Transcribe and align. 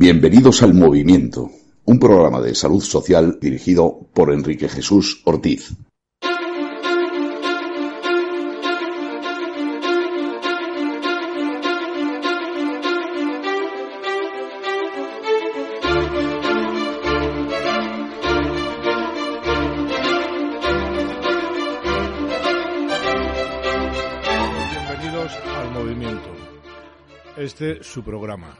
Bienvenidos 0.00 0.62
al 0.62 0.72
Movimiento, 0.72 1.50
un 1.84 1.98
programa 1.98 2.40
de 2.40 2.54
salud 2.54 2.80
social 2.80 3.36
dirigido 3.38 4.08
por 4.14 4.32
Enrique 4.32 4.66
Jesús 4.66 5.20
Ortiz. 5.26 5.74
Bienvenidos 24.72 25.32
al 25.58 25.70
Movimiento. 25.72 26.30
Este 27.36 27.84
su 27.84 28.02
programa. 28.02 28.56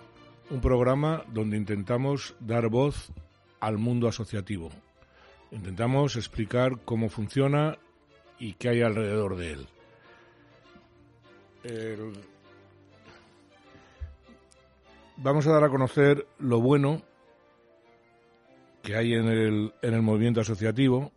Un 0.50 0.60
programa 0.60 1.24
donde 1.28 1.56
intentamos 1.56 2.34
dar 2.40 2.68
voz 2.68 3.12
al 3.60 3.78
mundo 3.78 4.08
asociativo. 4.08 4.70
Intentamos 5.52 6.16
explicar 6.16 6.80
cómo 6.84 7.08
funciona 7.08 7.78
y 8.38 8.54
qué 8.54 8.70
hay 8.70 8.82
alrededor 8.82 9.36
de 9.36 9.52
él. 9.52 9.68
Vamos 15.16 15.46
a 15.46 15.52
dar 15.52 15.64
a 15.64 15.68
conocer 15.68 16.26
lo 16.38 16.60
bueno 16.60 17.02
que 18.82 18.96
hay 18.96 19.14
en 19.14 19.28
el, 19.28 19.74
en 19.82 19.94
el 19.94 20.02
movimiento 20.02 20.40
asociativo 20.40 21.12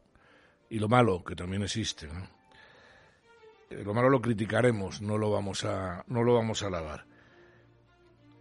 y 0.70 0.80
lo 0.80 0.89
malo 0.89 1.23
que 1.23 1.36
también 1.36 1.63
existe. 1.63 2.08
Eh, 3.70 3.84
Lo 3.84 3.94
malo 3.94 4.09
lo 4.09 4.22
criticaremos, 4.22 5.02
no 5.02 5.17
lo 5.17 5.31
vamos 5.31 5.63
a, 5.63 6.03
no 6.08 6.23
lo 6.23 6.34
vamos 6.34 6.61
a 6.61 6.67
alabar. 6.67 7.05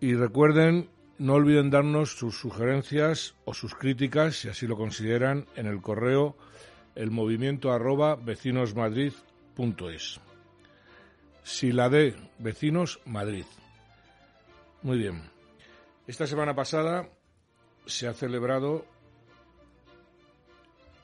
Y 0.02 0.16
recuerden, 0.16 0.90
no 1.18 1.34
olviden 1.34 1.70
darnos 1.70 2.18
sus 2.18 2.36
sugerencias 2.36 3.36
o 3.44 3.54
sus 3.54 3.76
críticas, 3.76 4.34
si 4.34 4.48
así 4.48 4.66
lo 4.66 4.76
consideran, 4.76 5.46
en 5.54 5.66
el 5.66 5.80
correo 5.80 6.36
el 6.96 7.12
movimiento 7.12 7.70
arroba 7.70 8.16
vecinosmadrid.es. 8.16 10.20
Si 11.44 11.70
la 11.70 11.88
de 11.88 12.16
Vecinos 12.40 12.98
Madrid. 13.04 13.44
Muy 14.82 14.98
bien. 14.98 15.22
Esta 16.08 16.26
semana 16.26 16.56
pasada 16.56 17.08
se 17.86 18.08
ha 18.08 18.12
celebrado 18.12 18.84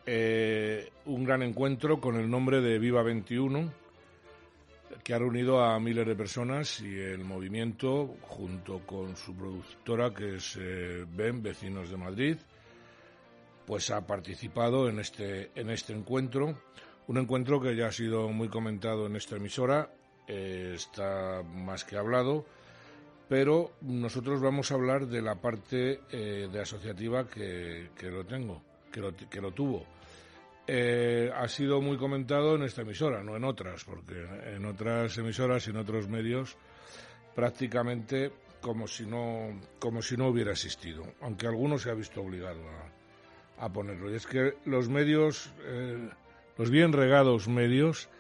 eh, 0.07 0.91
un 1.05 1.23
gran 1.23 1.45
encuentro 1.45 2.01
con 2.01 2.17
el 2.17 2.29
nombre 2.29 2.61
de 2.61 2.81
Viva 2.81 3.05
21 3.05 3.73
que 5.09 5.15
ha 5.15 5.19
reunido 5.19 5.65
a 5.65 5.81
miles 5.81 6.07
de 6.07 6.15
personas 6.15 6.83
y 6.83 6.95
el 6.99 7.25
movimiento, 7.25 8.19
junto 8.21 8.81
con 8.81 9.17
su 9.17 9.35
productora, 9.35 10.13
que 10.13 10.37
es 10.37 10.59
eh, 10.61 11.07
BEM, 11.11 11.41
Vecinos 11.41 11.89
de 11.89 11.97
Madrid, 11.97 12.37
pues 13.67 13.91
ha 13.91 14.07
participado 14.07 14.87
en 14.87 14.99
este, 14.99 15.51
en 15.55 15.71
este 15.71 15.95
encuentro. 15.95 16.61
Un 17.07 17.17
encuentro 17.17 17.59
que 17.59 17.75
ya 17.75 17.87
ha 17.87 17.91
sido 17.93 18.29
muy 18.29 18.51
comentado 18.51 19.07
en 19.07 19.17
esta 19.17 19.37
emisora, 19.37 19.91
eh, 20.27 20.73
está 20.75 21.43
más 21.43 21.87
que 21.87 21.97
hablado, 21.97 22.45
pero 23.31 23.73
nosotros 23.81 24.43
vamos 24.43 24.71
a 24.71 24.75
hablar 24.75 25.07
de 25.07 25.23
la 25.23 25.37
parte 25.37 26.03
eh, 26.11 26.51
de 26.53 26.61
asociativa 26.61 27.27
que, 27.27 27.93
que 27.97 28.11
lo 28.11 28.27
tengo, 28.27 28.63
que 28.93 29.01
lo, 29.01 29.17
que 29.17 29.41
lo 29.41 29.53
tuvo 29.53 29.87
eh, 30.71 31.33
ha 31.35 31.49
sido 31.49 31.81
muy 31.81 31.97
comentado 31.97 32.55
en 32.55 32.63
esta 32.63 32.83
emisora, 32.83 33.23
no 33.23 33.35
en 33.37 33.45
otras, 33.45 33.85
porque 33.85 34.27
en 34.55 34.67
otras 34.67 35.17
emisoras 35.17 35.67
y 35.67 35.71
en 35.71 35.79
otros 35.79 36.09
medios 36.09 36.57
prácticamente 37.35 38.31
como 38.61 38.87
si 38.87 39.07
no, 39.07 39.61
como 39.79 40.03
si 40.03 40.17
no 40.17 40.29
hubiera 40.29 40.53
existido, 40.53 41.05
aunque 41.23 41.47
alguno 41.47 41.79
se 41.79 41.91
ha 41.91 41.95
visto 41.95 42.21
obligado 42.21 42.61
a, 42.69 43.65
a 43.65 43.73
ponerlo. 43.73 44.11
Y 44.13 44.17
es 44.17 44.27
que 44.27 44.57
los 44.67 44.89
medios, 44.91 45.51
eh, 45.63 46.11
los 46.59 46.71
bien 46.71 46.93
regados 46.93 47.49
medios, 47.49 48.11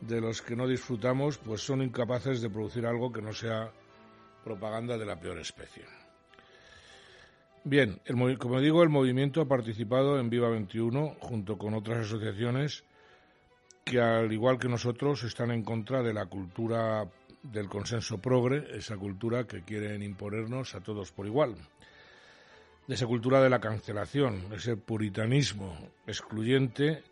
de 0.00 0.20
los 0.20 0.42
que 0.42 0.54
no 0.54 0.68
disfrutamos, 0.68 1.38
pues 1.38 1.62
son 1.62 1.82
incapaces 1.82 2.40
de 2.40 2.50
producir 2.50 2.86
algo 2.86 3.12
que 3.12 3.22
no 3.22 3.32
sea 3.32 3.72
propaganda 4.44 4.96
de 4.98 5.06
la 5.06 5.18
peor 5.18 5.38
especie. 5.38 5.84
Bien, 7.66 7.98
el 8.04 8.36
como 8.36 8.60
digo, 8.60 8.82
el 8.82 8.90
movimiento 8.90 9.40
ha 9.40 9.48
participado 9.48 10.20
en 10.20 10.28
Viva 10.28 10.50
21 10.50 11.16
junto 11.18 11.56
con 11.56 11.72
otras 11.72 12.06
asociaciones 12.06 12.84
que, 13.86 14.02
al 14.02 14.30
igual 14.30 14.58
que 14.58 14.68
nosotros, 14.68 15.24
están 15.24 15.50
en 15.50 15.64
contra 15.64 16.02
de 16.02 16.12
la 16.12 16.26
cultura 16.26 17.08
del 17.42 17.70
consenso 17.70 18.18
progre, 18.18 18.66
esa 18.76 18.98
cultura 18.98 19.46
que 19.46 19.62
quieren 19.62 20.02
imponernos 20.02 20.74
a 20.74 20.82
todos 20.82 21.10
por 21.10 21.24
igual, 21.24 21.56
de 22.86 22.94
esa 22.96 23.06
cultura 23.06 23.42
de 23.42 23.48
la 23.48 23.60
cancelación, 23.60 24.52
ese 24.52 24.76
puritanismo 24.76 25.88
excluyente 26.06 27.02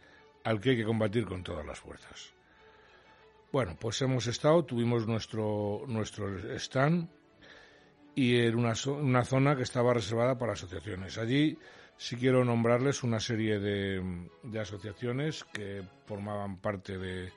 al 0.45 0.61
que 0.61 0.71
hay 0.71 0.77
que 0.77 0.85
combatir 0.85 1.25
con 1.25 1.43
todas 1.43 1.65
las 1.65 1.81
fuerzas. 1.81 2.35
Bueno, 3.53 3.75
pues 3.81 4.03
hemos 4.03 4.27
estado, 4.27 4.67
tuvimos 4.67 5.07
nuestro, 5.07 5.85
nuestro 5.87 6.29
stand 6.59 7.09
y 8.15 8.37
en 8.41 8.57
una, 8.57 8.73
zo- 8.75 8.99
una 9.01 9.25
zona 9.25 9.57
que 9.57 9.63
estaba 9.63 9.95
reservada 9.95 10.39
para 10.39 10.53
asociaciones. 10.53 11.19
Allí 11.19 11.59
sí 11.97 12.17
quiero 12.17 12.45
nombrarles 12.45 13.03
una 13.03 13.21
serie 13.21 13.59
de, 13.59 14.29
asociaciones 14.61 15.45
que 15.53 15.83
formaban 16.07 16.59
parte 16.59 16.99
de, 16.99 17.33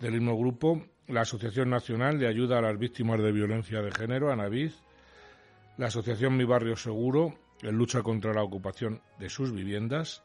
del 0.00 0.12
mismo 0.12 0.36
grupo. 0.38 0.82
La 1.08 1.20
Asociación 1.20 1.70
Nacional 1.70 2.18
de 2.18 2.26
Ayuda 2.26 2.58
a 2.58 2.62
las 2.62 2.78
Víctimas 2.78 3.20
de 3.22 3.30
Violencia 3.32 3.80
de 3.80 3.92
Género, 3.92 4.32
ANAVID, 4.32 4.72
la 5.78 5.86
Asociación 5.86 6.36
Mi 6.36 6.44
Barrio 6.44 6.74
Seguro, 6.76 7.34
en 7.62 7.76
lucha 7.76 8.02
contra 8.02 8.32
la 8.34 8.42
ocupación 8.42 9.00
de 9.18 9.28
sus 9.30 9.52
viviendas, 9.52 10.22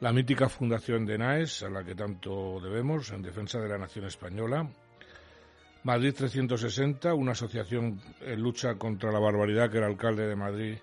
la 0.00 0.12
mítica 0.12 0.48
Fundación 0.48 1.04
de 1.04 1.18
NAES, 1.18 1.62
a 1.64 1.68
la 1.68 1.84
que 1.84 1.94
tanto 1.94 2.58
debemos, 2.60 3.10
en 3.10 3.20
defensa 3.22 3.60
de 3.60 3.68
la 3.68 3.76
nación 3.78 4.06
española, 4.06 4.68
Madrid 5.84 6.14
360, 6.14 7.14
una 7.14 7.32
asociación 7.32 8.00
en 8.20 8.42
lucha 8.42 8.74
contra 8.76 9.12
la 9.12 9.18
barbaridad 9.18 9.70
que 9.70 9.78
el 9.78 9.84
alcalde 9.84 10.26
de 10.26 10.36
Madrid 10.36 10.78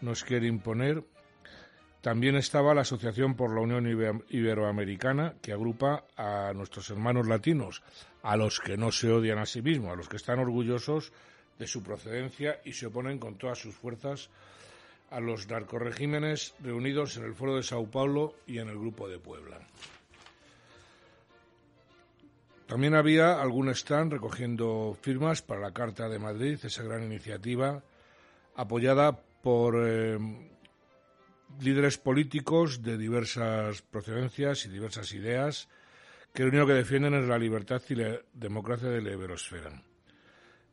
nos 0.00 0.24
quiere 0.24 0.46
imponer. 0.46 1.04
También 2.00 2.36
estaba 2.36 2.74
la 2.74 2.82
Asociación 2.82 3.34
por 3.34 3.52
la 3.54 3.60
Unión 3.60 3.84
Ibe- 3.86 4.24
Iberoamericana, 4.28 5.34
que 5.42 5.52
agrupa 5.52 6.04
a 6.16 6.52
nuestros 6.54 6.88
hermanos 6.90 7.26
latinos, 7.26 7.82
a 8.22 8.36
los 8.36 8.60
que 8.60 8.76
no 8.76 8.92
se 8.92 9.10
odian 9.10 9.38
a 9.38 9.46
sí 9.46 9.60
mismos, 9.62 9.92
a 9.92 9.96
los 9.96 10.08
que 10.08 10.16
están 10.16 10.38
orgullosos 10.38 11.12
de 11.58 11.66
su 11.66 11.82
procedencia 11.82 12.60
y 12.64 12.72
se 12.74 12.86
oponen 12.86 13.18
con 13.18 13.36
todas 13.38 13.58
sus 13.58 13.74
fuerzas 13.74 14.30
a 15.10 15.20
los 15.20 15.48
narcorregímenes 15.48 16.54
reunidos 16.60 17.16
en 17.16 17.24
el 17.24 17.34
Foro 17.34 17.56
de 17.56 17.62
Sao 17.62 17.86
Paulo 17.90 18.34
y 18.46 18.58
en 18.58 18.68
el 18.68 18.78
Grupo 18.78 19.08
de 19.08 19.18
Puebla. 19.18 19.58
También 22.66 22.94
había 22.94 23.40
algún 23.40 23.68
stand 23.68 24.12
recogiendo 24.12 24.96
firmas 25.00 25.40
para 25.40 25.60
la 25.60 25.72
Carta 25.72 26.08
de 26.08 26.18
Madrid, 26.18 26.58
esa 26.62 26.82
gran 26.82 27.04
iniciativa 27.04 27.82
apoyada 28.56 29.20
por 29.42 29.76
eh, 29.86 30.18
líderes 31.60 31.98
políticos 31.98 32.82
de 32.82 32.98
diversas 32.98 33.82
procedencias 33.82 34.66
y 34.66 34.70
diversas 34.70 35.12
ideas 35.12 35.68
que 36.32 36.42
lo 36.42 36.48
único 36.50 36.66
que 36.66 36.72
defienden 36.74 37.14
es 37.14 37.28
la 37.28 37.38
libertad 37.38 37.80
y 37.88 37.94
la 37.94 38.18
democracia 38.34 38.88
de 38.88 39.00
la 39.00 39.12
iberosfera. 39.12 39.82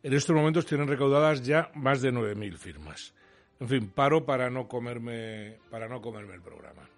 En 0.02 0.14
estos 0.14 0.36
momentos 0.36 0.66
tienen 0.66 0.88
recaudadas 0.88 1.46
ya 1.46 1.72
más 1.76 2.02
de 2.02 2.12
9.000 2.12 2.58
firmas. 2.58 3.14
En 3.60 3.70
fin, 3.70 3.90
paro 3.90 4.26
para 4.26 4.50
no 4.50 4.68
comerme, 4.68 5.60
para 5.70 5.88
no 5.88 6.02
comerme 6.02 6.34
el 6.34 6.42
programa. 6.42 6.90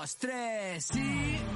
Dos, 0.00 0.16
tres 0.16 0.90
y... 0.94 1.49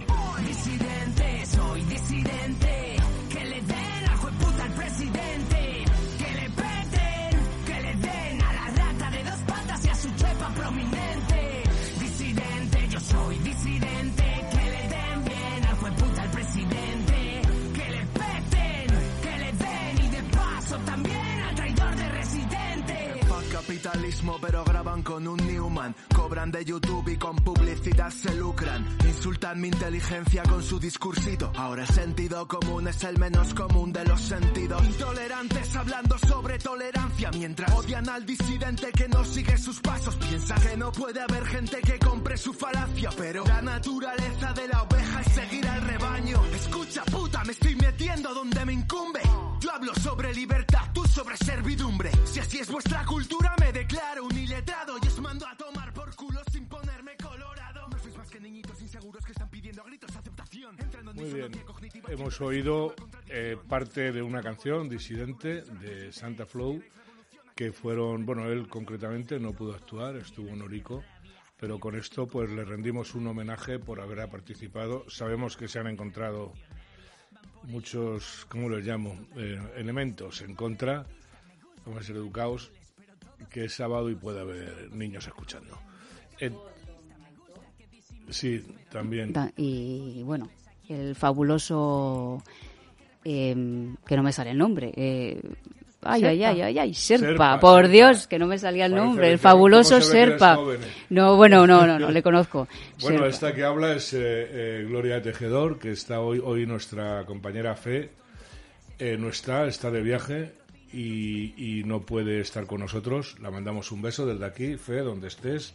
pero 24.41 24.64
graban 24.64 25.02
con 25.02 25.26
un 25.26 25.36
Newman. 25.36 25.94
Cobran 26.14 26.50
de 26.50 26.64
YouTube 26.64 27.08
y 27.08 27.16
con 27.16 27.36
publicidad 27.36 28.10
se 28.10 28.34
lucran. 28.34 28.86
Insultan 29.06 29.60
mi 29.60 29.68
inteligencia 29.68 30.42
con 30.42 30.62
su 30.62 30.78
discursito. 30.78 31.52
Ahora 31.56 31.82
el 31.82 31.88
sentido 31.88 32.46
común 32.48 32.88
es 32.88 33.02
el 33.04 33.18
menos 33.18 33.54
común 33.54 33.92
de 33.92 34.04
los 34.04 34.20
sentidos. 34.20 34.84
Intolerantes 34.84 35.76
hablando 35.76 36.18
sobre 36.18 36.58
tolerancia, 36.58 37.30
mientras 37.32 37.72
odian 37.72 38.08
al 38.08 38.26
disidente 38.26 38.91
que 38.92 39.08
no 39.08 39.24
sigue 39.24 39.56
sus 39.58 39.80
pasos. 39.80 40.16
Piensa 40.16 40.54
que 40.56 40.76
no 40.76 40.92
puede 40.92 41.20
haber 41.20 41.46
gente 41.46 41.80
que 41.80 41.98
compre 41.98 42.36
su 42.36 42.52
falacia, 42.52 43.10
pero 43.16 43.44
la 43.44 43.62
naturaleza 43.62 44.52
de 44.52 44.68
la 44.68 44.82
oveja 44.82 45.20
es 45.20 45.32
seguir 45.32 45.66
al 45.68 45.82
rebaño. 45.82 46.44
Escucha, 46.54 47.04
puta, 47.04 47.44
me 47.44 47.52
estoy 47.52 47.76
metiendo 47.76 48.34
donde 48.34 48.64
me 48.64 48.72
incumbe. 48.72 49.20
Yo 49.60 49.72
hablo 49.72 49.94
sobre 49.94 50.34
libertad, 50.34 50.82
tú 50.92 51.04
sobre 51.06 51.36
servidumbre. 51.36 52.10
Si 52.24 52.41
así 52.41 52.58
es 52.58 52.70
vuestra 52.70 53.04
cultura, 53.06 53.43
bien, 61.34 61.51
hemos 62.09 62.41
oído 62.41 62.95
eh, 63.28 63.57
parte 63.69 64.13
de 64.13 64.22
una 64.22 64.41
canción 64.41 64.89
disidente 64.89 65.63
de 65.63 66.13
Santa 66.13 66.47
Flow 66.47 66.81
que 67.57 67.72
fueron, 67.72 68.25
bueno, 68.25 68.47
él 68.47 68.69
concretamente 68.69 69.41
no 69.41 69.53
pudo 69.53 69.75
actuar, 69.75 70.15
estuvo 70.16 70.48
en 70.51 70.63
Orico, 70.63 71.03
pero 71.59 71.81
con 71.81 71.97
esto 71.97 72.28
pues 72.28 72.51
le 72.51 72.65
rendimos 72.65 73.16
un 73.16 73.27
homenaje 73.27 73.81
por 73.81 74.01
haber 74.01 74.28
participado. 74.28 75.04
Sabemos 75.09 75.57
que 75.57 75.66
se 75.66 75.81
han 75.81 75.89
encontrado 75.89 76.53
muchos, 77.65 78.47
¿cómo 78.48 78.69
los 78.69 78.84
llamo? 78.84 79.19
Eh, 79.37 79.60
elementos 79.77 80.41
en 80.42 80.54
contra, 80.54 81.04
vamos 81.84 82.03
a 82.03 82.07
ser 82.07 82.16
educados, 82.16 82.71
que 83.51 83.65
es 83.65 83.75
sábado 83.75 84.09
y 84.09 84.15
puede 84.15 84.41
haber 84.41 84.92
niños 84.92 85.27
escuchando. 85.27 85.80
Eh, 86.39 86.53
sí, 88.30 88.65
también. 88.91 89.33
Y 89.57 90.22
bueno, 90.22 90.48
el 90.89 91.15
fabuloso. 91.15 92.42
eh, 93.25 93.54
que 94.07 94.16
no 94.16 94.22
me 94.22 94.33
sale 94.33 94.51
el 94.51 94.59
nombre. 94.59 94.92
eh, 94.97 95.41
ay, 96.03 96.25
ay, 96.25 96.39
Serpa. 96.39 96.51
ay, 96.51 96.60
ay, 96.63 96.78
ay, 96.78 96.95
Serpa, 96.95 97.27
Serpa, 97.27 97.60
por. 97.60 97.89
Dios, 97.89 98.27
que 98.27 98.39
no 98.39 98.47
me 98.47 98.59
salía 98.59 98.84
el 98.86 98.92
Parece 98.92 99.07
nombre. 99.07 99.31
El 99.33 99.39
fabuloso 99.39 99.91
¿cómo 99.95 100.01
se 100.03 100.13
ve 100.13 100.13
que 100.13 100.22
eres 100.22 100.41
Serpa. 100.41 100.54
eh? 100.75 100.78
No, 101.10 101.36
bueno, 101.36 101.66
no, 101.66 101.86
no, 101.86 101.98
no, 101.98 102.10
le 102.10 102.22
conozco. 102.22 102.69
Bueno, 103.01 103.19
Serpa. 103.21 103.28
esta 103.28 103.54
que 103.54 103.65
habla 103.65 103.95
es 103.95 104.13
eh, 104.13 104.19
eh, 104.21 104.84
Gloria 104.89 105.22
Tejedor, 105.22 105.78
que 105.78 105.91
está 105.92 106.21
hoy, 106.21 106.41
hoy 106.45 106.66
nuestra 106.66 107.25
compañera 107.25 107.75
Fe. 107.77 108.10
eh, 108.98 109.16
no 109.19 109.28
está, 109.28 109.66
está 109.66 109.91
de 109.91 110.03
viaje 110.03 110.53
y, 110.92 111.54
y 111.80 111.84
no 111.84 112.03
puede 112.03 112.41
estar 112.41 112.66
con 112.66 112.80
nosotros. 112.80 113.37
La 113.41 113.51
mandamos 113.51 113.91
un 113.91 114.03
beso 114.03 114.27
desde 114.27 114.45
aquí, 114.45 114.77
Fe, 114.77 114.98
donde 114.98 115.28
estés. 115.28 115.72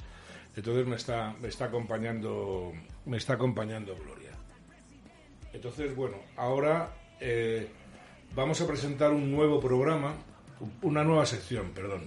Entonces 0.56 0.86
me 0.88 0.96
está, 0.98 1.34
me 1.42 1.48
está 1.48 1.66
acompañando, 1.66 2.72
me 3.06 3.18
está 3.18 3.34
acompañando 3.34 3.96
Gloria. 3.96 4.19
Entonces, 5.54 5.96
bueno, 5.96 6.18
ahora 6.38 6.94
eh, 7.20 7.68
vamos 8.36 8.62
a 8.62 8.68
presentar 8.68 9.12
un 9.12 9.32
nuevo 9.32 9.60
programa, 9.60 10.16
una 10.82 11.04
nueva 11.04 11.26
sección, 11.26 11.72
perdón, 11.72 12.04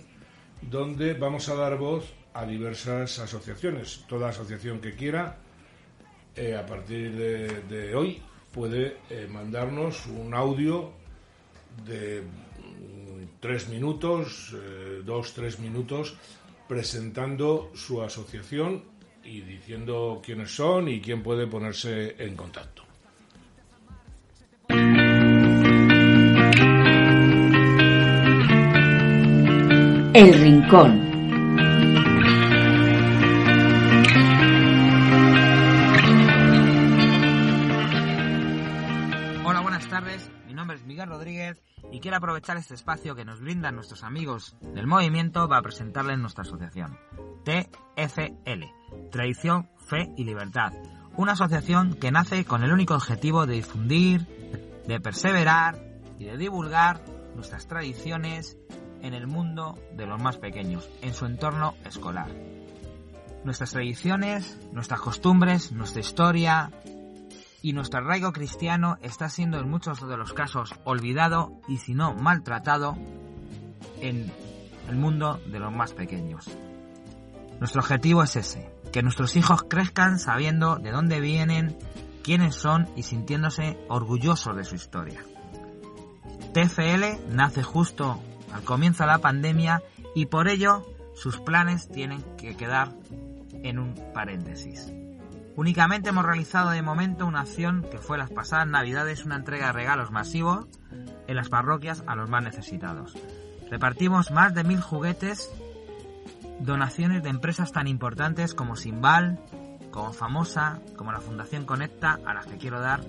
donde 0.61 1.15
vamos 1.15 1.49
a 1.49 1.55
dar 1.55 1.77
voz 1.77 2.13
a 2.35 2.47
diversas 2.47 3.19
asociaciones. 3.19 4.05
Toda 4.09 4.29
asociación 4.29 4.81
que 4.81 4.95
quiera, 4.95 5.39
eh, 6.37 6.55
a 6.55 6.65
partir 6.65 7.13
de, 7.15 7.95
hoy, 7.95 8.23
puede 8.53 8.99
eh, 9.11 9.27
mandarnos 9.31 10.07
un 10.07 10.33
audio 10.35 10.93
de 11.85 12.23
mm, 12.23 13.41
tres 13.41 13.69
minutos, 13.69 14.55
dos, 15.05 15.35
tres 15.35 15.59
minutos, 15.59 16.17
presentando 16.69 17.73
su 17.75 18.01
asociación 18.03 18.85
y 19.25 19.41
diciendo 19.41 20.23
quiénes 20.25 20.55
son 20.55 20.89
y 20.89 21.01
quién 21.01 21.23
puede 21.23 21.47
ponerse 21.47 22.15
en 22.19 22.37
contacto. 22.37 22.82
El 30.15 30.35
Rincón. 30.35 31.11
Hola, 39.47 39.61
buenas 39.63 39.89
tardes. 39.89 40.31
Mi 40.47 40.53
nombre 40.53 40.77
es 40.77 40.85
Miguel 40.85 41.09
Rodríguez 41.09 41.63
y 41.91 42.01
quiero 42.01 42.19
aprovechar 42.19 42.59
este 42.59 42.75
espacio 42.75 43.15
que 43.15 43.25
nos 43.25 43.41
brindan 43.41 43.75
nuestros 43.75 44.05
amigos 44.05 44.55
del 44.61 44.87
movimiento 44.87 45.49
para 45.49 45.63
presentarles 45.63 46.19
nuestra 46.19 46.43
asociación. 46.43 46.99
TFL, 47.47 48.65
Tradición, 49.11 49.71
Fe 49.79 50.13
y 50.19 50.25
Libertad. 50.25 50.75
Una 51.17 51.33
asociación 51.33 51.95
que 51.95 52.13
nace 52.13 52.45
con 52.45 52.63
el 52.65 52.73
único 52.73 52.95
objetivo 52.95 53.47
de 53.47 53.55
difundir, 53.55 54.27
de 54.87 55.01
perseverar 55.01 55.83
y 56.19 56.27
de 56.27 56.37
divulgar 56.37 57.03
nuestras 57.35 57.67
tradiciones 57.67 58.59
en 59.03 59.15
el 59.15 59.27
mundo 59.27 59.79
de 59.95 60.07
los 60.07 60.21
más 60.21 60.39
pequeños, 60.39 60.89
en 61.03 61.13
su 61.13 61.27
entorno 61.27 61.75
escolar. 61.85 62.29
Nuestras 63.45 63.73
tradiciones, 63.73 64.59
nuestras 64.73 65.01
costumbres, 65.01 65.73
nuestra 65.73 66.01
historia, 66.01 66.71
y 67.63 67.73
nuestro 67.73 68.01
arraigo 68.01 68.33
cristiano 68.33 68.99
está 69.03 69.29
siendo 69.29 69.59
en 69.59 69.71
muchos 69.71 70.07
de 70.07 70.17
los 70.17 70.33
casos 70.33 70.75
olvidado 70.85 71.53
y 71.69 71.79
si 71.79 71.95
no 71.95 72.13
maltratado 72.13 72.97
en 74.01 74.31
el 74.89 74.97
mundo 74.97 75.41
de 75.47 75.61
los 75.61 75.73
más 75.73 75.93
pequeños. 75.95 76.51
Nuestro 77.61 77.81
objetivo 77.81 78.25
es 78.25 78.35
ese, 78.35 78.69
que 78.93 79.03
nuestros 79.03 79.37
hijos 79.37 79.63
crezcan 79.63 80.19
sabiendo 80.19 80.77
de 80.77 80.91
dónde 80.91 81.21
vienen, 81.21 81.79
quiénes 82.25 82.57
son 82.57 82.89
y 82.97 83.05
sintiéndose 83.05 83.79
orgullosos 83.89 84.57
de 84.57 84.65
su 84.65 84.75
historia. 84.75 85.23
TFL 86.53 87.33
nace 87.35 87.63
justo 87.63 88.21
al 88.53 88.63
comienzo 88.63 89.05
de 89.05 89.09
la 89.09 89.19
pandemia 89.19 89.83
y 90.15 90.27
por 90.27 90.49
ello 90.49 90.87
sus 91.15 91.39
planes 91.39 91.89
tienen 91.89 92.23
que 92.37 92.57
quedar 92.57 92.93
en 93.63 93.79
un 93.79 93.95
paréntesis. 94.13 94.93
Únicamente 95.55 96.09
hemos 96.09 96.25
realizado 96.25 96.71
de 96.71 96.81
momento 96.81 97.27
una 97.27 97.41
acción 97.41 97.85
que 97.91 97.99
fue 97.99 98.17
las 98.17 98.31
pasadas 98.31 98.67
navidades, 98.67 99.25
una 99.25 99.37
entrega 99.37 99.67
de 99.67 99.73
regalos 99.73 100.11
masivos 100.11 100.67
en 101.27 101.37
las 101.37 101.51
parroquias 101.51 102.03
a 102.07 102.17
los 102.17 102.31
más 102.31 102.43
necesitados. 102.43 103.15
Repartimos 103.71 104.31
más 104.31 104.55
de 104.55 104.65
mil 104.65 104.81
juguetes, 104.81 105.51
donaciones 106.61 107.23
de 107.23 107.29
empresas 107.29 107.73
tan 107.73 107.87
importantes 107.87 108.55
como 108.55 108.77
Simbal, 108.77 109.41
como 109.91 110.13
Famosa, 110.13 110.81
como 110.97 111.13
la 111.13 111.21
Fundación 111.21 111.67
Conecta, 111.67 112.19
a 112.25 112.33
las 112.33 112.47
que 112.47 112.57
quiero 112.57 112.81
dar 112.81 113.01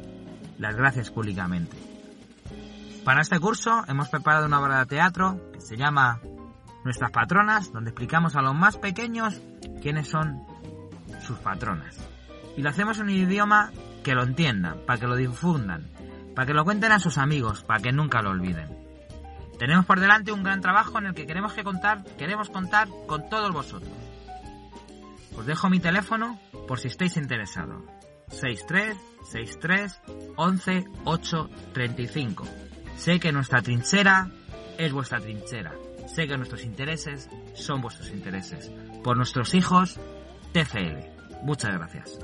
las 0.57 0.75
gracias 0.75 1.11
públicamente. 1.11 1.92
Para 3.03 3.21
este 3.21 3.37
curso 3.37 3.83
hemos 3.89 4.07
preparado 4.07 4.45
una 4.45 4.61
obra 4.61 4.79
de 4.79 4.85
teatro 4.85 5.51
que 5.51 5.59
se 5.59 5.75
llama 5.75 6.21
Nuestras 6.85 7.11
Patronas, 7.11 7.73
donde 7.73 7.89
explicamos 7.89 8.37
a 8.37 8.41
los 8.41 8.55
más 8.55 8.77
pequeños 8.77 9.41
quiénes 9.81 10.07
son 10.07 10.45
sus 11.21 11.37
patronas. 11.39 11.97
Y 12.55 12.61
lo 12.61 12.69
hacemos 12.69 12.99
en 12.99 13.05
un 13.05 13.09
idioma 13.09 13.71
que 14.05 14.13
lo 14.13 14.23
entiendan, 14.23 14.79
para 14.85 14.99
que 14.99 15.07
lo 15.07 15.17
difundan, 15.17 15.89
para 16.33 16.45
que 16.45 16.53
lo 16.53 16.63
cuenten 16.63 16.93
a 16.93 16.99
sus 16.99 17.17
amigos, 17.17 17.63
para 17.63 17.81
que 17.81 17.91
nunca 17.91 18.21
lo 18.21 18.29
olviden. 18.29 18.69
Tenemos 19.59 19.85
por 19.85 19.99
delante 19.99 20.31
un 20.31 20.43
gran 20.43 20.61
trabajo 20.61 20.97
en 20.99 21.07
el 21.07 21.13
que 21.13 21.27
queremos 21.27 21.51
que 21.51 21.63
contar, 21.65 22.05
queremos 22.17 22.49
contar 22.49 22.87
con 23.05 23.27
todos 23.29 23.51
vosotros. 23.51 23.91
Os 25.35 25.45
dejo 25.45 25.69
mi 25.69 25.79
teléfono 25.81 26.39
por 26.69 26.79
si 26.79 26.87
estáis 26.87 27.17
interesados. 27.17 27.83
63 28.29 28.97
63 29.29 30.01
11 30.37 30.85
8 31.03 31.49
35. 31.73 32.45
Sé 32.97 33.19
que 33.19 33.31
nuestra 33.31 33.61
trinchera 33.61 34.29
es 34.77 34.91
vuestra 34.91 35.19
trinchera. 35.19 35.73
Sé 36.07 36.27
que 36.27 36.37
nuestros 36.37 36.63
intereses 36.63 37.29
son 37.53 37.81
vuestros 37.81 38.09
intereses. 38.11 38.71
Por 39.03 39.17
nuestros 39.17 39.53
hijos, 39.53 39.99
TCL. 40.53 41.43
Muchas 41.43 41.73
gracias. 41.73 42.19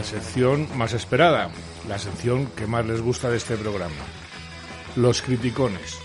La 0.00 0.04
sección 0.06 0.66
más 0.76 0.94
esperada, 0.94 1.50
la 1.86 1.98
sección 1.98 2.46
que 2.56 2.66
más 2.66 2.86
les 2.86 3.02
gusta 3.02 3.28
de 3.28 3.36
este 3.36 3.54
programa. 3.58 3.92
Los 4.96 5.20
criticones. 5.20 5.98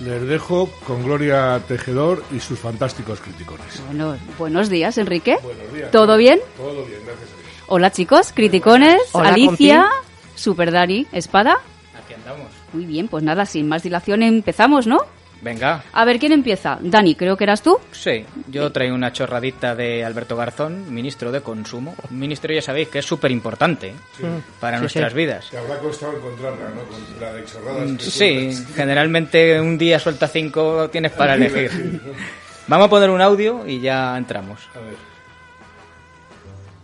Les 0.00 0.20
dejo 0.28 0.68
con 0.86 1.02
Gloria 1.02 1.58
Tejedor 1.66 2.22
y 2.30 2.40
sus 2.40 2.58
fantásticos 2.58 3.20
criticones. 3.20 3.82
Bueno, 3.86 4.18
buenos 4.36 4.68
días, 4.68 4.98
Enrique. 4.98 5.38
Buenos 5.42 5.72
días. 5.72 5.90
¿Todo 5.90 6.18
bien? 6.18 6.40
Todo 6.58 6.84
bien, 6.84 7.00
gracias 7.06 7.30
a 7.30 7.36
Dios. 7.36 7.64
Hola, 7.68 7.90
chicos, 7.90 8.32
criticones. 8.34 9.00
Hola, 9.12 9.30
Alicia, 9.30 9.88
Super 10.34 10.70
Daddy, 10.70 11.06
Espada. 11.10 11.56
Aquí 12.04 12.12
andamos. 12.12 12.48
Muy 12.74 12.84
bien, 12.84 13.08
pues 13.08 13.24
nada, 13.24 13.46
sin 13.46 13.66
más 13.66 13.82
dilación 13.82 14.22
empezamos, 14.22 14.86
¿no? 14.86 15.06
Venga. 15.42 15.82
A 15.92 16.04
ver, 16.04 16.18
¿quién 16.20 16.30
empieza? 16.32 16.78
Dani, 16.80 17.16
creo 17.16 17.36
que 17.36 17.42
eras 17.44 17.62
tú. 17.62 17.78
Sí, 17.90 18.24
yo 18.48 18.70
traigo 18.70 18.94
una 18.94 19.12
chorradita 19.12 19.74
de 19.74 20.04
Alberto 20.04 20.36
Garzón, 20.36 20.94
ministro 20.94 21.32
de 21.32 21.40
Consumo. 21.40 21.94
Un 22.10 22.18
ministro, 22.18 22.54
ya 22.54 22.62
sabéis, 22.62 22.88
que 22.88 23.00
es 23.00 23.04
súper 23.04 23.32
importante 23.32 23.92
para 24.60 24.78
nuestras 24.78 25.12
vidas. 25.12 25.48
Te 25.50 25.58
habrá 25.58 25.78
costado 25.78 26.16
encontrarla, 26.16 26.68
¿no? 26.70 26.82
Con 26.84 27.20
la 27.20 27.32
de 27.34 27.44
chorradas 27.44 27.90
que 27.98 28.04
Sí, 28.10 28.52
sueltas. 28.54 28.76
generalmente 28.76 29.60
un 29.60 29.76
día 29.76 29.98
suelta 29.98 30.28
cinco, 30.28 30.88
tienes 30.90 31.10
para 31.12 31.34
elegir. 31.34 31.70
Vamos 32.68 32.86
a 32.86 32.90
poner 32.90 33.10
un 33.10 33.20
audio 33.20 33.66
y 33.66 33.80
ya 33.80 34.16
entramos. 34.16 34.60
A 34.76 34.78
ver. 34.78 35.11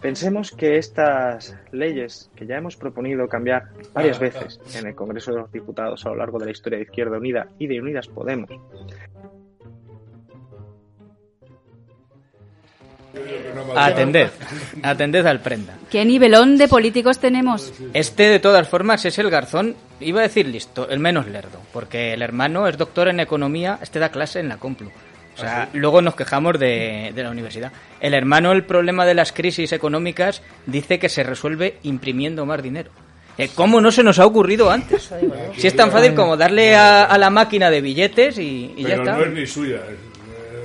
Pensemos 0.01 0.53
que 0.53 0.79
estas 0.79 1.57
leyes 1.73 2.31
que 2.37 2.47
ya 2.47 2.57
hemos 2.57 2.77
proponido 2.77 3.27
cambiar 3.29 3.65
varias 3.93 4.19
veces 4.19 4.61
en 4.77 4.87
el 4.87 4.95
Congreso 4.95 5.33
de 5.33 5.39
los 5.39 5.53
Diputados 5.53 6.07
a 6.07 6.11
lo 6.11 6.17
largo 6.17 6.39
de 6.39 6.47
la 6.47 6.53
historia 6.53 6.79
de 6.79 6.85
Izquierda 6.85 7.19
Unida 7.19 7.49
y 7.59 7.67
de 7.67 7.81
Unidas 7.81 8.07
Podemos, 8.07 8.49
Atended, 13.77 14.29
atended 14.83 15.27
al 15.27 15.41
prenda. 15.41 15.75
¿Qué 15.91 16.05
nivelón 16.05 16.57
de 16.57 16.69
políticos 16.69 17.19
tenemos? 17.19 17.73
Este, 17.93 18.25
de 18.25 18.39
todas 18.39 18.69
formas, 18.69 19.05
es 19.05 19.19
el 19.19 19.31
garzón, 19.31 19.77
iba 20.01 20.21
a 20.21 20.25
decir 20.25 20.47
listo, 20.47 20.89
el 20.89 20.99
menos 20.99 21.27
lerdo, 21.27 21.61
porque 21.73 22.13
el 22.13 22.23
hermano 22.23 22.67
es 22.67 22.79
doctor 22.79 23.09
en 23.09 23.21
economía, 23.21 23.79
este 23.83 23.99
da 23.99 24.11
clase 24.11 24.41
en 24.41 24.49
la 24.49 24.59
Complu. 24.59 24.91
O 25.39 25.41
sea, 25.41 25.69
luego 25.73 26.03
nos 26.03 26.17
quejamos 26.17 26.59
de, 26.59 27.13
de 27.15 27.23
la 27.23 27.31
universidad. 27.31 27.71
El 28.01 28.13
hermano, 28.13 28.51
el 28.51 28.65
problema 28.65 29.07
de 29.07 29.15
las 29.15 29.33
crisis 29.33 29.73
económicas, 29.73 30.43
dice 30.67 30.99
que 30.99 31.09
se 31.09 31.23
resuelve 31.23 31.79
imprimiendo 31.85 32.45
más 32.45 32.61
dinero. 32.61 32.91
Eh, 33.39 33.49
¿Cómo 33.55 33.81
no 33.81 33.93
se 33.93 34.03
nos 34.03 34.19
ha 34.19 34.27
ocurrido 34.27 34.69
antes? 34.69 35.11
Si 35.57 35.69
es 35.69 35.77
tan 35.77 35.93
fácil 35.93 36.15
como 36.15 36.37
darle 36.37 36.75
a, 36.75 37.05
a 37.05 37.17
la 37.19 37.31
máquina 37.31 37.71
de 37.71 37.81
billetes 37.81 38.37
y, 38.37 38.75
y 38.77 38.83
ya 38.83 38.89
Pero 38.89 39.03
está. 39.03 39.17
no 39.17 39.25
es 39.27 39.33
ni 39.33 39.47
suya, 39.47 39.77
es, 39.77 40.08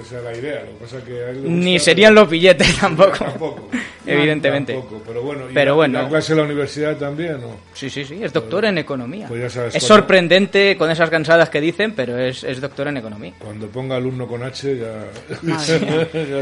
esa 0.04 0.18
es 0.20 0.24
la 0.24 0.38
idea. 0.38 0.60
Lo 0.62 0.66
que 0.78 0.84
pasa 0.86 0.98
es 1.00 1.04
que 1.04 1.12
a 1.24 1.30
él 1.32 1.44
le 1.44 1.50
Ni 1.50 1.80
serían 1.80 2.14
los 2.16 2.30
billetes 2.30 2.78
tampoco. 2.80 3.12
Tampoco. 3.18 3.70
Evidentemente. 4.06 4.74
Tampoco, 4.74 5.02
pero 5.08 5.22
bueno. 5.22 5.50
¿y 5.50 5.54
Pero 5.54 5.72
la- 5.72 5.76
bueno. 5.76 6.02
¿La 6.04 6.10
clase 6.10 6.34
de 6.34 6.40
la 6.40 6.46
universidad 6.46 6.98
también 6.98 7.36
o? 7.36 7.56
Sí, 7.74 7.90
sí, 7.90 8.04
sí, 8.04 8.22
es 8.22 8.34
doctor 8.34 8.66
en 8.66 8.78
economía. 8.78 9.28
Pues 9.30 9.42
ya 9.42 9.50
sabes, 9.50 9.76
es 9.76 9.82
cuando- 9.84 9.96
sorprendente 10.02 10.76
con 10.78 10.92
esas 10.92 11.10
cansadas 11.10 11.50
que 11.50 11.62
dicen, 11.62 11.94
pero 11.96 12.18
es, 12.20 12.44
es 12.44 12.60
doctor 12.60 12.88
en 12.90 12.98
economía. 12.98 13.34
Cuando 13.40 13.68
ponga 13.68 13.96
alumno 13.96 14.28
con 14.28 14.44
H 14.44 14.78
ya... 14.78 15.06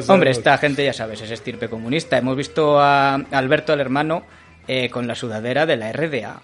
Hombre, 0.08 0.32
esta 0.32 0.58
gente 0.58 0.84
ya 0.84 0.94
sabes, 0.94 1.22
es 1.22 1.32
estirpe 1.32 1.70
comunista. 1.70 2.18
Hemos 2.18 2.36
visto 2.36 2.80
a 2.80 3.16
Alberto, 3.16 3.74
el 3.74 3.80
hermano, 3.80 4.24
eh, 4.68 4.90
con 4.90 5.08
la 5.08 5.16
sudadera 5.16 5.66
de 5.66 5.78
la 5.78 5.92
RDA. 5.92 6.42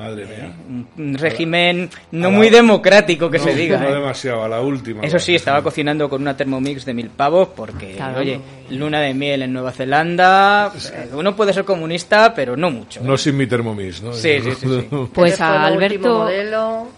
Madre 0.00 0.24
mía. 0.26 0.52
Un, 0.98 1.14
régimen 1.18 1.90
no 2.12 2.28
a 2.28 2.30
la- 2.30 2.36
muy 2.36 2.48
democrático 2.50 3.30
que 3.30 3.38
No, 3.38 3.44
se 3.44 3.54
diga. 3.54 3.78
No 3.78 3.88
¿eh? 3.88 3.94
demasiado, 3.94 4.42
a 4.44 4.48
la 4.48 4.60
última. 4.60 5.02
Eso 5.02 5.18
sí, 5.18 5.34
estaba 5.34 5.62
cocinando 5.62 6.08
con 6.08 6.22
una 6.22 6.36
Thermomix 6.36 6.84
de 6.84 6.94
mil 6.94 7.10
pavos 7.10 7.48
porque, 7.54 7.92
Claro. 7.96 8.20
oye, 8.20 8.40
luna 8.70 9.00
de 9.00 9.12
miel 9.14 9.42
en 9.42 9.52
Nueva 9.52 9.72
Zelanda. 9.72 10.72
eh, 10.74 11.10
Uno 11.12 11.36
puede 11.36 11.52
ser 11.52 11.64
comunista, 11.64 12.32
pero 12.34 12.56
no 12.56 12.70
mucho. 12.70 13.00
¿eh? 13.00 13.02
No 13.04 13.16
sin 13.18 13.36
mi 13.36 13.46
Thermomix, 13.46 14.02
¿no? 14.02 14.12
Sí, 14.12 14.40
sí, 14.40 14.50
sí, 14.58 14.66
sí. 14.66 14.88
Pues 15.14 15.40
a 15.40 15.64
Alberto. 15.66 16.28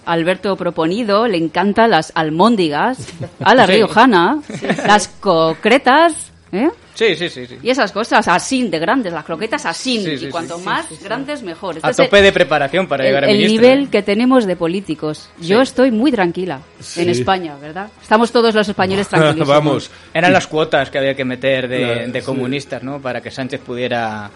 Alberto 0.07 0.57
Proponido 0.57 1.27
le 1.27 1.39
encantan 1.39 1.91
las 1.91 2.13
almóndigas, 2.15 3.09
a 3.41 3.55
la 3.55 3.67
Sí. 3.67 3.73
riojana, 3.73 4.41
las 4.87 5.09
concretas, 5.09 6.32
¿eh? 6.53 6.71
Sí, 6.95 7.17
sí, 7.17 7.29
sí. 7.31 7.47
sí. 7.47 7.59
Y 7.63 7.71
esas 7.71 7.91
cosas 7.91 8.29
así 8.29 8.69
de 8.69 8.79
grandes, 8.79 9.13
las 9.13 9.25
croquetas 9.25 9.65
así. 9.67 10.05
Sí, 10.05 10.19
sí, 10.19 10.27
y 10.27 10.29
cuanto 10.31 10.59
sí, 10.59 10.65
más 10.65 10.87
grandes, 11.03 11.43
mejor. 11.43 11.77
Este 11.77 11.89
A 11.89 11.93
tope 11.95 12.21
de 12.23 12.31
preparación 12.33 12.87
para 12.87 13.03
el, 13.05 13.09
llegar 13.09 13.25
a 13.25 13.31
el 13.31 13.39
ministro. 13.39 13.63
nivel 13.63 13.85
¿eh? 13.85 13.89
que 13.91 14.03
tenemos 14.03 14.45
de 14.47 14.57
políticos. 14.57 15.31
Yo 15.41 15.63
estoy 15.63 15.91
muy 15.91 16.13
tranquila 16.13 16.61
en 16.97 17.09
España, 17.09 17.57
¿verdad? 17.61 17.89
Estamos 18.01 18.31
todos 18.31 18.55
los 18.55 18.69
españoles 18.69 19.09
tranquilos. 19.09 19.49
Vamos. 19.49 19.91
Eran 20.13 20.33
las 20.33 20.47
cuotas 20.47 20.91
que 20.91 20.99
había 20.99 21.15
que 21.15 21.25
meter 21.25 21.67
de, 21.69 21.79
Claro, 21.79 22.13
de 22.13 22.21
sí. 22.21 22.27
comunistas, 22.27 22.83
¿no? 22.83 23.01
Para 23.01 23.21
que 23.21 23.31
Sánchez 23.31 23.61
pudiera 23.63 24.31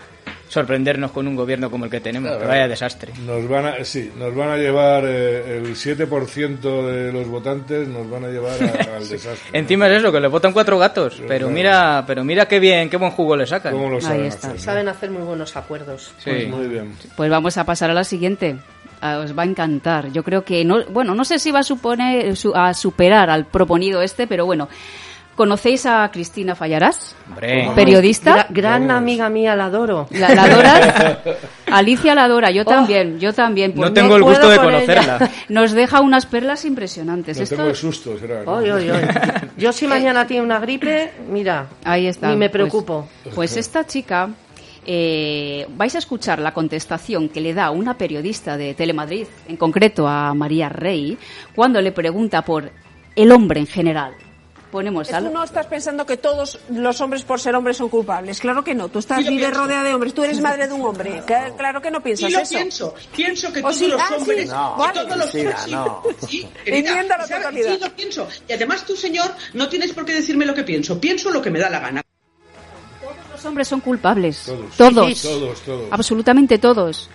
sorprendernos 0.49 1.11
con 1.11 1.27
un 1.27 1.35
gobierno 1.37 1.71
como 1.71 1.85
el 1.87 1.91
que 1.91 2.01
tenemos. 2.01 2.31
Claro. 2.31 2.49
Vaya 2.49 2.69
desastre. 2.69 3.13
Nos 3.25 3.49
van 3.49 3.67
a, 3.67 3.85
sí, 3.85 4.13
nos 4.17 4.35
van 4.35 4.51
a 4.51 4.57
llevar 4.57 5.05
eh, 5.07 5.59
el 5.59 5.75
7% 5.75 6.87
de 6.87 7.13
los 7.13 7.27
votantes 7.29 7.89
nos 7.89 8.09
van 8.09 8.25
a 8.25 8.29
llevar 8.29 8.53
a- 8.63 8.97
al 8.97 9.09
desastre. 9.09 9.51
¿no? 9.53 9.59
Encima 9.59 9.89
es 9.89 9.99
eso, 9.99 10.13
que 10.13 10.21
le 10.21 10.29
votan 10.29 10.53
cuatro 10.53 10.79
gatos. 10.79 11.17
Pero 11.27 11.47
claro. 11.47 11.51
mira, 11.51 12.05
pero 12.07 12.25
mira 12.25 12.47
qué 12.47 12.61
bien, 12.61 12.89
qué 12.89 12.97
buen 12.97 13.11
jugo 13.11 13.37
le 13.37 13.47
sacan. 13.47 13.73
¿Cómo 13.73 13.89
lo 13.91 13.97
Ahí 13.97 14.03
saben 14.03 14.25
está. 14.27 14.47
hacer, 14.49 14.57
no? 14.61 14.63
Saben 14.63 14.89
hacer 14.89 15.11
muy 15.11 15.23
buenos 15.23 15.57
acuerdos. 15.57 16.13
Sí. 16.19 16.31
Pues 16.31 16.49
muy 16.49 16.67
bien. 16.69 16.95
Pues 17.17 17.31
vamos 17.31 17.57
a 17.59 17.65
pasar 17.65 17.91
a 17.91 17.95
la 17.95 18.05
siguiente. 18.05 18.57
Ah, 19.01 19.19
Os 19.19 19.37
va 19.37 19.43
a 19.43 19.47
encantar. 19.47 20.11
Yo 20.11 20.23
creo 20.23 20.43
que 20.45 20.65
no, 20.65 20.85
bueno, 20.87 21.15
no 21.15 21.25
sé 21.25 21.39
si 21.39 21.51
va 21.51 21.59
a 21.59 21.63
suponer 21.65 22.35
su- 22.37 22.55
a 22.57 22.73
superar 22.73 23.29
al 23.31 23.47
proponido 23.47 24.01
este, 24.01 24.27
pero 24.27 24.47
bueno. 24.47 24.69
¿Conocéis 25.37 25.85
a 25.85 26.11
Cristina 26.11 26.55
Fallarás? 26.55 27.15
Hombre. 27.29 27.71
Periodista. 27.75 28.35
Gra- 28.35 28.47
gran 28.49 28.91
amiga 28.91 29.29
mía, 29.29 29.55
la 29.55 29.67
adoro. 29.67 30.09
La, 30.11 30.35
la 30.35 30.45
adoras? 30.45 31.19
Alicia 31.71 32.15
la 32.15 32.25
adora, 32.25 32.51
yo 32.51 32.65
también, 32.65 33.21
yo 33.21 33.35
también. 33.35 33.73
Pues 33.73 33.91
No 33.91 33.93
tengo 33.95 34.17
el 34.17 34.23
puedo 34.23 34.35
gusto 34.35 34.49
de 34.49 34.57
con 34.57 34.65
conocerla. 34.67 35.31
Nos 35.51 35.73
deja 35.73 36.01
unas 36.01 36.25
perlas 36.25 36.65
impresionantes. 36.65 37.37
No 37.37 37.43
Esto- 37.45 37.57
tengo 37.57 37.75
susto, 37.75 38.19
será. 38.19 38.43
Oy, 38.47 38.71
oy, 38.71 38.89
oy. 38.91 39.01
Yo 39.59 39.73
si 39.75 39.87
mañana 39.87 40.27
tiene 40.27 40.43
una 40.43 40.59
gripe, 40.59 41.13
mira, 41.31 41.67
Ahí 41.85 42.07
está. 42.07 42.31
ni 42.31 42.37
me 42.37 42.47
Pues- 42.49 42.53
preocupo. 42.53 43.07
Pues, 43.35 43.59
esta 43.59 43.85
chica, 43.87 44.31
eh, 44.87 45.67
vais 45.77 45.95
a 45.95 45.99
escuchar 45.99 46.39
la 46.39 46.55
contestación 46.55 47.29
que 47.29 47.43
le 47.43 47.53
da 47.53 47.71
una 47.73 47.99
periodista 47.99 48.57
de 48.57 48.73
Telemadrid, 48.73 49.27
en 49.49 49.57
concreto 49.59 50.09
a 50.09 50.33
María 50.33 50.71
Rey, 50.71 51.19
cuando 51.55 51.81
le 51.83 51.93
pregunta 51.93 52.41
por 52.43 52.71
el 53.15 53.33
hombre 53.33 53.61
en 53.61 53.67
general. 53.67 54.15
Ponemos 54.71 55.09
Tú 55.09 55.15
al... 55.15 55.33
no 55.33 55.45
estás 55.45 55.67
pensando 55.67 56.05
que 56.05 56.17
todos 56.17 56.59
los 56.71 57.01
hombres 57.01 57.23
por 57.23 57.41
ser 57.41 57.55
hombres 57.55 57.77
son 57.77 57.89
culpables. 57.89 58.41
Claro 58.41 58.65
que 58.65 58.75
no. 58.75 58.89
Tú 58.89 58.99
estás 58.99 59.27
vive 59.27 59.51
rodeada 59.51 59.85
de 59.85 59.95
hombres. 59.95 60.13
Tú 60.13 60.25
eres 60.25 60.41
madre 60.41 60.67
de 60.67 60.75
un 60.75 60.83
hombre. 60.83 61.23
Que- 61.27 61.53
Claro 61.57 61.81
que 61.81 61.91
no 61.91 62.03
piensas 62.03 62.29
Sí 62.29 62.35
lo 62.35 62.41
eso. 62.43 62.55
pienso. 62.55 62.95
Pienso 63.15 63.53
que 63.53 63.61
¿O 63.61 63.63
todos 63.63 63.77
sí? 63.77 63.87
los 63.87 64.01
Ah, 64.01 64.07
sí. 64.09 64.15
hombres... 64.19 64.49
No, 64.49 64.77
que 64.93 64.93
todos 65.01 65.17
los 65.17 65.35
hombres... 65.35 65.69
no. 65.71 66.03
Sí, 66.29 66.49
querida, 66.65 67.03
la. 67.05 67.27
Sí, 67.53 67.79
lo 67.81 67.91
pienso. 67.97 68.29
Y 68.49 68.53
además 68.53 68.85
tú, 68.85 68.97
señor, 68.97 69.33
no 69.55 69.69
tienes 69.69 69.93
por 69.93 70.05
qué 70.05 70.15
decirme 70.15 70.45
lo 70.45 70.55
que 70.55 70.65
pienso. 70.65 71.01
Pienso 71.01 71.31
lo 71.31 71.41
que 71.41 71.51
me 71.51 71.59
da 71.61 71.71
la 71.71 71.81
gana. 71.81 72.03
Los 73.33 73.45
hombres 73.45 73.69
son 73.69 73.81
culpables. 73.81 74.43
Todos. 74.47 74.77
Todos. 74.77 75.23
Todos, 75.23 75.61
todos. 75.61 75.89
Absolutamente 75.91 76.59
todos. 76.59 77.09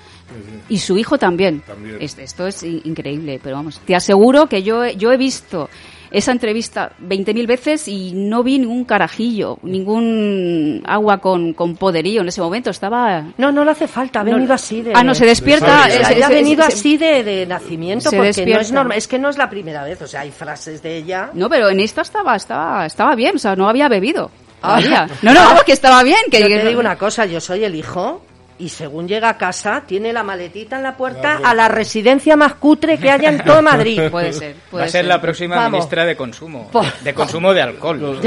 Y 0.69 0.79
su 0.79 0.97
hijo 0.97 1.17
también. 1.17 1.61
También. 1.61 1.97
Es- 1.99 2.17
Esto 2.17 2.47
es 2.47 2.63
in- 2.63 2.81
increíble, 2.85 3.39
pero 3.43 3.57
vamos, 3.57 3.81
te 3.85 3.95
aseguro 3.95 4.47
que 4.47 4.63
yo, 4.63 4.87
yo 4.87 5.11
he 5.11 5.17
visto 5.17 5.69
esa 6.11 6.31
entrevista 6.33 6.91
20.000 7.01 7.47
veces 7.47 7.87
y 7.87 8.11
no 8.13 8.43
vi 8.43 8.59
ningún 8.59 8.83
carajillo, 8.85 9.57
ningún 9.63 10.83
agua 10.85 11.19
con, 11.19 11.53
con 11.53 11.75
poderío 11.75 12.21
en 12.21 12.27
ese 12.27 12.41
momento. 12.41 12.69
Estaba... 12.69 13.23
No, 13.37 13.51
no 13.51 13.63
le 13.65 13.71
hace 13.71 13.87
falta, 13.87 14.21
ha 14.21 14.23
No, 14.23 14.33
venido 14.35 14.53
así 14.53 14.81
de... 14.81 14.93
Ah, 14.95 15.03
no, 15.03 15.15
se 15.15 15.25
despierta... 15.25 15.85
de 15.87 16.03
se- 16.03 16.17
ella 16.17 16.27
ha 16.27 16.29
venido 16.29 16.63
así 16.63 16.97
de, 16.97 17.23
de 17.23 17.45
nacimiento 17.45 18.09
se 18.09 18.17
porque 18.17 18.27
no 18.27 18.29
es 18.29 18.35
despierta. 18.35 18.73
normal. 18.73 18.97
Es 18.97 19.07
que 19.07 19.19
no 19.19 19.29
es 19.29 19.37
la 19.37 19.49
primera 19.49 19.83
vez, 19.83 20.01
o 20.01 20.07
sea, 20.07 20.21
hay 20.21 20.31
frases 20.31 20.81
de 20.83 20.97
ella. 20.97 21.29
No, 21.33 21.49
pero 21.49 21.69
en 21.69 21.79
esta 21.79 22.01
estaba, 22.01 22.35
estaba, 22.35 22.85
estaba 22.85 23.15
bien, 23.15 23.35
o 23.35 23.39
sea, 23.39 23.55
no 23.55 23.69
había 23.69 23.87
bebido. 23.87 24.29
Ah. 24.63 25.07
No, 25.23 25.33
no, 25.33 25.41
que 25.65 25.71
estaba 25.71 26.03
bien. 26.03 26.19
Que, 26.29 26.39
Yo 26.39 26.47
te 26.47 26.67
digo 26.67 26.79
una 26.79 26.95
cosa, 26.97 27.25
yo 27.25 27.39
soy 27.41 27.63
el 27.63 27.73
hijo 27.73 28.21
y 28.61 28.69
según 28.69 29.07
llega 29.07 29.29
a 29.29 29.37
casa 29.37 29.83
tiene 29.85 30.13
la 30.13 30.23
maletita 30.23 30.77
en 30.77 30.83
la 30.83 30.95
puerta 30.95 31.41
a 31.43 31.53
la 31.53 31.67
residencia 31.67 32.35
más 32.37 32.53
cutre 32.55 32.97
que 32.97 33.09
haya 33.11 33.29
en 33.29 33.43
todo 33.43 33.61
Madrid. 33.63 33.99
Puede 34.09 34.31
ser, 34.33 34.55
puede 34.69 34.83
Va 34.83 34.87
a 34.87 34.91
ser 34.91 35.01
ser. 35.01 35.05
la 35.05 35.19
próxima 35.19 35.55
Vamos. 35.55 35.71
ministra 35.71 36.05
de 36.05 36.15
consumo. 36.15 36.69
Por- 36.71 36.85
De 37.01 37.13
consumo 37.13 37.53
de 37.53 37.61
alcohol. 37.61 38.19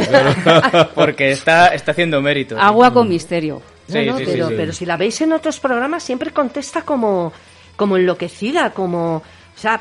Porque 0.94 1.30
está, 1.32 1.68
está 1.68 1.92
haciendo 1.92 2.20
méritos. 2.20 2.58
Agua 2.60 2.92
con 2.92 3.08
misterio. 3.08 3.62
No, 3.88 3.94
Sí, 3.94 4.06
no, 4.06 4.16
sí, 4.18 4.24
sí, 4.24 4.30
pero, 4.32 4.48
sí. 4.48 4.54
pero 4.56 4.72
si 4.72 4.86
la 4.86 4.96
veis 4.96 5.20
en 5.20 5.32
otros 5.34 5.60
programas 5.60 6.02
siempre 6.02 6.30
contesta 6.30 6.82
como, 6.82 7.32
como 7.76 7.96
enloquecida, 7.96 8.70
como... 8.70 9.16
O 9.16 9.22
sea, 9.58 9.80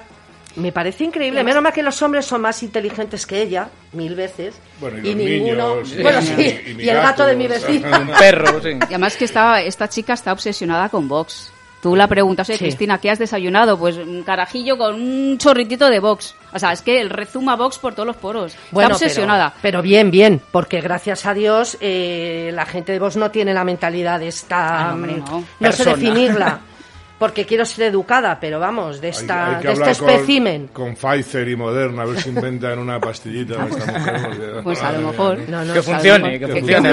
me 0.56 0.72
parece 0.72 1.04
increíble. 1.06 1.44
Menos 1.44 1.62
mal 1.64 1.74
que 1.74 1.84
los 1.84 2.02
hombres 2.02 2.26
son 2.26 2.42
más 2.42 2.62
inteligentes 2.64 3.26
que 3.26 3.42
ella, 3.42 3.70
mil 3.94 4.16
veces. 4.16 4.56
Bueno, 4.80 4.98
y 5.00 5.10
y 5.10 5.14
los 5.14 5.16
ninguno... 5.16 5.76
niños, 5.76 6.02
bueno, 6.02 6.20
y- 6.20 6.24
sí, 6.24 6.60
y 6.68 6.72
y, 6.72 6.76
mi 6.76 6.90
el 6.90 6.98
gato 6.98 7.26
de 7.26 7.36
mi 7.36 7.48
vecina. 7.48 8.00
Un 8.02 8.08
perro, 8.08 8.62
sí. 8.62 8.70
Y 8.70 8.84
además 8.84 9.16
que 9.18 9.26
estaba, 9.26 9.62
esta 9.62 9.88
chica 9.90 10.14
está 10.14 10.32
obsesionada 10.34 10.90
con 10.90 11.08
Vox. 11.08 11.52
Tú 11.82 11.98
la 11.98 12.08
preguntas, 12.08 12.48
oye, 12.48 12.58
Sí. 12.58 12.64
Cristina, 12.64 12.98
¿qué 12.98 13.10
has 13.10 13.20
desayunado? 13.20 13.78
Pues 13.78 13.98
un 13.98 14.24
carajillo 14.24 14.78
con 14.78 14.96
un 14.96 15.38
chorritito 15.38 15.90
de 15.90 16.00
Vox. 16.00 16.34
O 16.54 16.58
sea, 16.58 16.72
es 16.72 16.82
que 16.82 17.02
el 17.02 17.10
rezuma 17.10 17.58
Vox 17.58 17.78
por 17.78 17.94
todos 17.94 18.08
los 18.08 18.16
poros. 18.16 18.56
Bueno, 18.72 18.94
está 18.94 19.04
obsesionada. 19.06 19.50
Pero, 19.62 19.62
pero 19.62 19.82
bien, 19.82 20.10
bien, 20.10 20.40
porque 20.52 20.80
gracias 20.80 21.26
a 21.26 21.34
Dios 21.34 21.78
eh, 21.82 22.52
la 22.54 22.66
gente 22.66 22.94
de 22.94 23.00
vos 23.00 23.18
no 23.18 23.32
tiene 23.32 23.54
la 23.54 23.66
mentalidad 23.66 24.22
de 24.22 24.30
esta... 24.30 24.80
Ah, 24.80 24.88
no, 24.88 24.94
hombre, 24.94 25.18
no. 25.18 25.44
no 25.60 25.72
sé 25.74 25.84
definirla, 25.84 26.62
porque 27.20 27.46
quiero 27.46 27.66
ser 27.66 27.86
educada, 27.86 28.38
pero 28.40 28.60
vamos, 28.60 29.00
de, 29.00 29.10
esta, 29.10 29.56
hay 29.58 29.62
que 29.62 29.68
de 29.68 29.74
este 29.74 29.90
hablar 29.92 30.12
espécimen. 30.12 30.68
Con, 30.74 30.96
Pfizer 30.96 31.48
y 31.48 31.56
Moderna, 31.56 32.02
a 32.02 32.06
ver 32.06 32.20
si 32.20 32.30
inventan 32.30 32.80
una 32.80 33.00
pastillita. 33.00 33.66
esta 33.66 33.92
mujer, 33.92 34.22
porque- 34.24 34.44
Pues 34.64 34.82
a 34.84 34.92
lo 34.92 35.08
mejor. 35.10 35.40
No, 35.48 35.64
no, 35.64 35.74
Que 35.74 35.82
funcione, 35.82 36.40
que 36.40 36.48
funcione. 36.48 36.90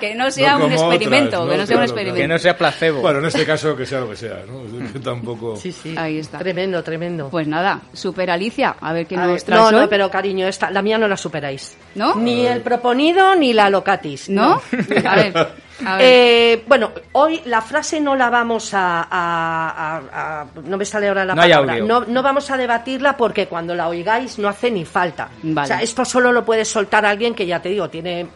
que 0.00 0.14
no 0.14 0.30
sea 0.30 0.58
No 0.58 0.66
un 0.66 0.72
experimento, 0.72 1.42
otras, 1.42 1.56
que 1.56 1.56
¿no? 1.56 1.56
sea 1.56 1.58
un 1.60 1.66
Claro, 1.66 1.82
experimento. 1.84 2.20
Que 2.20 2.28
no 2.28 2.38
sea 2.38 2.56
placebo. 2.56 3.00
Bueno, 3.00 3.18
en 3.20 3.24
este 3.26 3.44
caso 3.44 3.76
que 3.76 3.86
sea 3.86 4.00
lo 4.00 4.10
que 4.10 4.16
sea, 4.16 4.42
¿no? 4.46 4.92
Que 4.92 5.00
tampoco... 5.00 5.56
Sí, 5.56 5.72
sí. 5.72 5.94
Ahí 5.96 6.18
está. 6.18 6.38
Tremendo, 6.38 6.82
tremendo. 6.82 7.28
Pues 7.30 7.46
nada, 7.48 7.80
super 7.92 8.30
Alicia, 8.30 8.76
a 8.80 8.92
ver 8.92 9.06
qué 9.06 9.16
A 9.16 9.26
nos 9.26 9.44
traes 9.44 9.60
no, 9.62 9.72
no, 9.72 9.88
pero 9.88 10.10
cariño, 10.10 10.46
esta, 10.46 10.70
la 10.70 10.82
mía 10.82 10.98
no 10.98 11.08
la 11.08 11.16
superáis. 11.16 11.76
¿No? 11.94 12.16
Ni 12.16 12.46
el 12.46 12.60
proponido 12.60 13.34
ni 13.34 13.52
la 13.52 13.70
locatis. 13.70 14.28
¿No? 14.28 14.60
A 15.06 15.16
ver. 15.16 15.34
Eh, 15.98 16.62
bueno, 16.68 16.92
hoy 17.12 17.42
la 17.46 17.60
frase 17.60 18.00
no 18.00 18.14
la 18.14 18.30
vamos 18.30 18.72
a, 18.74 19.08
a- 19.10 19.98
a- 19.98 20.40
a- 20.42 20.46
no 20.64 20.76
me 20.76 20.84
sale 20.84 21.08
ahora 21.08 21.24
la 21.24 21.34
No 21.34 21.42
palabra. 21.42 21.76
No, 21.78 22.00
no 22.06 22.22
vamos 22.22 22.50
a 22.50 22.56
debatirla 22.56 23.16
porque 23.16 23.46
cuando 23.48 23.74
la 23.74 23.88
oigáis 23.88 24.38
no 24.38 24.48
hace 24.48 24.70
ni 24.70 24.84
falta. 24.84 25.28
Vale. 25.42 25.64
O 25.64 25.68
sea, 25.68 25.82
esto 25.82 26.04
solo 26.04 26.32
lo 26.32 26.44
puede 26.44 26.64
soltar 26.64 27.04
alguien 27.04 27.34
que 27.34 27.46
ya 27.46 27.60
te 27.60 27.70
digo 27.70 27.90
tiene 27.90 28.26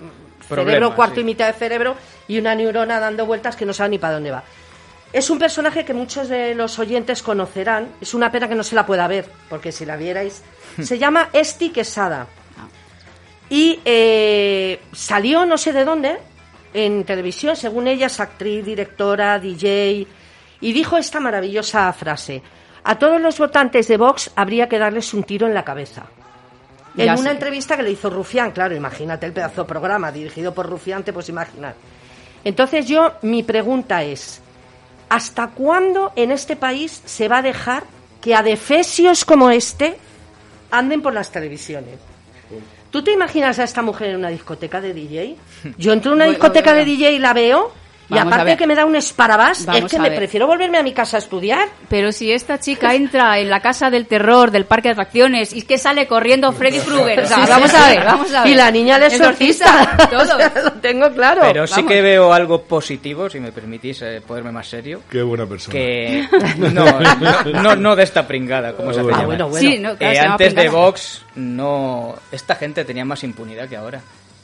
cerebro, 0.48 0.94
cuarto 0.96 1.16
sí. 1.16 1.20
y 1.20 1.24
mitad 1.24 1.46
de 1.46 1.52
cerebro 1.52 1.94
y 2.26 2.38
una 2.38 2.54
neurona 2.54 2.98
dando 2.98 3.24
vueltas 3.26 3.54
que 3.54 3.64
no 3.66 3.72
sabe 3.72 3.90
ni 3.90 3.98
para 3.98 4.14
dónde 4.14 4.30
va. 4.30 4.42
Es 5.12 5.30
un 5.30 5.38
personaje 5.38 5.84
que 5.84 5.94
muchos 5.94 6.28
de 6.28 6.54
los 6.54 6.78
oyentes 6.78 7.22
conocerán. 7.22 7.88
Es 8.00 8.12
una 8.14 8.30
pena 8.32 8.48
que 8.48 8.54
no 8.54 8.62
se 8.62 8.74
la 8.74 8.84
pueda 8.84 9.06
ver, 9.08 9.26
porque 9.48 9.72
si 9.72 9.86
la 9.86 9.96
vierais. 9.96 10.42
Se 10.82 10.98
llama 10.98 11.30
Esti 11.32 11.70
Quesada. 11.70 12.26
Y 13.50 13.80
eh, 13.86 14.80
salió 14.92 15.46
no 15.46 15.56
sé 15.56 15.72
de 15.72 15.84
dónde, 15.86 16.18
en 16.74 17.04
televisión, 17.04 17.56
según 17.56 17.88
ella 17.88 18.06
es 18.06 18.20
actriz, 18.20 18.64
directora, 18.64 19.38
DJ, 19.38 20.06
y 20.60 20.72
dijo 20.72 20.96
esta 20.96 21.20
maravillosa 21.20 21.92
frase. 21.92 22.42
A 22.84 22.98
todos 22.98 23.20
los 23.20 23.38
votantes 23.38 23.88
de 23.88 23.96
Vox 23.96 24.30
habría 24.34 24.68
que 24.68 24.78
darles 24.78 25.12
un 25.14 25.22
tiro 25.24 25.46
en 25.46 25.54
la 25.54 25.64
cabeza. 25.64 26.06
En 26.96 27.06
Ya 27.06 27.12
una 27.14 27.22
sé. 27.24 27.30
entrevista 27.30 27.76
que 27.76 27.82
le 27.82 27.90
hizo 27.92 28.10
Rufián, 28.10 28.50
claro, 28.52 28.74
imagínate 28.74 29.26
el 29.26 29.32
pedazo 29.32 29.62
de 29.62 29.68
programa 29.68 30.10
dirigido 30.10 30.52
por 30.54 30.66
Rufián, 30.66 31.04
te 31.04 31.12
puedes 31.12 31.28
imaginar. 31.28 31.74
Entonces 32.44 32.86
yo, 32.86 33.14
mi 33.22 33.42
pregunta 33.42 34.02
es, 34.02 34.40
¿hasta 35.08 35.48
cuándo 35.48 36.12
en 36.16 36.32
este 36.32 36.56
país 36.56 37.02
se 37.04 37.28
va 37.28 37.38
a 37.38 37.42
dejar 37.42 37.84
que 38.20 38.34
adefesios 38.34 39.24
como 39.24 39.50
este 39.50 39.96
anden 40.70 41.02
por 41.02 41.12
las 41.14 41.30
televisiones? 41.30 41.98
¿Tú 42.90 43.02
te 43.02 43.12
imaginas 43.12 43.58
a 43.58 43.64
esta 43.64 43.82
mujer 43.82 44.10
en 44.10 44.16
una 44.16 44.28
discoteca 44.28 44.80
de 44.80 44.94
DJ? 44.94 45.36
Yo 45.78 45.92
entro 45.92 46.12
en 46.12 46.16
una 46.16 46.24
discoteca 46.26 46.72
de 46.72 46.84
DJ 46.84 47.12
y 47.12 47.18
la 47.18 47.34
veo, 47.34 47.72
Vamos 48.16 48.32
a 48.32 48.36
aparte 48.36 48.56
que 48.56 48.66
me 48.66 48.74
da 48.74 48.84
un 48.86 48.96
esparabás, 48.96 49.66
Vamos 49.66 49.84
es 49.84 49.90
que 49.90 49.98
me 49.98 50.10
prefiero 50.10 50.46
volverme 50.46 50.78
a 50.78 50.82
mi 50.82 50.92
casa 50.92 51.18
a 51.18 51.20
estudiar. 51.20 51.68
Pero 51.88 52.10
si 52.10 52.32
esta 52.32 52.58
chica 52.58 52.94
entra 52.94 53.38
en 53.38 53.50
la 53.50 53.60
casa 53.60 53.90
del 53.90 54.06
terror 54.06 54.50
del 54.50 54.64
parque 54.64 54.88
de 54.88 54.92
atracciones 54.92 55.52
y 55.52 55.58
es 55.58 55.64
que 55.64 55.76
sale 55.78 56.06
corriendo 56.06 56.50
Freddy 56.52 56.78
Krueger, 56.78 57.20
o 57.20 57.26
sea, 57.26 57.36
Sí, 57.36 57.42
sí, 57.44 57.50
vamos 57.50 57.70
sí. 57.70 57.76
a 57.76 57.86
ver, 57.88 58.04
vamos 58.04 58.34
a 58.34 58.42
ver. 58.44 58.52
Y 58.52 58.54
la 58.54 58.70
niña 58.70 58.98
de 58.98 59.06
exorcista. 59.06 59.96
todo. 60.10 60.38
Lo 60.64 60.72
tengo 60.80 61.10
claro. 61.12 61.42
Pero 61.42 61.66
sí 61.66 61.84
que 61.84 62.00
veo 62.00 62.32
algo 62.32 62.62
positivo, 62.62 63.28
si 63.28 63.40
me 63.40 63.52
permitís 63.52 64.00
eh, 64.02 64.22
ponerme 64.26 64.52
más 64.52 64.66
serio. 64.68 65.02
Qué 65.10 65.22
buena 65.22 65.44
persona. 65.46 65.72
Que 65.72 66.26
no, 66.56 66.68
no, 67.50 67.62
no, 67.62 67.76
no 67.76 67.96
de 67.96 68.04
esta 68.04 68.26
pringada, 68.26 68.72
como 68.74 68.92
se 68.94 69.00
hace 69.00 69.08
Ah, 69.08 69.12
llamar. 69.12 69.26
bueno, 69.26 69.48
bueno. 69.48 69.68
Sí, 69.70 69.78
no, 69.78 69.96
claro, 69.96 70.14
Eh, 70.14 70.18
antes 70.20 70.54
de. 70.54 70.68
Vox, 70.68 71.22
no, 71.34 72.14
esta 72.32 72.54
gente 72.54 72.84
tenía 72.84 73.04
más 73.04 73.22
impunidad 73.24 73.68
que 73.68 73.76
ahora. 73.76 74.00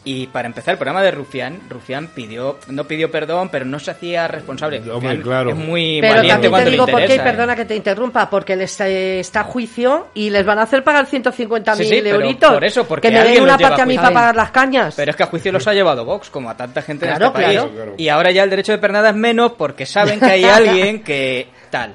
Y 0.07 0.27
para 0.27 0.47
empezar, 0.47 0.73
el 0.73 0.79
programa 0.79 1.03
de 1.03 1.11
Rufián, 1.13 1.61
Rufián 1.71 2.09
pidió, 2.09 2.59
no 2.69 2.85
pidió 2.85 3.11
perdón, 3.11 3.49
pero 3.49 3.65
no 3.65 3.79
se 3.79 3.91
hacía 3.91 4.29
responsable. 4.29 4.83
Hombre, 4.91 5.19
claro. 5.23 5.49
Es 5.51 5.57
muy 5.57 5.99
Pero 6.03 6.15
valiente 6.17 6.29
también 6.29 6.41
te 6.43 6.51
cuando 6.51 6.65
le 6.67 6.71
digo 6.73 6.87
por 6.87 6.95
qué, 6.97 7.01
y 7.01 7.05
interesa. 7.05 7.23
¿eh? 7.23 7.33
perdona 7.33 7.57
que 7.57 7.65
te 7.65 7.75
interrumpa, 7.77 8.29
porque 8.29 8.55
les 8.55 8.81
eh, 8.83 9.21
está 9.21 9.41
a 9.41 9.45
juicio 9.45 10.09
y 10.13 10.29
les 10.29 10.45
van 10.45 10.59
a 10.59 10.63
hacer 10.65 10.85
pagar 10.85 11.07
150.000 11.07 11.75
Sí, 11.77 11.85
sí, 11.87 11.95
euritos. 12.07 12.53
por 12.53 12.65
eso, 12.65 12.85
porque 12.87 13.09
que 13.09 13.15
me 13.15 13.25
den 13.25 13.43
una 13.45 13.57
parte 13.57 13.81
a 13.81 13.87
mí 13.87 13.97
para 13.97 14.11
pagar 14.13 14.37
las 14.37 14.51
cañas. 14.51 14.95
Pero 14.95 15.11
es 15.11 15.17
que 15.17 15.23
a 15.23 15.27
juicio 15.27 15.51
los 15.53 15.67
ha 15.67 15.73
llevado 15.73 16.05
Vox, 16.05 16.29
como 16.29 16.51
a 16.51 16.57
tanta 16.57 16.83
gente 16.83 17.07
Claro, 17.07 17.25
en 17.27 17.33
este 17.33 17.43
país. 17.43 17.73
Claro. 17.75 17.95
Y 17.97 18.09
ahora 18.09 18.31
ya 18.31 18.43
el 18.45 18.51
derecho 18.51 18.73
de 18.73 18.79
pernada 18.79 19.09
es 19.09 19.17
menos 19.17 19.53
porque 19.53 19.87
saben 19.87 20.21
que 20.21 20.27
hay 20.27 20.45
alguien 20.45 21.03
que 21.03 21.49
tal. 21.71 21.95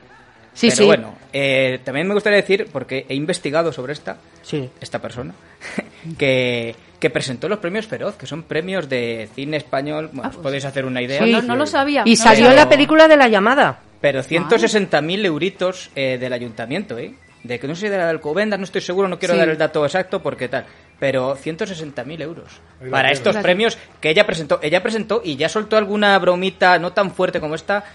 Sí, 0.56 0.70
Pero 0.70 0.76
sí. 0.78 0.86
bueno, 0.86 1.16
eh, 1.32 1.80
también 1.86 2.08
me 2.08 2.16
gustaría 2.16 2.38
decir, 2.38 2.68
porque 2.72 3.06
he 3.08 3.14
investigado 3.14 3.72
sobre 3.72 3.94
esta, 3.94 4.18
Sí. 4.42 4.68
esta 4.82 4.98
persona, 5.00 5.34
que, 6.18 6.76
que 7.00 7.10
presentó 7.10 7.48
los 7.48 7.60
premios 7.60 7.88
Feroz, 7.88 8.16
que 8.18 8.26
son 8.28 8.44
premios 8.44 8.90
de 8.90 9.30
cine 9.34 9.58
español. 9.58 10.10
Bueno, 10.12 10.30
os 10.30 10.36
podéis 10.38 10.66
hacer 10.66 10.86
una 10.86 11.02
idea. 11.02 11.20
Pues 11.20 11.32
no, 11.32 11.42
no 11.42 11.56
lo 11.56 11.66
sabía. 11.66 12.04
Y 12.06 12.12
no 12.16 12.24
salió 12.24 12.46
sabía. 12.48 12.64
la 12.64 12.70
película 12.70 13.08
de 13.08 13.18
la 13.18 13.28
llamada. 13.28 13.80
Pero 14.02 14.22
160.000 14.22 15.26
euritos 15.26 15.90
eh, 15.96 16.18
del 16.20 16.34
ayuntamiento, 16.34 16.98
¿eh? 16.98 17.14
De 17.44 17.58
que 17.58 17.68
no 17.68 17.76
sé 17.76 17.90
de 17.90 17.98
la 17.98 18.04
de 18.06 18.10
Alcobendas, 18.10 18.60
no 18.60 18.66
estoy 18.66 18.82
seguro, 18.82 19.08
no 19.08 19.18
quiero 19.18 19.34
Sí. 19.34 19.40
dar 19.40 19.48
el 19.50 19.58
dato 19.58 19.86
exacto 19.86 20.22
porque 20.22 20.50
tal. 20.50 20.66
Pero 21.00 21.38
160.000 21.38 22.22
euros 22.22 22.60
para 22.92 23.12
estos 23.12 23.38
premios 23.38 23.78
que 24.02 24.10
ella 24.10 24.26
presentó. 24.26 24.60
Ella 24.62 24.84
presentó 24.84 25.22
y 25.24 25.38
ya 25.38 25.48
soltó 25.48 25.78
alguna 25.78 26.18
bromita 26.20 26.78
no 26.80 26.92
tan 26.92 27.12
fuerte 27.12 27.40
como 27.40 27.56
esta, 27.56 27.86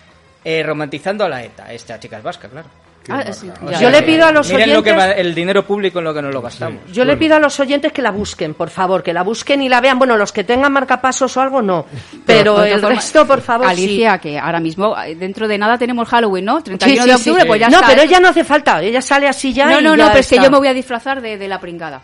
eh, 0.45 0.62
romantizando 0.62 1.25
a 1.25 1.29
la 1.29 1.45
ETA. 1.45 1.73
Esta 1.75 2.01
chica 2.01 2.17
es 2.17 2.23
vasca, 2.23 2.49
claro. 2.49 2.69
Ah, 3.09 3.33
sí, 3.33 3.51
O 3.62 3.71
ya. 3.71 3.81
Yo 3.81 3.90
le 3.90 4.03
pido 4.03 4.25
a 4.27 4.33
los 4.33 4.49
Miren 4.51 4.73
lo 4.73 4.83
que 4.83 4.90
oyentes- 4.93 5.09
va- 5.11 5.12
el 5.12 5.35
dinero 5.35 5.67
público 5.67 5.99
en 5.99 6.05
lo 6.07 6.14
que 6.14 6.23
nos 6.23 6.33
lo 6.33 6.40
gastamos. 6.40 6.81
Yo 6.90 7.05
le 7.05 7.17
pido 7.19 7.37
a 7.37 7.38
los 7.38 7.61
oyentes 7.61 7.93
que 7.93 8.01
la 8.01 8.11
busquen, 8.11 8.55
por 8.55 8.71
favor, 8.71 9.03
que 9.03 9.12
la 9.12 9.23
busquen 9.23 9.61
y 9.61 9.69
la 9.69 9.81
vean. 9.83 9.99
Bueno, 9.99 10.17
los 10.17 10.33
que 10.33 10.43
tengan 10.45 10.73
marcapasos 10.73 11.37
o 11.37 11.40
algo, 11.43 11.61
no. 11.61 11.85
Pero 12.25 12.64
el 12.64 12.81
resto, 12.81 13.27
por 13.27 13.40
favor, 13.43 13.67
sí. 13.67 13.73
Alicia, 13.85 14.19
que 14.19 14.38
ahora 14.38 14.59
mismo, 14.61 14.97
eh, 15.03 15.14
dentro 15.14 15.47
de 15.47 15.59
nada 15.59 15.77
tenemos 15.77 16.09
Halloween, 16.09 16.47
¿no? 16.47 16.62
31 16.62 17.03
Sí, 17.03 17.09
de 17.11 17.17
sí, 17.19 17.23
sí. 17.25 17.31
octubre, 17.31 17.47
pues 17.47 17.61
ya 17.61 17.69
no, 17.69 17.77
está. 17.77 17.88
pero 17.88 18.03
ella 18.03 18.21
no 18.21 18.29
hace 18.29 18.45
falta. 18.45 18.83
Ella 18.83 19.03
sale 19.03 19.29
así 19.29 19.53
ya 19.53 19.67
No, 19.67 19.81
y 19.81 19.85
no, 19.85 19.97
no, 19.97 20.07
pero 20.09 20.21
es 20.21 20.29
que 20.29 20.37
yo 20.38 20.51
me 20.51 20.57
voy 20.59 20.69
a 20.69 20.75
disfrazar 20.75 21.21
de, 21.21 21.37
de 21.37 21.49
la 21.49 21.61
pringada. 21.61 22.01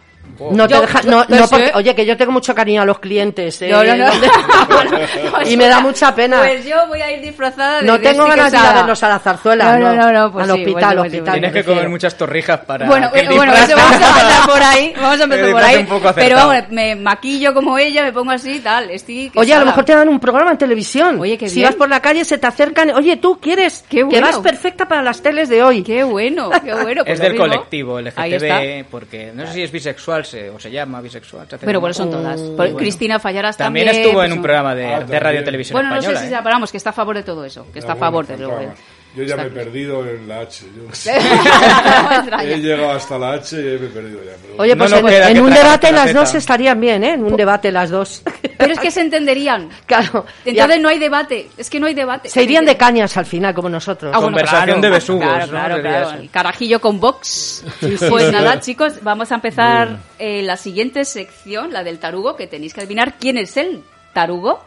No 0.53 0.67
te 0.67 0.75
Yo- 0.75 0.81
deja, 0.81 1.03
no, 1.03 1.25
pues, 1.27 1.41
no, 1.41 1.49
porque, 1.49 1.67
eh. 1.67 1.73
oye, 1.75 1.95
que 1.95 2.07
yo 2.07 2.17
tengo 2.17 2.33
mucho 2.33 2.55
cariño 2.55 2.83
a 2.83 2.85
los 2.85 2.99
clientes. 2.99 3.61
eh, 3.63 3.69
No, 3.71 3.85
no, 3.85 3.97
no. 3.97 4.11
y 5.47 5.57
me 5.57 5.69
da 5.69 5.81
mucha 5.81 6.15
pena. 6.15 6.39
Pues 6.39 6.65
yo 6.65 6.77
voy 6.89 7.01
a 7.03 7.13
ir 7.13 7.21
disfrazada 7.21 7.81
de 7.81 7.87
no 7.87 7.99
tengo 8.01 8.25
ganas 8.27 8.51
de 8.53 8.59
ir 8.59 8.65
a 8.65 8.73
verlos 8.73 9.03
a 9.03 9.09
la 9.09 9.19
zarzuela. 9.19 9.79
No, 9.79 9.95
no, 9.95 9.95
no, 9.95 10.13
no, 10.13 10.33
pues 10.33 10.49
al 10.49 10.57
sí, 10.57 10.61
hospital, 10.63 10.73
bueno, 10.73 10.89
al 10.89 10.97
pues 10.97 11.13
sí, 11.13 11.19
hospital. 11.19 11.33
bueno. 11.41 11.49
Tienes 11.49 11.53
que 11.67 11.71
comer 11.71 11.89
muchas 11.89 12.17
torrijas 12.17 12.61
para. 12.61 12.87
Bueno, 12.87 13.11
que 13.13 13.21
eh, 13.21 13.29
bueno, 13.35 13.53
eso 13.55 13.77
vamos 13.77 13.93
a 13.93 14.09
empezar 14.09 14.47
por 14.47 14.63
ahí, 14.63 14.93
vamos 14.97 15.21
a 15.21 15.25
empezar 15.25 15.45
El 15.47 15.53
por 15.53 15.63
ahí. 15.63 15.89
Pero 16.15 16.37
vamos, 16.37 16.57
me 16.71 16.97
maquillo 16.97 17.55
como 17.55 17.79
ella, 17.79 18.03
me 18.03 18.13
pongo 18.13 18.31
así, 18.33 18.61
tal, 18.61 18.91
Stick 18.99 19.37
Oye, 19.37 19.53
a 19.55 19.61
lo 19.61 19.67
mejor 19.67 19.85
te 19.85 19.95
dan 19.95 20.09
un 20.09 20.21
programa 20.21 20.51
en 20.53 20.59
televisión. 20.59 21.21
Oye, 21.21 21.37
qué 21.39 21.49
si 21.49 21.63
vas 21.63 21.75
por 21.75 21.89
la 21.89 22.01
calle, 22.01 22.25
se 22.25 22.39
te 22.39 22.47
acercan. 22.47 22.91
Oye, 22.91 23.17
tú 23.17 23.39
quieres. 23.41 23.85
Qué 23.89 23.99
Que 23.99 24.05
bueno. 24.05 24.27
vas 24.27 24.39
perfecta 24.39 24.87
para 24.89 25.03
las 25.03 25.21
teles 25.23 25.49
de 25.49 25.63
hoy. 25.63 25.83
Qué 25.83 26.03
bueno, 26.05 26.51
qué 26.65 26.73
bueno. 26.75 27.03
pues 27.05 27.15
es 27.15 27.21
del 27.21 27.33
mismo. 27.33 27.47
colectivo. 27.47 28.01
LGTB, 28.01 28.85
porque 28.91 29.33
no 29.35 29.47
sé 29.47 29.53
si 29.53 29.63
es 29.63 29.73
bisexual 29.73 30.25
se- 30.31 30.49
o 30.51 30.59
se 30.59 30.71
llama 30.71 31.01
bisexual. 31.01 31.47
Pero 31.61 31.81
bueno, 31.81 31.93
son 31.95 32.11
todas. 32.11 32.41
Mm, 32.41 32.57
Por- 32.57 32.77
Cristina 32.77 33.19
Fallarás 33.19 33.57
También, 33.57 33.87
también. 33.87 34.05
estuvo 34.07 34.23
en 34.23 34.29
pues, 34.31 34.37
un 34.39 34.43
programa 34.43 34.75
de, 34.75 34.87
Ah, 34.95 35.01
de 35.01 35.21
radio 35.21 35.45
televisión 35.45 35.75
Bueno, 35.75 35.89
no 35.91 35.97
sé 35.97 36.09
española. 36.09 36.21
si 36.21 36.27
¿eh? 36.27 36.31
que 36.71 36.77
está 36.79 36.91
a 36.91 36.93
favor 36.95 37.17
de 37.17 37.23
todo 37.23 37.45
eso. 37.45 37.67
Que 37.73 37.81
está 37.81 37.93
a 37.93 37.95
Ah, 37.97 37.99
favor 37.99 38.27
bueno, 38.27 38.39
de 38.39 38.45
lo 38.49 38.51
faltaba. 38.57 38.75
Yo 39.17 39.25
ya 39.25 39.37
me 39.37 39.45
he 39.45 39.51
perdido 39.51 40.07
en 40.07 40.29
la 40.29 40.41
H. 40.41 40.65
Yo 40.77 40.83
he 42.43 42.59
llegado 42.59 42.93
hasta 42.93 43.19
la 43.19 43.33
H 43.33 43.57
y 43.57 43.63
me 43.65 43.75
he 43.75 43.79
perdido 43.89 44.23
ya. 44.23 44.33
pero- 44.41 44.55
Oye, 44.59 44.75
No 44.77 44.79
pues 44.85 44.93
en, 44.93 45.07
queda 45.07 45.29
en 45.29 45.35
que 45.35 45.41
un 45.41 45.51
debate 45.53 45.91
las 45.93 46.15
dos 46.15 46.35
estarían 46.35 46.81
bien, 46.81 47.03
¿eh? 47.03 47.15
En 47.15 47.25
un 47.25 47.37
debate 47.37 47.73
las 47.73 47.91
dos. 47.91 48.23
Pero 48.57 48.73
es 48.73 48.79
que 48.79 48.91
se 48.93 49.01
entenderían. 49.01 49.69
claro. 49.87 50.25
Entonces 50.45 50.55
Ya- 50.55 50.79
no 50.79 50.89
hay 50.89 50.99
debate. 51.01 51.51
Es 51.59 51.69
que 51.69 51.81
no 51.81 51.87
hay 51.89 51.95
debate. 51.95 52.29
se 52.29 52.43
irían 52.43 52.65
de 52.65 52.77
cañas 52.77 53.17
al 53.17 53.27
final, 53.27 53.53
como 53.53 53.69
nosotros. 53.69 54.13
Ah, 54.15 54.19
bueno, 54.19 54.29
Conversación 54.37 54.65
claro, 54.65 54.81
de 54.81 54.91
besugos, 54.91 55.25
Claro, 55.25 55.47
¿no? 55.47 55.51
claro, 55.53 55.81
claro. 55.83 56.11
El 56.21 56.31
carajillo 56.31 56.81
con 56.81 57.01
Vox. 57.01 57.65
Pues 58.09 58.31
nada, 58.31 58.61
chicos, 58.61 59.03
vamos 59.03 59.33
a 59.33 59.35
empezar 59.37 59.99
eh, 60.19 60.43
la 60.43 60.57
siguiente 60.57 61.05
sección, 61.05 61.73
la 61.73 61.83
del 61.83 61.99
tarugo, 61.99 62.37
que 62.37 62.47
tenéis 62.47 62.75
que 62.75 62.81
adivinar 62.83 63.15
quién 63.19 63.39
es 63.39 63.57
el 63.57 63.83
tarugo. 64.15 64.65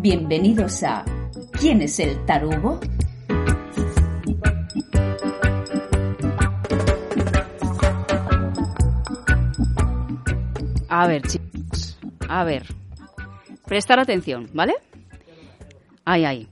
Bienvenidos 0.00 0.84
a 0.84 1.04
¿Quién 1.58 1.82
es 1.82 1.98
el 1.98 2.24
tarugo? 2.24 2.78
A 10.88 11.08
ver, 11.08 11.22
chicos. 11.22 11.98
A 12.28 12.44
ver. 12.44 12.64
Prestar 13.66 13.98
atención, 13.98 14.48
¿vale? 14.52 14.76
Ay, 16.04 16.24
ay. 16.24 16.48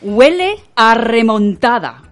Huele 0.00 0.56
a 0.74 0.94
remontada. 0.94 2.02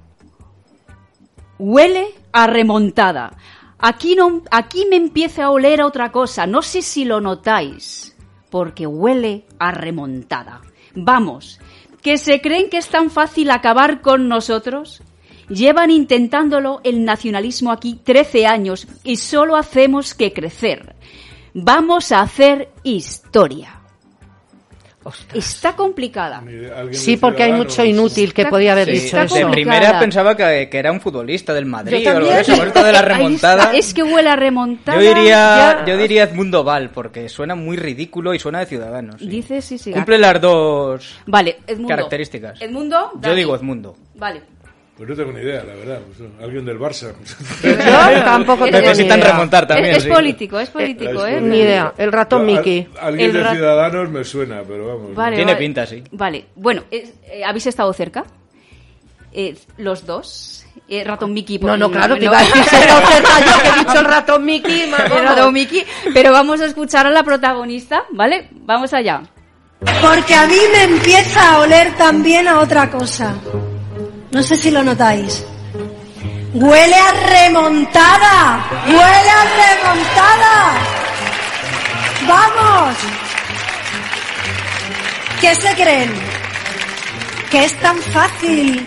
Huele 1.58 2.14
a 2.30 2.46
remontada. 2.46 3.36
Aquí, 3.80 4.14
no, 4.14 4.42
aquí 4.52 4.86
me 4.88 4.94
empieza 4.94 5.46
a 5.46 5.50
oler 5.50 5.80
a 5.80 5.86
otra 5.86 6.12
cosa. 6.12 6.46
No 6.46 6.62
sé 6.62 6.80
si 6.80 7.04
lo 7.04 7.20
notáis. 7.20 8.14
Porque 8.50 8.86
huele 8.86 9.44
a 9.58 9.70
remontada. 9.70 10.60
Vamos, 10.94 11.60
que 12.02 12.18
se 12.18 12.40
creen 12.40 12.68
que 12.68 12.78
es 12.78 12.88
tan 12.88 13.10
fácil 13.10 13.50
acabar 13.50 14.00
con 14.00 14.28
nosotros. 14.28 15.02
Llevan 15.48 15.90
intentándolo 15.90 16.80
el 16.84 17.04
nacionalismo 17.04 17.72
aquí 17.72 18.00
13 18.02 18.46
años 18.46 18.86
y 19.02 19.16
solo 19.16 19.56
hacemos 19.56 20.14
que 20.14 20.32
crecer. 20.32 20.94
Vamos 21.54 22.12
a 22.12 22.20
hacer 22.20 22.70
historia. 22.84 23.79
Está 25.32 25.74
complicada. 25.74 26.42
Sí, 26.92 27.16
porque 27.16 27.42
hay 27.44 27.52
mucho 27.52 27.82
inútil 27.84 28.34
que 28.34 28.42
Está- 28.42 28.50
podía 28.50 28.72
haber 28.72 28.86
Sí, 28.86 28.92
dicho 28.92 29.04
está 29.18 29.22
eso. 29.24 29.34
de 29.36 29.46
primera 29.46 29.98
pensaba 29.98 30.36
que, 30.36 30.68
que 30.70 30.78
era 30.78 30.92
un 30.92 31.00
futbolista 31.00 31.54
del 31.54 31.64
Madrid 31.64 31.98
Yo 32.04 32.10
o 32.10 32.16
algo 32.16 32.28
de 32.28 32.34
también. 32.36 32.54
eso. 32.58 32.64
Esto 32.66 32.84
de 32.84 32.92
la 32.92 33.02
remontada. 33.02 33.72
Es 33.74 33.94
que 33.94 34.02
huele 34.02 34.28
a 34.28 34.36
remontada. 34.36 35.00
Yo 35.00 35.08
diría, 35.14 35.30
ya- 35.32 35.84
yo 35.86 35.96
diría 35.96 36.24
Edmundo 36.24 36.64
Val, 36.64 36.90
porque 36.90 37.28
suena 37.30 37.54
muy 37.54 37.78
ridículo 37.78 38.34
y 38.34 38.38
suena 38.38 38.60
de 38.60 38.66
Ciudadanos. 38.66 39.16
sí. 39.20 39.26
Dice 39.28 39.62
sí, 39.62 39.78
sí. 39.78 39.90
Cumple 39.90 40.18
las 40.18 40.38
dos 40.40 41.18
Vale, 41.26 41.58
Edmundo. 41.66 41.88
características. 41.88 42.60
Edmundo. 42.60 43.12
Yo 43.22 43.34
digo 43.34 43.56
Edmundo. 43.56 43.96
Vale. 44.16 44.42
Pues 45.00 45.08
no 45.08 45.16
tengo 45.16 45.32
ni 45.32 45.40
idea, 45.40 45.64
la 45.64 45.74
verdad. 45.76 46.00
Pues, 46.14 46.28
alguien 46.42 46.62
del 46.66 46.78
Barça. 46.78 47.14
Yo 47.62 48.22
tampoco 48.22 48.64
tengo 48.66 48.80
ni 48.80 48.86
Necesitan 48.88 49.18
idea. 49.18 49.32
remontar 49.32 49.66
también. 49.66 49.96
es, 49.96 50.02
sí. 50.02 50.10
político, 50.10 50.60
es 50.60 50.68
político, 50.68 51.26
¿eh? 51.26 51.40
Ni 51.40 51.56
idea. 51.60 51.94
El 51.96 52.12
ratón 52.12 52.44
Mickey. 52.44 52.86
alguien 53.00 53.30
El 53.34 53.42
de 53.42 53.50
Ciudadanos 53.50 54.10
me 54.10 54.24
suena, 54.24 54.60
pero 54.68 54.88
vamos. 54.88 55.14
Vale, 55.14 55.36
Tiene 55.36 55.52
vale. 55.54 55.64
pinta, 55.64 55.86
sí. 55.86 56.04
Vale, 56.12 56.44
bueno, 56.54 56.82
es- 56.90 57.14
eh, 57.30 57.42
¿habéis 57.42 57.66
estado 57.66 57.90
cerca? 57.94 58.24
Eh, 59.32 59.56
los 59.78 60.04
dos. 60.04 60.66
Eh, 60.86 61.02
ratón 61.02 61.32
Mickey. 61.32 61.58
No, 61.60 61.78
no, 61.78 61.86
porque- 61.86 61.98
claro, 61.98 62.16
te 62.18 62.24
iba 62.26 62.36
a 62.38 62.40
decir 62.42 62.56
yo, 62.62 62.68
que 62.68 63.68
he 63.68 63.78
dicho 63.78 63.98
el 64.00 64.04
ratón 64.04 64.44
Mickey. 64.44 64.82
El 64.92 65.24
ratón 65.24 65.54
Mickey, 65.54 65.82
pero 66.12 66.30
vamos 66.30 66.60
a 66.60 66.66
escuchar 66.66 67.06
a 67.06 67.10
la 67.10 67.22
protagonista, 67.22 68.02
¿vale? 68.12 68.48
Vamos 68.52 68.92
allá. 68.92 69.22
Porque 69.78 70.34
a 70.34 70.46
mí 70.46 70.58
me 70.74 70.82
empieza 70.94 71.54
a 71.54 71.60
oler 71.60 71.96
también 71.96 72.46
a 72.48 72.58
otra 72.60 72.90
cosa. 72.90 73.34
No 74.30 74.42
sé 74.42 74.56
si 74.56 74.70
lo 74.70 74.82
notáis. 74.82 75.44
Huele 76.54 76.94
a 76.94 77.12
remontada. 77.12 78.64
Huele 78.86 79.30
a 79.30 79.44
remontada. 79.60 80.72
Vamos. 82.28 82.96
¿Qué 85.40 85.54
se 85.54 85.74
creen? 85.74 86.12
¿Que 87.50 87.64
es 87.64 87.74
tan 87.80 87.96
fácil 87.98 88.86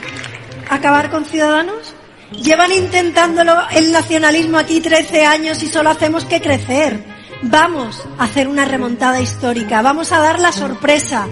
acabar 0.70 1.10
con 1.10 1.26
Ciudadanos? 1.26 1.94
Llevan 2.32 2.72
intentándolo 2.72 3.56
el 3.72 3.92
nacionalismo 3.92 4.58
aquí 4.58 4.80
13 4.80 5.26
años 5.26 5.62
y 5.62 5.68
solo 5.68 5.90
hacemos 5.90 6.26
que 6.26 6.42
crecer. 6.42 7.04
Vamos 7.42 8.02
a 8.18 8.24
hacer 8.24 8.48
una 8.48 8.64
remontada 8.64 9.20
histórica. 9.20 9.82
Vamos 9.82 10.12
a 10.14 10.20
dar 10.20 10.40
la 10.40 10.54
sorpresa. 10.54 11.28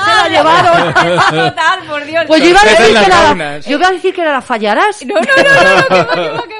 Se 0.00 0.10
la 0.10 0.28
llevaron. 0.28 0.94
Total, 0.94 1.80
por 1.88 2.04
Dios. 2.04 2.24
Pues 2.26 2.42
yo 2.42 2.48
iba, 2.50 2.60
a 2.60 2.64
decir 2.64 2.86
que 2.86 3.04
era, 3.04 3.16
faunas. 3.16 3.66
yo 3.66 3.76
iba 3.76 3.88
a 3.88 3.90
decir 3.92 4.14
que 4.14 4.20
era 4.22 4.32
la 4.32 4.42
fallarás. 4.42 5.04
No, 5.06 5.14
no, 5.14 5.20
no, 5.20 5.24
no, 5.24 5.76
no, 5.76 5.88
que 5.88 5.94
va, 5.98 6.14
que 6.14 6.30
va, 6.30 6.42
que 6.48 6.55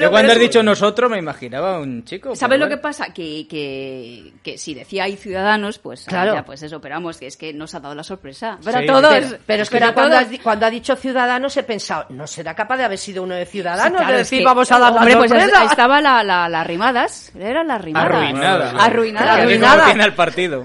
Yo 0.00 0.10
cuando 0.10 0.32
has 0.32 0.38
dicho 0.38 0.62
nosotros 0.62 1.10
me 1.10 1.18
imaginaba 1.18 1.78
un 1.80 2.04
chico. 2.04 2.34
¿Sabes 2.36 2.58
lo 2.58 2.68
que 2.68 2.76
pasa? 2.76 3.12
Que, 3.12 3.46
que, 3.48 4.32
que 4.42 4.58
si 4.58 4.74
decía 4.74 5.04
hay 5.04 5.16
ciudadanos, 5.16 5.78
pues 5.78 6.04
Claro. 6.04 6.34
ya, 6.34 6.44
pues 6.44 6.62
eso, 6.62 6.80
pero 6.80 6.94
vamos, 6.96 7.18
que 7.18 7.26
es 7.26 7.36
que 7.36 7.52
nos 7.52 7.74
ha 7.74 7.80
dado 7.80 7.94
la 7.94 8.02
sorpresa. 8.04 8.58
Sí. 8.60 8.64
Pero 8.72 8.78
a 8.78 8.86
todos. 8.86 9.14
Pero, 9.14 9.38
pero 9.46 9.62
es 9.62 9.70
que 9.70 9.78
Pero 9.78 9.94
cuando, 9.94 10.16
has 10.16 10.30
di- 10.30 10.38
cuando 10.38 10.66
ha 10.66 10.70
dicho 10.70 10.96
ciudadanos 10.96 11.56
he 11.56 11.62
pensado, 11.62 12.06
no 12.10 12.26
será 12.26 12.54
capaz 12.54 12.76
de 12.78 12.84
haber 12.84 12.98
sido 12.98 13.22
uno 13.22 13.34
de 13.34 13.44
Sí, 13.46 13.52
ciudadanos, 13.52 13.98
claro, 13.98 14.14
de 14.16 14.20
es 14.22 14.26
decir 14.30 14.38
que- 14.40 14.44
vamos 14.44 14.70
a 14.72 14.78
dar 14.78 14.92
Hombre, 14.92 15.12
la 15.12 15.18
pues 15.18 15.30
sorpresa. 15.30 15.64
es- 15.64 15.70
estaba 15.70 16.00
la, 16.00 16.22
la, 16.24 16.48
la 16.48 16.64
Rimadas. 16.64 17.32
Era 17.38 17.64
la 17.64 17.78
Rimadas. 17.78 18.10
Arruinada. 18.10 18.70
Arruinada. 18.84 19.34
Arruinada. 19.34 19.84
tiene 19.86 20.04
el 20.04 20.12
partido. 20.14 20.64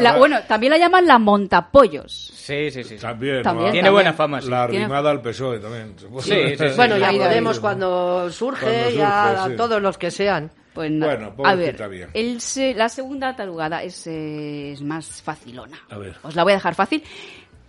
La- 0.00 0.16
bueno, 0.16 0.40
también 0.48 0.70
la 0.72 0.78
llaman 0.78 1.06
la 1.06 1.18
montapollos. 1.18 2.32
Sí, 2.42 2.70
sí, 2.72 2.82
sí. 2.82 2.96
También. 2.96 3.42
Tiene 3.70 3.88
buena 3.90 4.12
fama, 4.12 4.40
sí. 4.42 4.50
La 4.50 4.66
Tiene- 4.66 4.84
arrimada 4.86 5.10
al 5.12 5.22
PSOE 5.22 5.60
también. 5.60 5.94
Sí, 5.98 6.08
sí, 6.22 6.56
sí. 6.58 6.64
Bueno, 6.76 6.98
ya 6.98 7.12
Podemos 7.12 7.60
cuando 7.60 8.30
surge, 8.32 8.60
Cuando 8.66 8.80
surge, 8.82 8.96
ya 8.96 9.44
sí. 9.48 9.56
todos 9.56 9.80
los 9.80 9.96
que 9.96 10.10
sean. 10.10 10.50
Pues 10.74 10.90
nada. 10.90 11.14
Bueno, 11.16 11.26
a 11.46 11.54
ver, 11.54 11.76
pobrecita 11.76 11.86
bien. 11.88 12.08
el 12.14 12.40
se- 12.40 12.74
la 12.74 12.88
segunda 12.88 13.36
tarugada 13.36 13.82
es, 13.82 14.06
eh, 14.06 14.72
es 14.72 14.80
más 14.82 15.22
facilona. 15.22 15.78
A 15.90 15.98
ver. 15.98 16.16
Os 16.22 16.34
la 16.34 16.42
voy 16.42 16.52
a 16.52 16.56
dejar 16.56 16.74
fácil. 16.74 17.02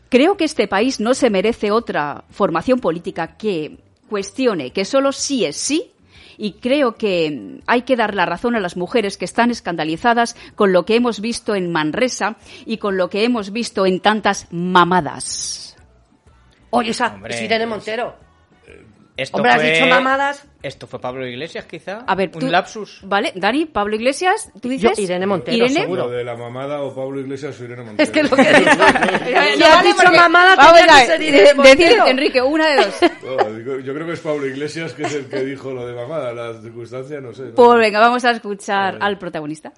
Creo 0.09 0.37
que 0.37 0.45
este 0.45 0.67
país 0.67 0.99
no 0.99 1.13
se 1.13 1.29
merece 1.29 1.69
otra 1.71 2.23
formación 2.31 2.79
política 2.79 3.35
que 3.37 3.77
cuestione 4.09 4.71
que 4.71 4.85
solo 4.85 5.11
sí 5.11 5.43
es 5.45 5.55
sí 5.57 5.91
y 6.37 6.53
creo 6.53 6.95
que 6.95 7.59
hay 7.67 7.81
que 7.83 7.95
dar 7.95 8.15
la 8.15 8.25
razón 8.25 8.55
a 8.55 8.59
las 8.59 8.77
mujeres 8.77 9.17
que 9.17 9.25
están 9.25 9.51
escandalizadas 9.51 10.35
con 10.55 10.73
lo 10.73 10.85
que 10.85 10.95
hemos 10.95 11.19
visto 11.19 11.55
en 11.55 11.71
Manresa 11.71 12.37
y 12.65 12.77
con 12.77 12.97
lo 12.97 13.09
que 13.09 13.23
hemos 13.23 13.51
visto 13.51 13.85
en 13.85 13.99
tantas 13.99 14.47
mamadas. 14.51 15.75
Oye, 16.69 16.91
esa 16.91 17.13
Hombre, 17.13 17.43
Irene 17.43 17.65
Montero. 17.65 18.15
Esto 19.15 19.37
Hombre, 19.37 19.51
has 19.51 19.61
fue- 19.61 19.71
dicho 19.73 19.85
mamadas. 19.85 20.43
Esto 20.63 20.87
fue 20.87 20.99
Pablo 20.99 21.27
Iglesias, 21.27 21.65
quizá. 21.65 21.99
A 22.07 22.15
ver, 22.15 22.31
un 22.33 22.39
tú- 22.39 22.47
lapsus. 22.47 23.01
¿Vale? 23.03 23.31
Dani, 23.35 23.65
Pablo 23.65 23.95
Iglesias, 23.95 24.49
¿tú 24.59 24.69
dices? 24.69 24.97
Yo, 24.97 25.03
Irene 25.03 25.27
Montero, 25.27 25.55
Irene. 25.57 25.81
seguro. 25.81 26.05
Lo 26.05 26.09
de 26.09 26.23
la 26.23 26.35
mamada 26.35 26.81
o 26.81 26.95
Pablo 26.95 27.19
Iglesias 27.19 27.59
o 27.59 27.63
Irene 27.63 27.83
Montero. 27.83 28.03
Es 28.03 28.09
que 28.09 28.23
lo 28.23 28.29
que 28.35 28.41
digo. 28.41 28.71
si 29.55 29.63
has 29.63 29.83
dicho 29.83 30.11
mamada, 30.15 30.55
Vamos 30.55 30.73
a 30.81 30.85
que 30.85 30.91
ver, 30.93 31.05
ser 31.05 31.21
Irene 31.21 31.43
de- 31.49 31.53
Montero. 31.53 31.77
decid, 31.77 32.07
Enrique, 32.07 32.41
una 32.41 32.67
de 32.69 32.75
dos. 32.77 32.95
No, 33.23 33.79
yo 33.81 33.93
creo 33.93 34.07
que 34.07 34.13
es 34.13 34.19
Pablo 34.19 34.47
Iglesias 34.47 34.93
que 34.93 35.03
es 35.03 35.13
el 35.13 35.25
que 35.25 35.43
dijo 35.45 35.71
lo 35.71 35.85
de 35.85 35.93
mamada. 35.93 36.33
La 36.33 36.59
circunstancia, 36.59 37.21
no 37.21 37.33
sé. 37.33 37.43
¿no? 37.43 37.53
Pues 37.55 37.77
venga, 37.79 37.99
vamos 37.99 38.25
a 38.25 38.31
escuchar 38.31 38.97
al 38.99 39.19
protagonista. 39.19 39.71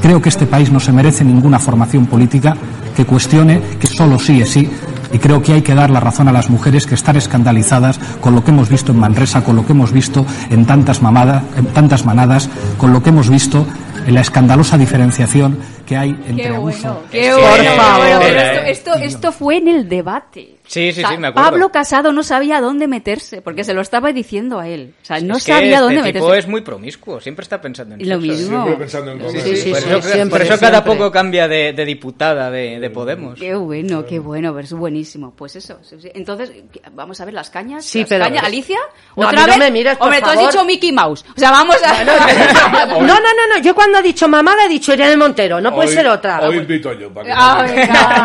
Creo 0.00 0.22
que 0.22 0.28
este 0.28 0.46
país 0.46 0.70
no 0.70 0.78
se 0.78 0.92
merece 0.92 1.24
ninguna 1.24 1.58
formación 1.58 2.06
política 2.06 2.56
que 2.94 3.04
cuestione 3.04 3.60
que 3.80 3.86
solo 3.88 4.18
sí 4.18 4.40
es 4.40 4.50
sí 4.50 4.70
y 5.12 5.18
creo 5.18 5.42
que 5.42 5.52
hay 5.54 5.62
que 5.62 5.74
dar 5.74 5.90
la 5.90 6.00
razón 6.00 6.28
a 6.28 6.32
las 6.32 6.50
mujeres 6.50 6.86
que 6.86 6.94
están 6.94 7.16
escandalizadas 7.16 7.98
con 8.20 8.34
lo 8.34 8.44
que 8.44 8.50
hemos 8.50 8.68
visto 8.68 8.92
en 8.92 8.98
Manresa, 8.98 9.44
con 9.44 9.56
lo 9.56 9.66
que 9.66 9.72
hemos 9.72 9.92
visto 9.92 10.26
en 10.50 10.66
tantas, 10.66 11.02
mamadas, 11.02 11.42
en 11.56 11.66
tantas 11.66 12.04
manadas, 12.04 12.48
con 12.78 12.92
lo 12.92 13.02
que 13.02 13.10
hemos 13.10 13.28
visto 13.28 13.66
en 14.06 14.14
la 14.14 14.20
escandalosa 14.20 14.78
diferenciación 14.78 15.58
que 15.86 15.96
hay 15.96 16.10
entre 16.10 16.34
Qué 16.36 16.48
abuso. 16.48 16.80
bueno, 16.82 17.00
qué 17.10 17.32
bueno. 17.32 17.46
Por 17.46 17.76
favor. 17.76 18.22
esto, 18.22 18.60
esto, 18.66 18.94
esto 18.94 19.32
fue 19.32 19.56
en 19.58 19.68
el 19.68 19.88
debate. 19.88 20.52
Sí, 20.68 20.90
sí, 20.92 20.98
O 21.00 21.06
sea, 21.06 21.10
sí, 21.10 21.18
me 21.18 21.28
acuerdo. 21.28 21.48
Pablo 21.50 21.68
Casado 21.70 22.12
no 22.12 22.24
sabía 22.24 22.60
dónde 22.60 22.88
meterse, 22.88 23.40
porque 23.40 23.62
se 23.62 23.72
lo 23.72 23.80
estaba 23.82 24.10
diciendo 24.12 24.58
a 24.58 24.66
él. 24.66 24.94
O 25.00 25.04
sea, 25.04 25.20
no 25.20 25.36
Es 25.36 25.44
que 25.44 25.52
sabía 25.52 25.68
este 25.74 25.80
dónde 25.80 26.02
tipo 26.12 26.24
meterse. 26.26 26.38
es 26.40 26.48
muy 26.48 26.60
promiscuo, 26.62 27.20
siempre 27.20 27.44
está 27.44 27.60
pensando 27.60 27.94
en 27.94 28.00
Y 28.00 28.04
lo 28.04 28.18
mismo. 28.18 28.64
Siempre 28.64 28.74
pensando 28.74 29.12
en 29.12 29.18
comer. 29.20 29.42
Sí, 29.42 29.56
sí, 29.56 29.70
por 29.70 29.78
sí, 29.80 29.88
eso, 29.88 30.02
siempre, 30.02 30.28
por 30.40 30.42
eso 30.42 30.58
cada 30.60 30.82
poco 30.82 31.12
cambia 31.12 31.46
de, 31.46 31.72
de 31.72 31.84
diputada 31.84 32.50
de, 32.50 32.80
de 32.80 32.90
Podemos. 32.90 33.38
Qué 33.38 33.54
bueno, 33.54 34.04
qué 34.04 34.18
bueno, 34.18 34.52
pero 34.52 34.64
es 34.64 34.72
buenísimo. 34.72 35.32
Pues 35.36 35.54
eso. 35.54 35.78
sí, 35.82 35.96
sí. 36.02 36.10
Entonces, 36.14 36.50
¿qué- 36.72 36.82
vamos 36.92 37.20
a 37.20 37.24
ver 37.26 37.34
las 37.34 37.48
cañas. 37.48 37.84
Sí, 37.84 38.00
Las 38.00 38.08
pero- 38.08 38.24
cañas. 38.24 38.42
¿Alicia? 38.42 38.78
No, 39.14 39.28
¿Otra 39.28 39.42
no 39.42 39.46
vez? 39.46 39.58
me 39.58 39.70
mires, 39.70 39.96
Hombre, 40.00 40.20
tú 40.20 40.30
has 40.30 40.40
dicho 40.40 40.64
Mickey 40.64 40.90
Mouse. 40.90 41.24
O 41.36 41.38
sea, 41.38 41.52
vamos 41.52 41.76
a... 41.84 42.02
No, 42.04 43.00
no, 43.00 43.14
no, 43.20 43.54
no. 43.56 43.62
Yo 43.62 43.72
cuando 43.72 43.98
ha 43.98 44.02
dicho 44.02 44.26
mamada 44.26 44.64
he 44.64 44.68
dicho 44.68 44.92
Irene 44.92 45.16
Montero. 45.16 45.60
No 45.60 45.72
puede 45.76 45.88
Hoy- 45.88 45.94
ser 45.94 46.06
otra. 46.08 46.40
Hoy 46.40 46.56
invito 46.56 46.92
yo. 46.94 47.10
Para 47.14 47.26
que 47.26 47.32
Ah, 47.34 47.56
no- 47.66 47.72
venga, 47.74 48.20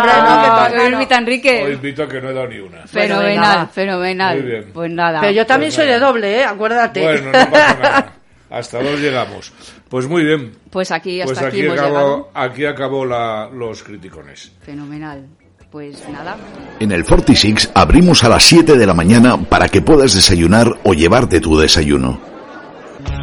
Hombre, 0.65 0.77
no, 0.77 0.83
no. 0.83 0.91
invita 0.93 1.15
a 1.15 1.17
Hoy 1.17 1.23
Enrique. 1.23 1.71
invito 1.73 2.03
a 2.03 2.07
que 2.09 2.21
no 2.21 2.29
he 2.29 2.33
dado 2.33 2.47
ni 2.47 2.57
una. 2.59 2.87
Fenomenal, 2.87 3.69
fenomenal. 3.71 4.41
Muy 4.41 4.49
bien. 4.51 4.65
Pues 4.73 4.91
nada. 4.91 5.19
Pero 5.21 5.31
yo 5.33 5.45
también 5.45 5.67
Pues 5.69 5.75
soy 5.75 5.85
de 5.85 5.93
nada. 5.99 6.07
doble, 6.07 6.39
¿eh? 6.39 6.43
Acuérdate. 6.45 7.01
Bueno, 7.03 7.25
no 7.27 7.31
pasa 7.31 7.77
nada. 7.81 8.13
Hasta 8.49 8.81
dos 8.83 8.99
llegamos. 8.99 9.53
Pues 9.87 10.07
muy 10.07 10.23
bien. 10.25 10.51
Pues 10.69 10.91
aquí, 10.91 11.21
hasta 11.21 11.33
Pues 11.33 11.45
aquí, 11.45 11.57
aquí 11.59 11.65
hemos 11.67 11.75
llegado. 11.77 11.97
acabó, 11.97 12.31
aquí 12.33 12.65
acabó 12.65 13.05
la, 13.05 13.49
los 13.53 13.83
criticones. 13.83 14.51
Fenomenal. 14.61 15.25
Pues 15.71 16.03
nada. 16.09 16.35
En 16.81 16.91
el 16.91 17.05
46 17.05 17.71
abrimos 17.73 18.25
a 18.25 18.29
las 18.29 18.43
7 18.43 18.77
de 18.77 18.85
la 18.85 18.93
mañana 18.93 19.37
para 19.37 19.69
que 19.69 19.81
puedas 19.81 20.13
desayunar 20.13 20.67
o 20.83 20.93
llevarte 20.93 21.39
tu 21.39 21.57
desayuno. 21.57 22.19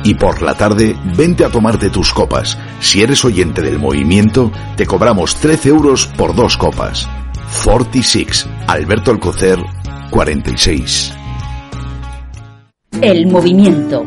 Y 0.05 0.15
por 0.15 0.43
la 0.43 0.55
tarde, 0.55 0.97
vente 1.17 1.45
a 1.45 1.51
tomarte 1.51 1.91
tus 1.91 2.13
copas. 2.13 2.59
Si 2.81 3.03
eres 3.03 3.25
oyente 3.25 3.63
del 3.63 3.79
movimiento, 3.79 4.51
te 4.77 4.87
cobramos 4.87 5.35
13 5.37 5.69
euros 5.69 6.07
por 6.17 6.35
dos 6.35 6.57
copas. 6.57 7.09
46, 7.65 8.47
Alberto 8.67 9.11
Alcocer, 9.11 9.59
46. 10.11 11.13
El 13.01 13.27
movimiento. 13.27 14.05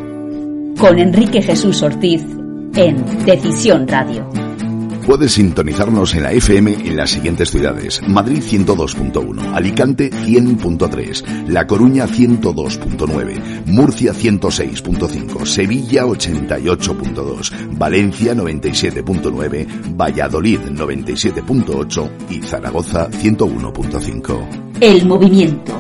Con 0.77 0.99
Enrique 0.99 1.41
Jesús 1.41 1.81
Ortiz 1.81 2.23
en 2.75 3.25
Decisión 3.25 3.87
Radio. 3.87 4.29
Puedes 5.05 5.33
sintonizarnos 5.33 6.13
en 6.13 6.23
la 6.23 6.31
FM 6.31 6.73
en 6.73 6.95
las 6.95 7.09
siguientes 7.09 7.49
ciudades. 7.49 8.01
Madrid 8.07 8.41
102.1, 8.41 9.53
Alicante 9.53 10.11
100.3, 10.11 11.47
La 11.47 11.65
Coruña 11.65 12.07
102.9, 12.07 13.65
Murcia 13.65 14.13
106.5, 14.13 15.45
Sevilla 15.45 16.05
88.2, 16.05 17.77
Valencia 17.77 18.33
97.9, 18.35 19.95
Valladolid 19.97 20.59
97.8 20.59 22.09
y 22.29 22.41
Zaragoza 22.41 23.09
101.5. 23.09 24.77
El 24.79 25.05
movimiento. 25.05 25.73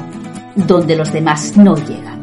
Donde 0.55 0.95
los 0.97 1.13
demás 1.13 1.55
no 1.55 1.75
llegan. 1.75 2.21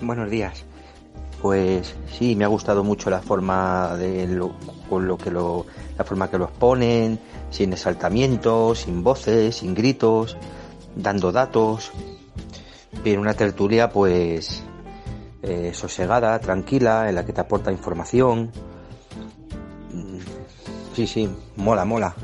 Buenos 0.00 0.30
días. 0.30 0.64
Pues 1.42 1.94
sí, 2.18 2.34
me 2.34 2.44
ha 2.44 2.48
gustado 2.48 2.82
mucho 2.82 3.10
la 3.10 3.20
forma 3.20 3.96
de 3.96 4.26
lo, 4.26 4.54
con 4.88 5.06
lo 5.06 5.16
que 5.18 5.30
lo, 5.30 5.66
la 5.96 6.04
forma 6.04 6.30
que 6.30 6.38
lo 6.38 6.46
exponen, 6.46 7.20
sin 7.50 7.72
exaltamientos, 7.72 8.80
sin 8.80 9.02
voces, 9.02 9.56
sin 9.56 9.74
gritos, 9.74 10.36
dando 10.94 11.30
datos. 11.32 11.92
Bien, 13.04 13.20
una 13.20 13.34
tertulia 13.34 13.90
pues 13.90 14.62
eh, 15.42 15.72
sosegada, 15.74 16.38
tranquila, 16.40 17.08
en 17.08 17.14
la 17.14 17.24
que 17.24 17.32
te 17.32 17.40
aporta 17.40 17.70
información. 17.70 18.50
Mm, 19.92 20.18
Sí, 20.94 21.06
sí, 21.06 21.28
mola, 21.56 21.84
mola. 21.84 22.14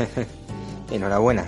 Enhorabuena. 0.92 1.44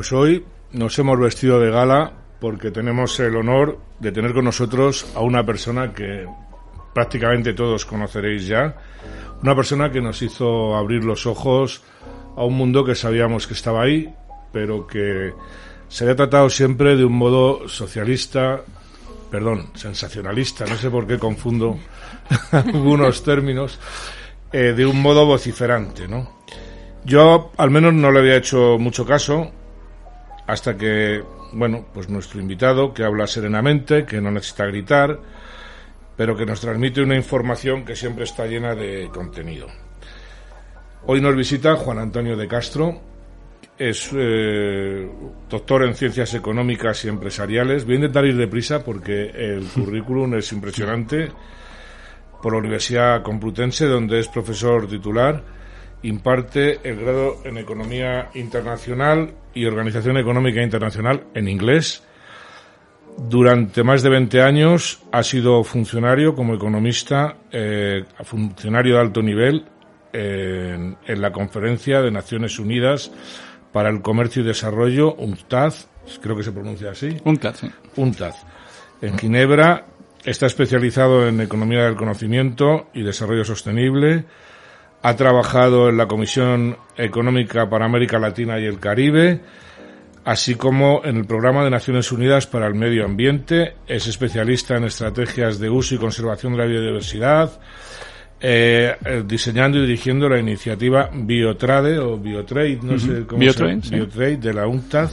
Pues 0.00 0.12
hoy 0.12 0.46
nos 0.72 0.98
hemos 0.98 1.20
vestido 1.20 1.60
de 1.60 1.70
gala 1.70 2.14
porque 2.40 2.70
tenemos 2.70 3.20
el 3.20 3.36
honor 3.36 3.78
de 3.98 4.10
tener 4.10 4.32
con 4.32 4.46
nosotros 4.46 5.04
a 5.14 5.20
una 5.20 5.44
persona 5.44 5.92
que 5.92 6.26
prácticamente 6.94 7.52
todos 7.52 7.84
conoceréis 7.84 8.46
ya, 8.46 8.78
una 9.42 9.54
persona 9.54 9.92
que 9.92 10.00
nos 10.00 10.22
hizo 10.22 10.74
abrir 10.74 11.04
los 11.04 11.26
ojos 11.26 11.82
a 12.34 12.44
un 12.44 12.54
mundo 12.54 12.82
que 12.82 12.94
sabíamos 12.94 13.46
que 13.46 13.52
estaba 13.52 13.82
ahí, 13.82 14.10
pero 14.50 14.86
que 14.86 15.34
se 15.88 16.04
había 16.04 16.16
tratado 16.16 16.48
siempre 16.48 16.96
de 16.96 17.04
un 17.04 17.18
modo 17.18 17.68
socialista, 17.68 18.62
perdón, 19.30 19.66
sensacionalista, 19.74 20.64
no 20.64 20.76
sé 20.76 20.88
por 20.88 21.06
qué 21.06 21.18
confundo 21.18 21.78
algunos 22.52 23.22
términos, 23.22 23.78
eh, 24.50 24.72
de 24.74 24.86
un 24.86 25.02
modo 25.02 25.26
vociferante, 25.26 26.08
¿no? 26.08 26.40
Yo 27.04 27.52
al 27.58 27.70
menos 27.70 27.92
no 27.92 28.10
le 28.10 28.20
había 28.20 28.36
hecho 28.36 28.78
mucho 28.78 29.04
caso 29.04 29.59
hasta 30.46 30.76
que, 30.76 31.22
bueno, 31.52 31.86
pues 31.92 32.08
nuestro 32.08 32.40
invitado, 32.40 32.92
que 32.92 33.04
habla 33.04 33.26
serenamente, 33.26 34.04
que 34.04 34.20
no 34.20 34.30
necesita 34.30 34.66
gritar, 34.66 35.18
pero 36.16 36.36
que 36.36 36.46
nos 36.46 36.60
transmite 36.60 37.02
una 37.02 37.16
información 37.16 37.84
que 37.84 37.96
siempre 37.96 38.24
está 38.24 38.46
llena 38.46 38.74
de 38.74 39.08
contenido. 39.12 39.66
Hoy 41.06 41.20
nos 41.20 41.34
visita 41.34 41.76
Juan 41.76 41.98
Antonio 41.98 42.36
de 42.36 42.46
Castro, 42.46 43.00
es 43.80 44.10
eh, 44.14 45.08
doctor 45.48 45.84
en 45.84 45.94
ciencias 45.94 46.34
económicas 46.34 47.02
y 47.06 47.08
empresariales. 47.08 47.86
Voy 47.86 47.94
a 47.94 47.96
intentar 47.96 48.26
ir 48.26 48.36
deprisa 48.36 48.84
porque 48.84 49.30
el 49.30 49.64
currículum 49.74 50.34
es 50.34 50.52
impresionante. 50.52 51.32
Por 52.42 52.52
la 52.52 52.58
Universidad 52.58 53.22
Complutense, 53.22 53.86
donde 53.86 54.20
es 54.20 54.28
profesor 54.28 54.86
titular, 54.86 55.42
imparte 56.02 56.80
el 56.88 57.00
grado 57.00 57.38
en 57.44 57.56
Economía 57.56 58.28
Internacional 58.34 59.34
y 59.54 59.66
Organización 59.66 60.16
Económica 60.16 60.62
Internacional 60.62 61.24
en 61.34 61.48
inglés. 61.48 62.02
Durante 63.16 63.82
más 63.82 64.02
de 64.02 64.10
20 64.10 64.42
años 64.42 65.02
ha 65.12 65.22
sido 65.22 65.62
funcionario 65.64 66.34
como 66.34 66.54
economista, 66.54 67.36
eh, 67.50 68.04
funcionario 68.22 68.94
de 68.94 69.00
alto 69.00 69.22
nivel 69.22 69.66
en, 70.12 70.96
en 71.06 71.20
la 71.20 71.32
Conferencia 71.32 72.00
de 72.00 72.10
Naciones 72.10 72.58
Unidas 72.58 73.12
para 73.72 73.88
el 73.90 74.02
Comercio 74.02 74.42
y 74.42 74.46
Desarrollo, 74.46 75.14
UNCTAD, 75.14 75.74
creo 76.20 76.36
que 76.36 76.42
se 76.42 76.52
pronuncia 76.52 76.90
así. 76.90 77.16
UNCTAD, 77.24 77.54
sí. 77.54 77.70
UNCTAD. 77.96 78.34
En 79.02 79.18
Ginebra 79.18 79.86
está 80.24 80.46
especializado 80.46 81.26
en 81.28 81.40
economía 81.40 81.84
del 81.84 81.96
conocimiento 81.96 82.88
y 82.92 83.02
desarrollo 83.02 83.44
sostenible. 83.44 84.24
Ha 85.02 85.16
trabajado 85.16 85.88
en 85.88 85.96
la 85.96 86.06
Comisión 86.06 86.76
Económica 86.96 87.70
para 87.70 87.86
América 87.86 88.18
Latina 88.18 88.60
y 88.60 88.66
el 88.66 88.78
Caribe, 88.78 89.40
así 90.24 90.56
como 90.56 91.00
en 91.04 91.16
el 91.16 91.24
Programa 91.24 91.64
de 91.64 91.70
Naciones 91.70 92.12
Unidas 92.12 92.46
para 92.46 92.66
el 92.66 92.74
Medio 92.74 93.06
Ambiente. 93.06 93.76
Es 93.86 94.06
especialista 94.06 94.76
en 94.76 94.84
estrategias 94.84 95.58
de 95.58 95.70
uso 95.70 95.94
y 95.94 95.98
conservación 95.98 96.52
de 96.52 96.58
la 96.58 96.66
biodiversidad, 96.66 97.60
eh, 98.42 98.94
eh, 99.02 99.22
diseñando 99.26 99.78
y 99.78 99.82
dirigiendo 99.82 100.28
la 100.28 100.38
iniciativa 100.38 101.08
Biotrade 101.12 101.98
o 101.98 102.18
Biotrade, 102.18 102.80
no 102.82 102.98
sé 102.98 103.24
cómo 103.26 103.40
Biotrade, 103.40 103.80
se 103.80 103.88
sí. 103.88 103.94
Biotrade 103.94 104.36
de 104.36 104.52
la 104.52 104.66
UNCTAD. 104.66 105.10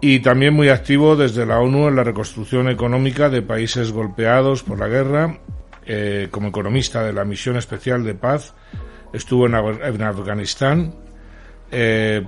Y 0.00 0.20
también 0.20 0.54
muy 0.54 0.70
activo 0.70 1.14
desde 1.14 1.44
la 1.44 1.60
ONU 1.60 1.88
en 1.88 1.96
la 1.96 2.04
reconstrucción 2.04 2.70
económica 2.70 3.28
de 3.28 3.42
países 3.42 3.92
golpeados 3.92 4.62
por 4.62 4.80
la 4.80 4.88
guerra. 4.88 5.38
Eh, 5.84 6.28
como 6.30 6.48
economista 6.48 7.02
de 7.02 7.12
la 7.12 7.24
Misión 7.24 7.56
Especial 7.56 8.04
de 8.04 8.14
Paz, 8.14 8.54
estuvo 9.12 9.46
en, 9.46 9.52
Af- 9.52 9.94
en 9.94 10.02
Afganistán. 10.02 10.94
eh, 11.70 12.24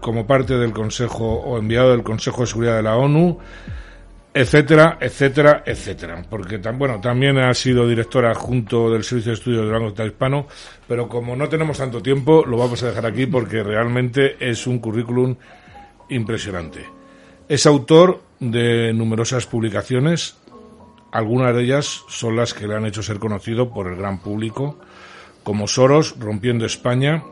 como 0.00 0.26
parte 0.26 0.54
del 0.58 0.72
Consejo 0.72 1.24
o 1.24 1.58
enviado 1.58 1.90
del 1.90 2.02
Consejo 2.02 2.42
de 2.42 2.46
Seguridad 2.46 2.76
de 2.76 2.82
la 2.82 2.96
ONU, 2.96 3.38
etcétera, 4.32 4.98
etcétera, 5.00 5.62
etcétera. 5.66 6.22
Porque 6.28 6.58
bueno, 6.58 7.00
también 7.00 7.38
ha 7.38 7.52
sido 7.54 7.88
directora 7.88 8.30
adjunto 8.30 8.90
del 8.90 9.02
Servicio 9.02 9.30
de 9.32 9.38
Estudios 9.38 9.62
del 9.62 9.72
Banco 9.72 10.04
Hispano, 10.04 10.46
pero 10.86 11.08
como 11.08 11.34
no 11.34 11.48
tenemos 11.48 11.78
tanto 11.78 12.02
tiempo, 12.02 12.44
lo 12.46 12.56
vamos 12.58 12.82
a 12.82 12.88
dejar 12.88 13.06
aquí 13.06 13.26
porque 13.26 13.62
realmente 13.62 14.36
es 14.38 14.66
un 14.66 14.78
currículum 14.78 15.34
impresionante. 16.10 16.84
Es 17.48 17.66
autor 17.66 18.20
de 18.38 18.92
numerosas 18.92 19.46
publicaciones, 19.46 20.36
algunas 21.12 21.54
de 21.54 21.62
ellas 21.62 22.02
son 22.08 22.36
las 22.36 22.52
que 22.52 22.68
le 22.68 22.74
han 22.76 22.84
hecho 22.86 23.02
ser 23.02 23.18
conocido 23.18 23.70
por 23.72 23.86
el 23.88 23.96
gran 23.96 24.18
público, 24.20 24.78
como 25.46 25.68
Soros, 25.68 26.16
Rompiendo 26.18 26.66
España, 26.66 27.22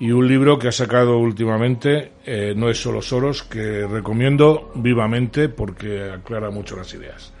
y 0.00 0.10
un 0.10 0.26
libro 0.26 0.58
que 0.58 0.66
ha 0.66 0.72
sacado 0.72 1.18
últimamente, 1.18 2.10
eh, 2.26 2.52
No 2.56 2.68
es 2.68 2.82
solo 2.82 3.00
Soros, 3.00 3.44
que 3.44 3.86
recomiendo 3.86 4.72
vivamente 4.74 5.48
porque 5.48 6.10
aclara 6.10 6.50
mucho 6.50 6.76
las 6.76 6.92
ideas. 6.94 7.32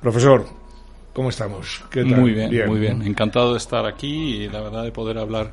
Profesor, 0.00 0.44
¿cómo 1.12 1.28
estamos? 1.28 1.84
¿Qué 1.92 2.02
tal? 2.02 2.22
Muy 2.22 2.32
bien, 2.32 2.66
muy 2.66 2.80
bien. 2.80 3.02
Encantado 3.02 3.52
de 3.52 3.58
estar 3.58 3.86
aquí 3.86 4.34
y 4.34 4.48
la 4.48 4.60
verdad 4.62 4.82
de 4.82 4.90
poder 4.90 5.18
hablar 5.18 5.52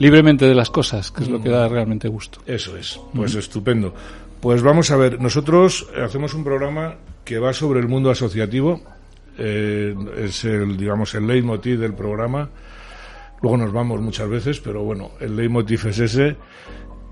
libremente 0.00 0.46
de 0.46 0.54
las 0.56 0.68
cosas, 0.68 1.12
que 1.12 1.22
es 1.22 1.28
lo 1.28 1.40
que 1.40 1.48
da 1.48 1.68
realmente 1.68 2.08
gusto. 2.08 2.40
Eso 2.44 2.76
es, 2.76 2.98
pues 3.14 3.36
estupendo. 3.36 3.94
Pues 4.40 4.62
vamos 4.62 4.90
a 4.90 4.96
ver, 4.96 5.20
nosotros 5.20 5.86
hacemos 6.04 6.34
un 6.34 6.42
programa 6.42 6.96
que 7.24 7.38
va 7.38 7.52
sobre 7.52 7.78
el 7.78 7.86
mundo 7.86 8.10
asociativo, 8.10 8.82
eh, 9.38 9.94
es 10.18 10.44
el, 10.44 10.76
digamos, 10.76 11.14
el 11.14 11.28
leitmotiv 11.28 11.78
del 11.78 11.94
programa. 11.94 12.50
Luego 13.42 13.56
nos 13.56 13.72
vamos 13.72 14.00
muchas 14.00 14.28
veces, 14.28 14.60
pero 14.60 14.82
bueno, 14.82 15.12
el 15.20 15.36
leitmotiv 15.36 15.86
es 15.86 15.98
ese. 15.98 16.36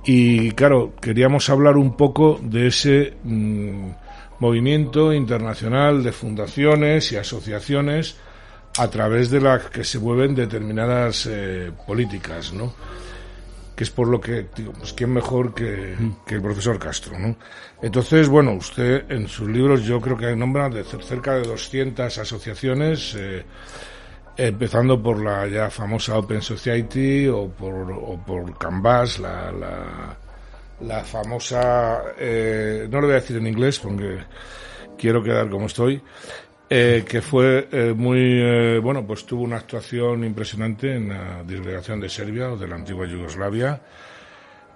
Y 0.04 0.50
claro, 0.52 0.94
queríamos 1.00 1.48
hablar 1.50 1.76
un 1.76 1.96
poco 1.96 2.38
de 2.42 2.68
ese 2.68 3.14
mm, 3.24 3.90
movimiento 4.38 5.12
internacional 5.12 6.02
de 6.02 6.12
fundaciones 6.12 7.10
y 7.12 7.16
asociaciones 7.16 8.16
a 8.78 8.88
través 8.88 9.30
de 9.30 9.40
las 9.40 9.64
que 9.70 9.82
se 9.84 9.98
mueven 9.98 10.34
determinadas 10.34 11.26
eh, 11.30 11.72
políticas, 11.86 12.52
¿no? 12.52 12.72
que 13.74 13.84
es 13.84 13.90
por 13.90 14.08
lo 14.08 14.20
que 14.20 14.46
digo, 14.56 14.72
pues 14.72 14.92
quién 14.92 15.12
mejor 15.12 15.54
que, 15.54 15.94
que 16.26 16.34
el 16.34 16.42
profesor 16.42 16.80
Castro, 16.80 17.16
¿no? 17.16 17.36
Entonces, 17.80 18.28
bueno, 18.28 18.52
usted 18.54 19.08
en 19.08 19.28
sus 19.28 19.48
libros 19.48 19.84
yo 19.84 20.00
creo 20.00 20.16
que 20.16 20.34
nombra 20.34 20.68
de 20.68 20.84
cer- 20.84 21.00
cerca 21.02 21.34
de 21.34 21.42
200 21.42 22.18
asociaciones, 22.18 23.14
eh, 23.16 23.44
empezando 24.38 25.02
por 25.02 25.20
la 25.20 25.46
ya 25.48 25.68
famosa 25.68 26.16
Open 26.16 26.40
Society 26.40 27.26
o 27.26 27.48
por, 27.48 27.90
o 27.90 28.22
por 28.24 28.56
Canvas, 28.56 29.18
la, 29.18 29.52
la, 30.80 31.04
famosa, 31.04 32.14
eh, 32.16 32.86
no 32.88 33.00
lo 33.00 33.08
voy 33.08 33.16
a 33.16 33.20
decir 33.20 33.36
en 33.36 33.48
inglés 33.48 33.80
porque 33.80 34.18
quiero 34.96 35.22
quedar 35.22 35.50
como 35.50 35.66
estoy, 35.66 36.00
eh, 36.70 37.04
que 37.08 37.20
fue 37.20 37.68
eh, 37.72 37.94
muy, 37.96 38.20
eh, 38.20 38.78
bueno, 38.78 39.04
pues 39.04 39.26
tuvo 39.26 39.42
una 39.42 39.56
actuación 39.56 40.22
impresionante 40.22 40.94
en 40.94 41.08
la 41.08 41.42
disgregación 41.42 41.98
de 41.98 42.08
Serbia 42.08 42.52
o 42.52 42.56
de 42.56 42.68
la 42.68 42.76
antigua 42.76 43.06
Yugoslavia, 43.06 43.80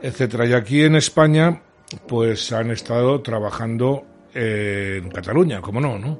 etcétera. 0.00 0.46
Y 0.46 0.54
aquí 0.54 0.82
en 0.82 0.96
España, 0.96 1.60
pues 2.08 2.50
han 2.50 2.72
estado 2.72 3.20
trabajando 3.20 4.06
en 4.34 5.08
Cataluña, 5.10 5.60
como 5.60 5.80
no, 5.80 5.98
¿no? 5.98 6.18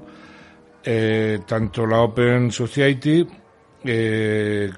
Eh, 0.84 1.40
tanto 1.46 1.86
la 1.86 2.00
Open 2.00 2.50
Society 2.50 3.24
eh, 3.84 4.70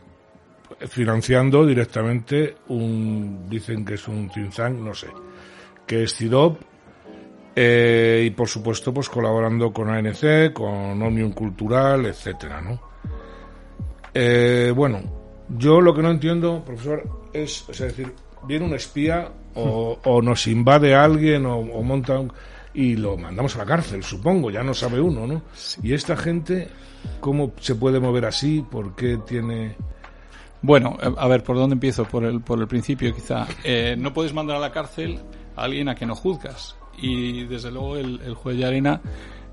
financiando 0.89 1.65
directamente 1.65 2.57
un, 2.69 3.49
dicen 3.49 3.85
que 3.85 3.95
es 3.95 4.07
un 4.09 4.29
think 4.29 4.59
no 4.79 4.95
sé, 4.95 5.09
que 5.87 6.03
es 6.03 6.15
CIDOP, 6.15 6.61
eh, 7.57 8.25
y 8.27 8.31
por 8.31 8.49
supuesto 8.49 8.93
pues 8.93 9.09
colaborando 9.09 9.73
con 9.73 9.89
ANC, 9.89 10.53
con 10.53 11.01
Omnium 11.01 11.33
Cultural, 11.33 12.07
etcétera, 12.07 12.61
¿no? 12.61 12.81
Eh, 14.13 14.73
bueno, 14.75 15.03
yo 15.49 15.81
lo 15.81 15.95
que 15.95 16.03
no 16.03 16.11
entiendo, 16.11 16.65
profesor, 16.65 17.29
es, 17.33 17.65
es 17.69 17.79
decir, 17.79 18.13
viene 18.47 18.65
un 18.65 18.75
espía 18.75 19.31
o, 19.55 19.99
o 20.05 20.23
nos 20.23 20.47
invade 20.47 20.95
alguien 20.95 21.47
o, 21.47 21.59
o 21.59 21.83
monta 21.83 22.19
un, 22.19 22.33
y 22.75 22.97
lo 22.97 23.17
mandamos 23.17 23.55
a 23.55 23.59
la 23.59 23.65
cárcel, 23.65 24.03
supongo, 24.03 24.51
ya 24.51 24.63
no 24.63 24.75
sabe 24.75 25.01
uno, 25.01 25.27
¿no? 25.27 25.43
Y 25.83 25.95
esta 25.95 26.17
gente, 26.17 26.69
¿cómo 27.21 27.53
se 27.61 27.77
puede 27.77 28.01
mover 28.01 28.27
así? 28.27 28.65
¿Por 28.69 28.95
qué 28.95 29.19
tiene...? 29.19 29.77
Bueno, 30.61 30.97
a 31.01 31.25
a 31.25 31.29
ver, 31.29 31.45
¿por 31.45 31.57
dónde 31.57 31.75
empiezo? 31.75 32.05
Por 32.05 32.25
el, 32.25 32.41
por 32.41 32.59
el 32.59 32.67
principio, 32.67 33.15
quizá. 33.15 33.47
Eh, 33.63 33.95
no 33.99 34.13
puedes 34.13 34.33
mandar 34.33 34.57
a 34.57 34.61
la 34.61 34.73
cárcel 34.73 35.21
a 35.57 35.65
alguien 35.65 35.89
a 35.89 35.95
que 35.95 36.07
no 36.07 36.15
juzgas. 36.15 36.77
Y 36.99 37.45
desde 37.45 37.71
luego 37.71 37.97
el, 37.97 38.21
el 38.23 38.35
juez 38.35 38.57
de 38.57 38.65
arena 38.65 39.01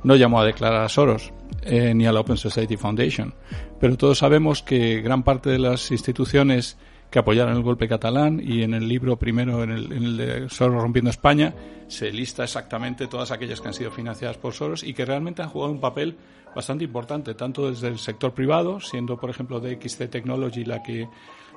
no 0.04 0.16
llamó 0.16 0.42
a 0.42 0.46
declarar 0.46 0.84
a 0.84 0.90
Soros 0.90 1.32
eh, 1.64 1.94
ni 1.94 2.06
a 2.08 2.12
la 2.12 2.22
Open 2.22 2.38
Society 2.38 2.78
Foundation. 2.78 3.34
Pero 3.80 3.98
todos 3.98 4.20
sabemos 4.20 4.64
que 4.64 5.02
gran 5.02 5.24
parte 5.24 5.50
de 5.50 5.60
las 5.60 5.92
instituciones 5.92 6.78
que 7.12 7.20
apoyaron 7.20 7.56
el 7.56 7.62
golpe 7.62 7.88
catalán 7.88 8.42
y 8.44 8.64
en 8.64 8.74
el 8.74 8.88
libro 8.88 9.18
primero, 9.18 9.64
en 9.64 9.72
el, 9.72 9.92
en 9.92 10.04
el 10.04 10.18
de 10.18 10.50
Soros 10.50 10.82
rompiendo 10.82 11.12
España, 11.12 11.54
se 11.88 12.12
lista 12.12 12.44
exactamente 12.44 13.08
todas 13.08 13.32
aquellas 13.32 13.60
que 13.60 13.68
han 13.68 13.74
sido 13.74 13.92
financiadas 13.92 14.38
por 14.38 14.54
Soros 14.54 14.84
y 14.84 14.94
que 14.94 15.06
realmente 15.06 15.42
han 15.42 15.50
jugado 15.50 15.74
un 15.74 15.82
papel 15.82 16.18
bastante 16.56 16.86
importante, 16.86 17.34
tanto 17.34 17.70
desde 17.70 17.90
el 17.90 18.00
sector 18.00 18.34
privado, 18.34 18.80
siendo 18.80 19.18
por 19.18 19.30
ejemplo 19.30 19.60
DXC 19.60 20.10
Technology 20.10 20.66
la 20.66 20.82
que 20.82 21.08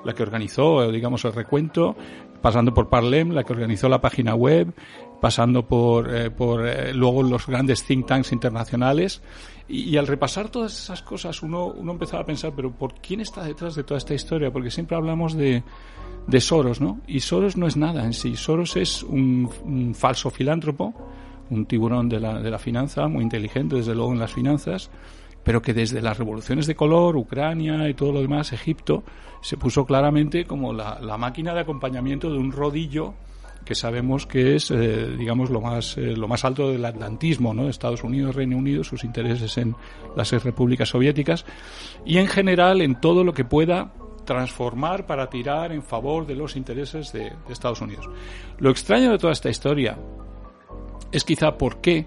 la 0.04 0.14
que 0.14 0.22
organizó, 0.22 0.90
digamos, 0.90 1.24
el 1.24 1.32
recuento, 1.32 1.96
pasando 2.42 2.74
por 2.74 2.88
Parlem, 2.88 3.30
la 3.30 3.42
que 3.42 3.52
organizó 3.52 3.88
la 3.88 4.00
página 4.00 4.34
web, 4.34 4.74
pasando 5.20 5.66
por, 5.66 6.14
eh, 6.14 6.30
por 6.30 6.66
eh, 6.66 6.92
luego 6.92 7.22
los 7.22 7.46
grandes 7.46 7.84
think 7.84 8.06
tanks 8.06 8.32
internacionales. 8.32 9.22
Y, 9.66 9.96
al 9.96 10.06
repasar 10.06 10.50
todas 10.50 10.78
esas 10.78 11.02
cosas, 11.02 11.42
uno, 11.42 11.66
uno 11.66 11.92
empezaba 11.92 12.22
a 12.22 12.26
pensar, 12.26 12.52
pero 12.54 12.70
¿por 12.70 12.94
quién 12.94 13.20
está 13.20 13.42
detrás 13.44 13.74
de 13.74 13.82
toda 13.82 13.96
esta 13.96 14.12
historia? 14.12 14.52
Porque 14.52 14.70
siempre 14.70 14.94
hablamos 14.94 15.34
de, 15.34 15.62
de 16.26 16.40
Soros, 16.40 16.82
¿no? 16.82 17.00
Y 17.06 17.20
Soros 17.20 17.56
no 17.56 17.66
es 17.66 17.76
nada 17.76 18.04
en 18.04 18.12
sí. 18.12 18.36
Soros 18.36 18.76
es 18.76 19.02
un, 19.02 19.50
un 19.64 19.94
falso 19.94 20.28
filántropo, 20.28 20.92
un 21.48 21.64
tiburón 21.64 22.10
de 22.10 22.20
la, 22.20 22.40
de 22.40 22.50
la 22.50 22.58
finanza, 22.58 23.08
muy 23.08 23.22
inteligente, 23.22 23.76
desde 23.76 23.94
luego, 23.94 24.12
en 24.12 24.18
las 24.18 24.34
finanzas, 24.34 24.90
pero 25.42 25.62
que 25.62 25.72
desde 25.72 26.02
las 26.02 26.18
revoluciones 26.18 26.66
de 26.66 26.74
color, 26.74 27.16
Ucrania 27.16 27.88
y 27.88 27.94
todo 27.94 28.12
lo 28.12 28.20
demás, 28.20 28.52
Egipto, 28.52 29.02
se 29.40 29.56
puso 29.56 29.86
claramente 29.86 30.46
como 30.46 30.74
la, 30.74 30.98
la 31.00 31.16
máquina 31.16 31.54
de 31.54 31.60
acompañamiento 31.60 32.30
de 32.30 32.38
un 32.38 32.52
rodillo 32.52 33.14
que 33.64 33.74
sabemos 33.74 34.26
que 34.26 34.56
es, 34.56 34.70
eh, 34.70 35.08
digamos, 35.18 35.50
lo 35.50 35.60
más, 35.60 35.96
eh, 35.96 36.14
lo 36.16 36.28
más 36.28 36.44
alto 36.44 36.70
del 36.70 36.84
atlantismo, 36.84 37.54
¿no? 37.54 37.68
Estados 37.68 38.04
Unidos, 38.04 38.34
Reino 38.34 38.56
Unido, 38.56 38.84
sus 38.84 39.04
intereses 39.04 39.56
en 39.58 39.74
las 40.16 40.30
repúblicas 40.44 40.90
soviéticas 40.90 41.44
y 42.04 42.18
en 42.18 42.26
general 42.26 42.82
en 42.82 43.00
todo 43.00 43.24
lo 43.24 43.32
que 43.32 43.44
pueda 43.44 43.92
transformar 44.24 45.06
para 45.06 45.28
tirar 45.28 45.72
en 45.72 45.82
favor 45.82 46.26
de 46.26 46.34
los 46.34 46.56
intereses 46.56 47.12
de, 47.12 47.32
Estados 47.48 47.80
Unidos. 47.80 48.08
Lo 48.58 48.70
extraño 48.70 49.10
de 49.10 49.18
toda 49.18 49.32
esta 49.32 49.50
historia 49.50 49.98
es 51.12 51.24
quizá 51.24 51.56
por 51.56 51.80
qué 51.80 52.06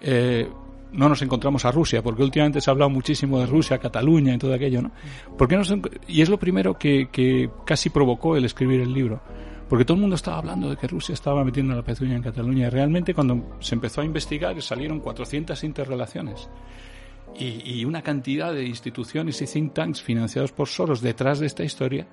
eh, 0.00 0.48
no 0.92 1.08
nos 1.08 1.20
encontramos 1.22 1.64
a 1.64 1.72
Rusia, 1.72 2.02
porque 2.02 2.22
últimamente 2.22 2.60
se 2.60 2.70
ha 2.70 2.72
hablado 2.72 2.90
muchísimo 2.90 3.40
de 3.40 3.46
Rusia, 3.46 3.78
Cataluña 3.78 4.34
y 4.34 4.38
todo 4.38 4.54
aquello, 4.54 4.82
¿no? 4.82 4.92
¿Por 5.36 5.48
qué 5.48 5.56
no 5.56 5.64
se- 5.64 5.80
y 6.06 6.22
es 6.22 6.28
lo 6.28 6.38
primero 6.38 6.74
que 6.74 7.50
casi 7.64 7.90
provocó 7.90 8.36
el 8.36 8.44
escribir 8.44 8.80
el 8.80 8.92
libro. 8.92 9.20
Porque 9.68 9.84
todo 9.84 9.96
el 9.96 10.00
mundo 10.02 10.16
estaba 10.16 10.38
hablando 10.38 10.70
de 10.70 10.76
que 10.76 10.86
Rusia 10.86 11.12
estaba 11.12 11.44
metiendo 11.44 11.74
la 11.74 11.82
pezuña 11.82 12.14
en 12.14 12.22
Cataluña. 12.22 12.66
Y 12.66 12.70
realmente 12.70 13.14
cuando 13.14 13.56
se 13.60 13.74
empezó 13.74 14.00
a 14.00 14.04
investigar 14.04 14.60
salieron 14.62 15.00
400 15.00 15.62
interrelaciones 15.64 16.48
y, 17.38 17.80
y 17.80 17.84
una 17.84 18.02
cantidad 18.02 18.52
de 18.54 18.64
instituciones 18.64 19.42
y 19.42 19.46
think 19.46 19.74
tanks 19.74 20.02
financiados 20.02 20.52
por 20.52 20.68
Soros 20.68 21.00
detrás 21.00 21.40
de 21.40 21.46
esta 21.46 21.64
historia 21.64 22.06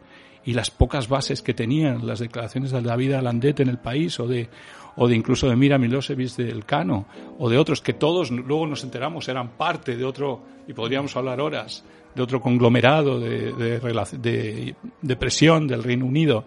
y 0.45 0.53
las 0.53 0.71
pocas 0.71 1.07
bases 1.07 1.41
que 1.41 1.53
tenían 1.53 2.05
las 2.05 2.19
declaraciones 2.19 2.71
de 2.71 2.81
David 2.81 3.13
Alandet 3.13 3.59
en 3.61 3.69
el 3.69 3.77
país 3.77 4.19
o 4.19 4.27
de 4.27 4.49
o 4.95 5.07
de 5.07 5.15
incluso 5.15 5.47
de 5.49 5.55
Mira 5.55 5.77
Milosevic 5.79 6.35
del 6.35 6.65
Cano 6.65 7.05
o 7.39 7.49
de 7.49 7.57
otros 7.57 7.81
que 7.81 7.93
todos 7.93 8.29
luego 8.29 8.67
nos 8.67 8.83
enteramos 8.83 9.27
eran 9.27 9.49
parte 9.57 9.95
de 9.95 10.03
otro 10.05 10.41
y 10.67 10.73
podríamos 10.73 11.15
hablar 11.15 11.39
horas 11.39 11.83
de 12.13 12.21
otro 12.21 12.41
conglomerado 12.41 13.19
de, 13.19 13.53
de, 13.53 13.79
de- 14.19 14.75
de 15.01 15.15
presión 15.15 15.67
del 15.67 15.81
Reino 15.83 16.05
Unido 16.05 16.45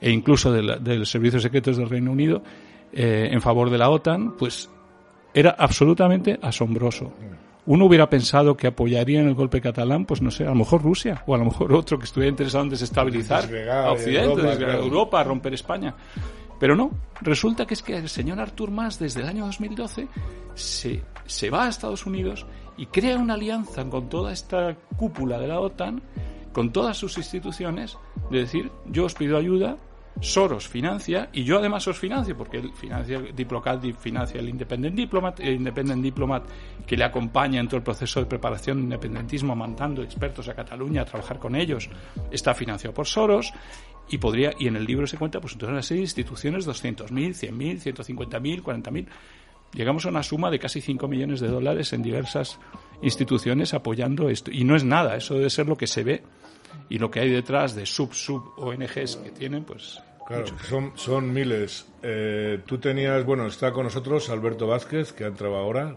e 0.00 0.10
incluso 0.10 0.52
del, 0.52 0.82
del 0.82 1.06
servicios 1.06 1.42
secretos 1.42 1.76
del 1.76 1.88
Reino 1.88 2.12
Unido 2.12 2.42
eh, 2.92 3.28
en 3.30 3.40
favor 3.40 3.70
de 3.70 3.78
la 3.78 3.90
OTAN 3.90 4.36
pues 4.36 4.70
era 5.34 5.50
absolutamente 5.58 6.38
asombroso. 6.40 7.12
Uno 7.66 7.84
hubiera 7.84 8.08
pensado 8.08 8.56
que 8.56 8.68
apoyaría 8.68 9.20
en 9.20 9.26
el 9.26 9.34
golpe 9.34 9.60
catalán, 9.60 10.06
pues 10.06 10.22
no 10.22 10.30
sé, 10.30 10.44
a 10.44 10.50
lo 10.50 10.54
mejor 10.54 10.82
Rusia 10.82 11.22
o 11.26 11.34
a 11.34 11.38
lo 11.38 11.44
mejor 11.44 11.72
otro 11.74 11.98
que 11.98 12.04
estuviera 12.04 12.30
interesado 12.30 12.64
en 12.64 12.70
desestabilizar 12.70 13.42
Desgregar 13.42 13.86
a 13.86 13.92
Occidente, 13.92 14.24
Europa, 14.24 14.48
desgregar 14.48 14.74
claro. 14.76 14.86
Europa, 14.86 15.20
a 15.20 15.24
romper 15.24 15.54
España. 15.54 15.94
Pero 16.58 16.74
no, 16.74 16.90
resulta 17.20 17.66
que 17.66 17.74
es 17.74 17.82
que 17.82 17.96
el 17.96 18.08
señor 18.08 18.40
Artur 18.40 18.70
Mas 18.70 18.98
desde 18.98 19.20
el 19.20 19.26
año 19.26 19.44
2012 19.46 20.08
se, 20.54 21.02
se 21.26 21.50
va 21.50 21.66
a 21.66 21.68
Estados 21.68 22.06
Unidos 22.06 22.46
y 22.78 22.86
crea 22.86 23.18
una 23.18 23.34
alianza 23.34 23.84
con 23.84 24.08
toda 24.08 24.32
esta 24.32 24.74
cúpula 24.96 25.38
de 25.38 25.48
la 25.48 25.60
OTAN, 25.60 26.02
con 26.56 26.72
todas 26.72 26.96
sus 26.96 27.18
instituciones, 27.18 27.98
de 28.30 28.38
decir, 28.38 28.70
yo 28.86 29.04
os 29.04 29.12
pido 29.12 29.36
ayuda, 29.36 29.76
Soros 30.22 30.66
financia 30.66 31.28
y 31.30 31.44
yo 31.44 31.58
además 31.58 31.86
os 31.86 31.98
financio 31.98 32.34
porque 32.34 32.56
él 32.56 32.72
financia 32.72 33.20
y 33.82 33.92
financia 33.92 34.40
el 34.40 34.48
Independent 34.48 34.96
Diplomat, 34.96 35.38
el 35.40 35.56
Independent 35.56 36.02
Diplomat 36.02 36.44
que 36.86 36.96
le 36.96 37.04
acompaña 37.04 37.60
en 37.60 37.68
todo 37.68 37.76
el 37.76 37.82
proceso 37.82 38.20
de 38.20 38.24
preparación 38.24 38.78
de 38.78 38.84
independentismo, 38.84 39.54
mandando 39.54 40.02
expertos 40.02 40.48
a 40.48 40.54
Cataluña 40.54 41.02
a 41.02 41.04
trabajar 41.04 41.38
con 41.38 41.54
ellos, 41.56 41.90
está 42.30 42.54
financiado 42.54 42.94
por 42.94 43.06
Soros 43.06 43.52
y 44.08 44.16
podría 44.16 44.52
y 44.58 44.66
en 44.66 44.76
el 44.76 44.86
libro 44.86 45.06
se 45.06 45.18
cuenta 45.18 45.38
pues 45.42 45.52
entonces 45.52 45.84
serie 45.84 46.00
de 46.00 46.06
instituciones 46.06 46.66
200.000, 46.66 47.10
100.000, 47.10 47.94
150.000, 47.94 48.62
40.000 48.62 49.06
llegamos 49.74 50.06
a 50.06 50.08
una 50.08 50.22
suma 50.22 50.50
de 50.50 50.58
casi 50.58 50.80
5 50.80 51.06
millones 51.06 51.40
de 51.40 51.48
dólares 51.48 51.92
en 51.92 52.02
diversas 52.02 52.58
instituciones 53.02 53.74
apoyando 53.74 54.28
esto. 54.28 54.50
Y 54.50 54.64
no 54.64 54.74
es 54.74 54.84
nada, 54.84 55.16
eso 55.16 55.34
debe 55.34 55.50
ser 55.50 55.66
lo 55.66 55.76
que 55.76 55.86
se 55.86 56.02
ve 56.02 56.22
y 56.88 56.98
lo 56.98 57.10
que 57.10 57.20
hay 57.20 57.30
detrás 57.30 57.74
de 57.74 57.86
sub 57.86 58.12
sub 58.14 58.52
ONGs 58.56 59.16
que 59.16 59.30
tienen 59.30 59.64
pues 59.64 60.00
Claro, 60.26 60.44
son, 60.68 60.90
son 60.96 61.32
miles. 61.32 61.86
Eh, 62.02 62.60
tú 62.66 62.78
tenías, 62.78 63.24
bueno, 63.24 63.46
está 63.46 63.70
con 63.72 63.84
nosotros 63.84 64.28
Alberto 64.28 64.66
Vázquez, 64.66 65.12
que 65.12 65.22
ha 65.22 65.28
entrado 65.28 65.54
ahora. 65.56 65.94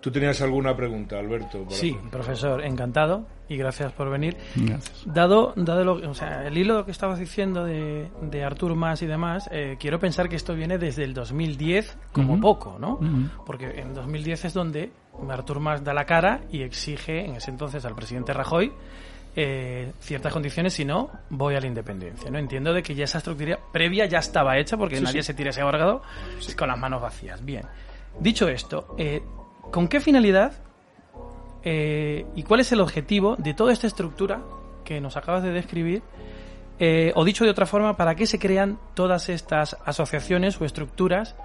¿Tú 0.00 0.10
tenías 0.10 0.40
alguna 0.40 0.74
pregunta, 0.74 1.18
Alberto? 1.18 1.62
para- 1.64 1.76
Sí, 1.76 1.94
profesor, 2.10 2.64
encantado 2.64 3.26
y 3.48 3.56
gracias 3.58 3.92
por 3.92 4.08
venir. 4.08 4.36
Gracias. 4.54 5.02
Dado, 5.04 5.52
dado 5.56 5.84
lo, 5.84 6.10
o 6.10 6.14
sea, 6.14 6.46
el 6.46 6.56
hilo 6.56 6.86
que 6.86 6.90
estabas 6.90 7.18
diciendo 7.18 7.64
de, 7.64 8.08
de 8.22 8.44
Artur 8.44 8.74
Mas 8.76 9.02
y 9.02 9.06
demás, 9.06 9.46
eh, 9.52 9.76
quiero 9.78 9.98
pensar 9.98 10.28
que 10.30 10.36
esto 10.36 10.54
viene 10.54 10.78
desde 10.78 11.04
el 11.04 11.12
2010 11.12 11.98
como 12.12 12.32
Ujú. 12.34 12.40
poco, 12.42 12.78
¿no? 12.78 12.94
Ujú. 12.94 13.44
Porque 13.44 13.78
en 13.78 13.92
2010 13.92 14.46
es 14.46 14.54
donde 14.54 14.90
Artur 15.28 15.60
Mas 15.60 15.84
da 15.84 15.92
la 15.92 16.06
cara 16.06 16.40
y 16.50 16.62
exige 16.62 17.26
en 17.26 17.36
ese 17.36 17.50
entonces 17.50 17.84
al 17.84 17.94
presidente 17.94 18.32
Rajoy 18.32 18.72
eh, 19.36 19.92
ciertas 20.00 20.32
condiciones, 20.32 20.72
si 20.74 20.84
no, 20.84 21.10
voy 21.30 21.54
a 21.56 21.60
la 21.60 21.66
independencia. 21.66 22.30
¿no? 22.30 22.38
Entiendo 22.38 22.72
de 22.72 22.82
que 22.82 22.94
ya 22.94 23.04
esa 23.04 23.18
estructura 23.18 23.58
previa 23.72 24.06
ya 24.06 24.18
estaba 24.18 24.58
hecha 24.58 24.76
porque 24.76 24.96
Sí, 24.98 25.02
nadie 25.02 25.22
sí. 25.22 25.26
se 25.28 25.34
tira 25.34 25.50
ese 25.50 25.60
abargado 25.60 26.02
con 26.56 26.68
las 26.68 26.78
manos 26.78 27.02
vacías. 27.02 27.44
Bien. 27.44 27.62
Dicho 28.20 28.48
esto, 28.48 28.94
eh, 28.98 29.22
¿con 29.72 29.88
qué 29.88 30.00
finalidad 30.00 30.52
eh, 31.64 32.26
y 32.34 32.42
cuál 32.42 32.60
es 32.60 32.70
el 32.72 32.80
objetivo 32.80 33.36
de 33.36 33.54
toda 33.54 33.72
esta 33.72 33.86
estructura 33.86 34.40
que 34.84 35.00
nos 35.00 35.16
acabas 35.16 35.42
de 35.42 35.50
describir? 35.50 36.02
Eh, 36.78 37.12
o 37.14 37.24
dicho 37.24 37.44
de 37.44 37.50
otra 37.50 37.66
forma, 37.66 37.96
¿para 37.96 38.14
qué 38.16 38.26
se 38.26 38.38
crean 38.38 38.78
todas 38.94 39.28
estas 39.28 39.76
asociaciones 39.84 40.60
o 40.60 40.64
estructuras 40.64 41.36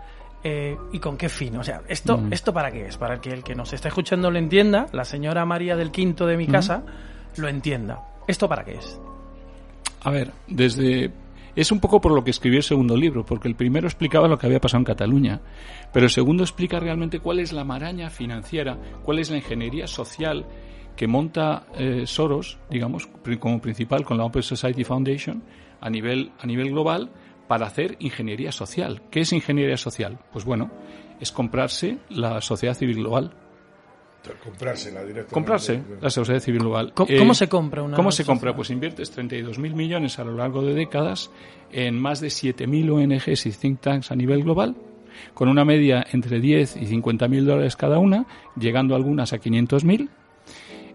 eh, 0.44 0.76
y 0.92 1.00
con 1.00 1.18
qué 1.18 1.30
fin? 1.30 1.56
O 1.58 1.64
sea, 1.64 1.82
¿esto, 1.88 2.18
Mm. 2.18 2.34
¿esto 2.34 2.52
para 2.54 2.72
qué 2.72 2.88
es? 2.88 2.98
Para 2.98 3.22
que 3.22 3.30
el 3.30 3.44
que 3.44 3.54
nos 3.56 3.72
está 3.74 3.90
escuchando 3.90 4.32
lo 4.32 4.40
entienda, 4.40 4.88
la 4.92 5.06
señora 5.06 5.46
María 5.46 5.76
del 5.76 5.92
Quinto 5.92 6.26
de 6.26 6.36
mi 6.38 6.44
Ujú. 6.46 6.54
casa 6.54 6.84
lo 7.38 7.48
entienda. 7.48 8.02
¿Esto 8.28 8.48
para 8.48 8.64
qué 8.64 8.74
es? 8.74 9.00
A 10.02 10.12
ver, 10.12 10.32
desde 10.48 11.12
es 11.56 11.72
un 11.72 11.80
poco 11.80 12.00
por 12.00 12.14
lo 12.14 12.24
que 12.24 12.32
escribí 12.32 12.58
el 12.58 12.64
segundo 12.64 12.96
libro, 12.96 13.26
porque 13.26 13.48
el 13.48 13.56
primero 13.56 13.88
explicaba 13.88 14.28
lo 14.28 14.38
que 14.38 14.48
había 14.48 14.62
pasado 14.62 14.80
en 14.80 14.86
Cataluña, 14.86 15.42
pero 15.92 16.06
el 16.06 16.12
segundo 16.12 16.44
explica 16.44 16.80
realmente 16.80 17.20
cuál 17.20 17.40
es 17.40 17.52
la 17.52 17.64
maraña 17.64 18.10
financiera, 18.10 18.78
cuál 19.04 19.20
es 19.20 19.30
la 19.30 19.38
ingeniería 19.38 19.88
social 19.88 20.46
que 20.96 21.08
monta 21.08 21.66
eh, 21.76 22.04
Soros, 22.06 22.60
digamos, 22.70 23.08
como 23.40 23.62
principal 23.62 24.06
con 24.06 24.18
la 24.18 24.26
Open 24.26 24.44
Society 24.44 24.84
Foundation 24.84 25.44
a 25.82 25.90
nivel 25.90 26.32
a 26.40 26.46
nivel 26.46 26.72
global 26.72 27.10
para 27.48 27.68
hacer 27.68 27.96
ingeniería 28.00 28.52
social. 28.52 29.02
¿Qué 29.10 29.22
es 29.22 29.34
ingeniería 29.34 29.78
social? 29.78 30.20
Pues 30.32 30.46
bueno, 30.46 30.70
es 31.20 31.32
comprarse 31.32 31.98
la 32.10 32.42
sociedad 32.42 32.74
civil 32.74 32.98
global. 32.98 33.34
Comprársela 34.44 35.02
directamente. 35.02 35.34
Comprarse 35.34 35.82
la 36.02 36.10
sociedad 36.10 36.40
civil 36.40 36.62
global. 36.62 36.94
¿Cómo- 36.94 37.10
cómo 37.18 37.34
se 37.34 37.48
compra 37.48 37.82
una 37.84 37.96
¿Cómo 37.96 38.12
se 38.12 38.26
compra? 38.26 38.56
Pues 38.56 38.70
inviertes 38.70 39.12
32.000 39.16 39.74
millones 39.74 40.20
a 40.20 40.24
lo 40.24 40.36
largo 40.36 40.62
de 40.62 40.74
décadas 40.74 41.32
en 41.72 42.00
más 42.00 42.20
de 42.22 42.28
7.000 42.30 42.90
ONGs 42.92 43.46
y 43.46 43.52
think 43.52 43.80
tanks 43.82 44.12
a 44.12 44.16
nivel 44.16 44.44
global, 44.44 44.76
con 45.34 45.50
una 45.50 45.66
media 45.66 46.06
entre 46.12 46.40
10 46.40 46.76
y 46.78 46.86
50.000 46.86 47.46
dólares 47.46 47.76
cada 47.76 47.98
una, 48.00 48.26
llegando 48.60 48.96
algunas 48.96 49.34
a 49.34 49.38
500.000. 49.40 50.10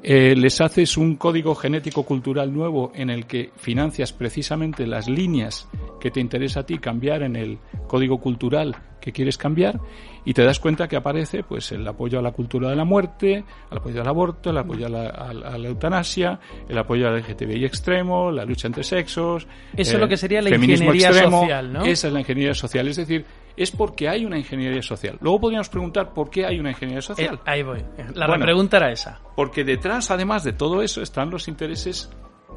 Eh, 0.07 0.35
les 0.37 0.61
haces 0.61 0.99
un 0.99 1.17
código 1.17 1.55
genético 1.55 2.03
cultural 2.03 2.53
nuevo 2.53 2.93
en 2.95 3.09
el 3.09 3.25
que 3.25 3.51
financias 3.57 4.13
precisamente 4.13 4.87
las 4.87 5.09
líneas 5.09 5.67
que 5.99 6.11
te 6.11 6.21
interesa 6.21 6.61
a 6.61 6.67
ti 6.67 6.77
cambiar 6.79 7.23
en 7.23 7.37
el 7.37 7.59
código 7.87 8.19
cultural 8.21 8.77
que 9.05 9.13
quieres 9.13 9.37
cambiar 9.37 9.79
y 10.25 10.33
te 10.33 10.43
das 10.43 10.59
cuenta 10.59 10.89
que 10.89 10.97
aparece 10.97 11.43
pues 11.45 11.71
el 11.73 11.87
apoyo 11.87 12.19
a 12.19 12.23
la 12.23 12.33
cultura 12.33 12.71
de 12.71 12.77
la 12.77 12.87
muerte, 12.87 13.45
al 13.71 13.77
apoyo 13.79 14.01
al 14.01 14.09
aborto, 14.09 14.49
el 14.49 14.57
apoyo 14.57 14.87
a 14.87 14.89
la, 14.89 15.09
a 15.11 15.35
la- 15.35 15.49
a 15.51 15.59
la 15.59 15.69
eutanasia, 15.69 16.41
el 16.67 16.79
apoyo 16.79 17.07
al 17.09 17.19
LGTBI 17.19 17.67
extremo, 17.67 18.31
la 18.33 18.47
lucha 18.47 18.67
entre 18.67 18.83
sexos. 18.83 19.47
Eso 19.75 19.83
es 19.91 19.93
eh, 19.93 19.99
lo 19.99 20.09
que 20.09 20.17
sería 20.17 20.41
la 20.41 20.49
ingeniería 20.55 21.09
extremo. 21.11 21.41
social, 21.43 21.71
¿no? 21.71 21.85
Esa 21.85 22.07
es 22.09 22.13
la 22.15 22.21
ingeniería 22.21 22.55
social, 22.55 22.89
es 22.89 22.97
decir, 22.97 23.27
es 23.55 23.71
porque 23.71 24.09
hay 24.09 24.25
una 24.25 24.39
ingeniería 24.39 24.81
social. 24.81 25.19
Luego 25.21 25.41
podríamos 25.43 25.69
preguntar 25.69 26.15
por 26.15 26.31
qué 26.31 26.47
hay 26.47 26.59
una 26.59 26.71
ingeniería 26.71 27.03
social. 27.03 27.35
Eh, 27.35 27.39
ahí 27.45 27.63
voy. 27.63 27.85
La 28.15 28.27
Bueno, 28.27 28.45
pregunta 28.47 28.79
era 28.79 28.91
esa. 28.91 29.21
porque 29.37 29.65
detrás, 29.65 30.11
además 30.11 30.45
de 30.45 30.55
todo 30.55 30.81
eso, 30.81 31.03
están 31.03 31.29
los 31.29 31.47
intereses 31.47 32.11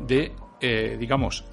de, 0.07 0.31
eh, 0.61 0.95
digamos, 0.97 1.43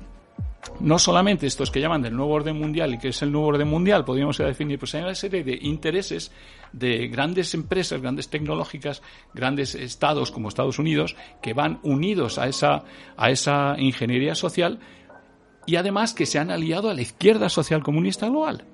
no 0.81 0.99
solamente 0.99 1.47
estos 1.47 1.71
que 1.71 1.81
llaman 1.81 2.03
del 2.03 2.17
nuevo 2.17 2.33
orden 2.33 2.59
mundial 2.59 2.95
y 2.95 2.99
que 2.99 3.09
es 3.09 3.23
el 3.23 3.33
nuevo 3.33 3.49
orden 3.49 3.69
mundial, 3.69 4.05
podríamos 4.05 4.39
definir, 4.39 4.79
pues 4.79 4.95
hay 4.95 5.03
una 5.03 5.15
serie 5.15 5.45
de 5.45 5.59
intereses 5.61 6.33
de 6.73 7.09
grandes 7.09 7.55
empresas, 7.55 8.01
grandes 8.01 8.29
tecnológicas, 8.29 9.03
grandes 9.33 9.75
estados 9.75 10.31
como 10.31 10.49
Estados 10.49 10.79
Unidos, 10.79 11.17
que 11.43 11.55
van 11.55 11.79
unidos 11.83 12.39
a 12.39 12.49
esa, 12.49 12.85
a 13.17 13.31
esa 13.31 13.77
ingeniería 13.79 14.35
social 14.35 14.81
y 15.67 15.77
además 15.77 16.13
que 16.15 16.27
se 16.27 16.39
han 16.39 16.51
aliado 16.51 16.91
a 16.91 16.95
la 16.95 17.03
izquierda 17.03 17.49
social 17.49 17.83
comunista 17.83 18.29
global. 18.29 18.65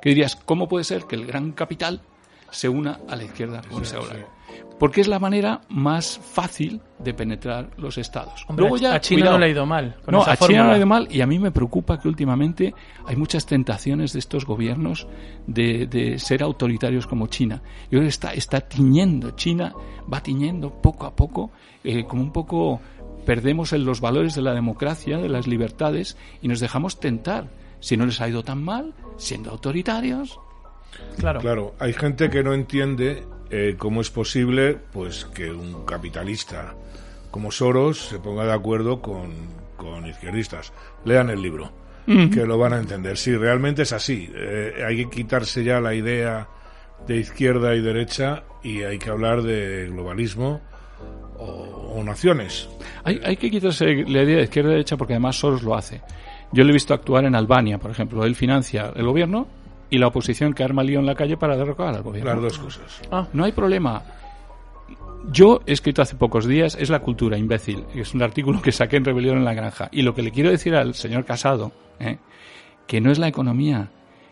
Que 0.00 0.10
dirías, 0.10 0.36
¿cómo 0.36 0.68
puede 0.68 0.84
ser 0.84 1.04
que 1.04 1.16
el 1.16 1.26
gran 1.26 1.52
capital 1.52 2.00
se 2.50 2.68
una 2.68 3.00
a 3.08 3.16
la 3.16 3.24
izquierda 3.24 3.62
comunista 3.62 3.98
global? 3.98 4.26
Porque 4.78 5.00
es 5.00 5.08
la 5.08 5.18
manera 5.18 5.60
más 5.68 6.20
fácil 6.22 6.80
de 7.00 7.12
penetrar 7.12 7.70
los 7.76 7.98
estados. 7.98 8.44
Hombre, 8.46 8.68
a 8.86 9.00
China 9.00 9.20
cuidado. 9.20 9.32
no 9.32 9.38
le 9.38 9.46
ha 9.46 9.48
ido 9.48 9.66
mal. 9.66 9.96
con 10.04 10.14
No, 10.14 10.22
esa 10.22 10.32
a 10.32 10.36
China 10.36 10.62
no 10.62 10.68
le 10.68 10.74
ha 10.74 10.78
ido 10.78 10.86
mal 10.86 11.08
y 11.10 11.20
a 11.20 11.26
mí 11.26 11.38
me 11.38 11.50
preocupa 11.50 11.98
que 11.98 12.06
últimamente 12.06 12.74
hay 13.04 13.16
muchas 13.16 13.44
tentaciones 13.44 14.12
de 14.12 14.20
estos 14.20 14.46
gobiernos 14.46 15.08
de, 15.48 15.86
de 15.86 16.18
ser 16.20 16.44
autoritarios 16.44 17.08
como 17.08 17.26
China. 17.26 17.60
Y 17.90 17.96
ahora 17.96 18.06
está, 18.06 18.32
está 18.32 18.60
tiñendo, 18.60 19.32
China 19.32 19.74
va 20.12 20.22
tiñendo 20.22 20.70
poco 20.70 21.06
a 21.06 21.14
poco, 21.14 21.50
eh, 21.82 22.04
como 22.04 22.22
un 22.22 22.32
poco 22.32 22.80
perdemos 23.28 23.72
en 23.72 23.84
los 23.84 24.00
valores 24.00 24.34
de 24.34 24.42
la 24.42 24.54
democracia, 24.54 25.18
de 25.18 25.28
las 25.28 25.46
libertades 25.46 26.16
y 26.40 26.48
nos 26.48 26.60
dejamos 26.60 26.98
tentar. 26.98 27.48
Si 27.80 27.96
no 27.96 28.06
les 28.06 28.20
ha 28.20 28.28
ido 28.28 28.42
tan 28.42 28.64
mal, 28.64 28.94
siendo 29.18 29.50
autoritarios. 29.50 30.40
Claro. 31.18 31.40
Claro, 31.40 31.74
hay 31.78 31.92
gente 31.92 32.30
que 32.30 32.42
no 32.42 32.54
entiende 32.54 33.24
eh, 33.50 33.76
cómo 33.78 34.00
es 34.00 34.10
posible 34.10 34.78
pues 34.92 35.24
que 35.26 35.50
un 35.50 35.84
capitalista 35.84 36.74
como 37.30 37.50
Soros 37.50 38.08
se 38.08 38.18
ponga 38.18 38.44
de 38.44 38.52
acuerdo 38.52 39.00
con, 39.00 39.32
con 39.76 40.06
izquierdistas. 40.06 40.72
Lean 41.04 41.30
el 41.30 41.42
libro, 41.42 41.70
que 42.06 42.46
lo 42.46 42.56
van 42.56 42.72
a 42.72 42.78
entender. 42.78 43.16
Sí, 43.18 43.36
realmente 43.36 43.82
es 43.82 43.92
así. 43.92 44.30
Eh, 44.34 44.82
hay 44.86 44.96
que 44.96 45.10
quitarse 45.10 45.62
ya 45.62 45.80
la 45.80 45.94
idea 45.94 46.48
de 47.06 47.16
izquierda 47.16 47.74
y 47.74 47.80
derecha 47.80 48.44
y 48.62 48.82
hay 48.82 48.98
que 48.98 49.10
hablar 49.10 49.42
de 49.42 49.88
globalismo 49.90 50.60
o, 51.38 51.94
o 51.96 52.02
naciones. 52.02 52.68
Hay, 53.04 53.20
hay 53.22 53.36
que 53.36 53.50
quitarse 53.50 53.84
la 54.06 54.22
idea 54.22 54.36
de 54.36 54.44
izquierda 54.44 54.70
y 54.70 54.72
derecha 54.72 54.96
porque 54.96 55.12
además 55.14 55.36
Soros 55.36 55.62
lo 55.62 55.74
hace. 55.74 56.00
Yo 56.52 56.64
lo 56.64 56.70
he 56.70 56.72
visto 56.72 56.94
actuar 56.94 57.26
en 57.26 57.34
Albania, 57.34 57.78
por 57.78 57.90
ejemplo. 57.90 58.24
Él 58.24 58.34
financia 58.34 58.90
el 58.96 59.04
gobierno 59.04 59.46
y 59.90 59.98
la 59.98 60.08
oposición 60.08 60.52
que 60.52 60.62
arma 60.62 60.82
lío 60.82 60.98
en 61.00 61.06
la 61.06 61.14
calle 61.14 61.36
para 61.36 61.56
derrocar 61.56 61.94
al 61.94 62.02
gobierno. 62.02 62.34
Las 62.34 62.42
dos 62.42 62.58
cosas. 62.58 63.02
No 63.32 63.44
hay 63.44 63.52
problema. 63.52 64.02
Yo 65.30 65.60
he 65.66 65.72
escrito 65.72 66.02
hace 66.02 66.16
pocos 66.16 66.46
días, 66.46 66.76
es 66.78 66.90
la 66.90 67.00
cultura 67.00 67.36
imbécil. 67.36 67.84
Es 67.94 68.14
un 68.14 68.22
artículo 68.22 68.62
que 68.62 68.72
saqué 68.72 68.96
en 68.96 69.04
Rebelión 69.04 69.38
en 69.38 69.44
la 69.44 69.54
Granja. 69.54 69.88
Y 69.92 70.02
lo 70.02 70.14
que 70.14 70.22
le 70.22 70.30
quiero 70.30 70.50
decir 70.50 70.74
al 70.74 70.94
señor 70.94 71.24
Casado, 71.24 71.72
¿eh? 71.98 72.18
que 72.86 73.00
no 73.00 73.10
es 73.10 73.18
la 73.18 73.28
economía, 73.28 73.90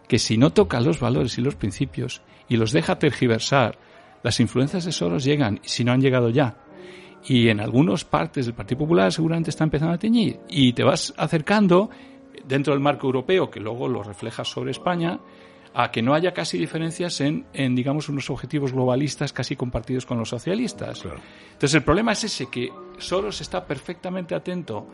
que 0.08 0.18
si 0.18 0.38
no 0.38 0.50
toca 0.50 0.80
los 0.80 1.00
valores 1.00 1.36
y 1.38 1.42
los 1.42 1.56
principios 1.56 2.22
y 2.48 2.56
los 2.56 2.72
deja 2.72 2.98
tergiversar, 2.98 3.78
las 4.22 4.40
influencias 4.40 4.84
de 4.84 4.92
Soros 4.92 5.24
llegan, 5.24 5.60
si 5.62 5.84
no 5.84 5.92
han 5.92 6.00
llegado 6.00 6.30
ya. 6.30 6.56
Y 7.28 7.48
en 7.48 7.60
algunas 7.60 8.04
partes 8.04 8.46
del 8.46 8.54
Partido 8.54 8.78
Popular 8.78 9.12
seguramente 9.12 9.50
está 9.50 9.64
empezando 9.64 9.94
a 9.94 9.98
teñir. 9.98 10.38
Y 10.48 10.72
te 10.72 10.84
vas 10.84 11.12
acercando 11.16 11.90
dentro 12.44 12.72
del 12.72 12.80
marco 12.82 13.06
europeo, 13.06 13.50
que 13.50 13.60
luego 13.60 13.88
lo 13.88 14.02
reflejas 14.02 14.48
sobre 14.48 14.70
España, 14.72 15.18
a 15.74 15.90
que 15.90 16.00
no 16.02 16.14
haya 16.14 16.32
casi 16.32 16.56
diferencias 16.58 17.20
en, 17.20 17.44
en, 17.52 17.74
digamos, 17.74 18.08
unos 18.08 18.30
objetivos 18.30 18.72
globalistas 18.72 19.32
casi 19.32 19.56
compartidos 19.56 20.06
con 20.06 20.18
los 20.18 20.28
socialistas. 20.30 21.04
Entonces 21.04 21.74
el 21.74 21.82
problema 21.82 22.12
es 22.12 22.24
ese, 22.24 22.46
que 22.50 22.70
Soros 22.98 23.40
está 23.42 23.66
perfectamente 23.66 24.34
atento 24.34 24.86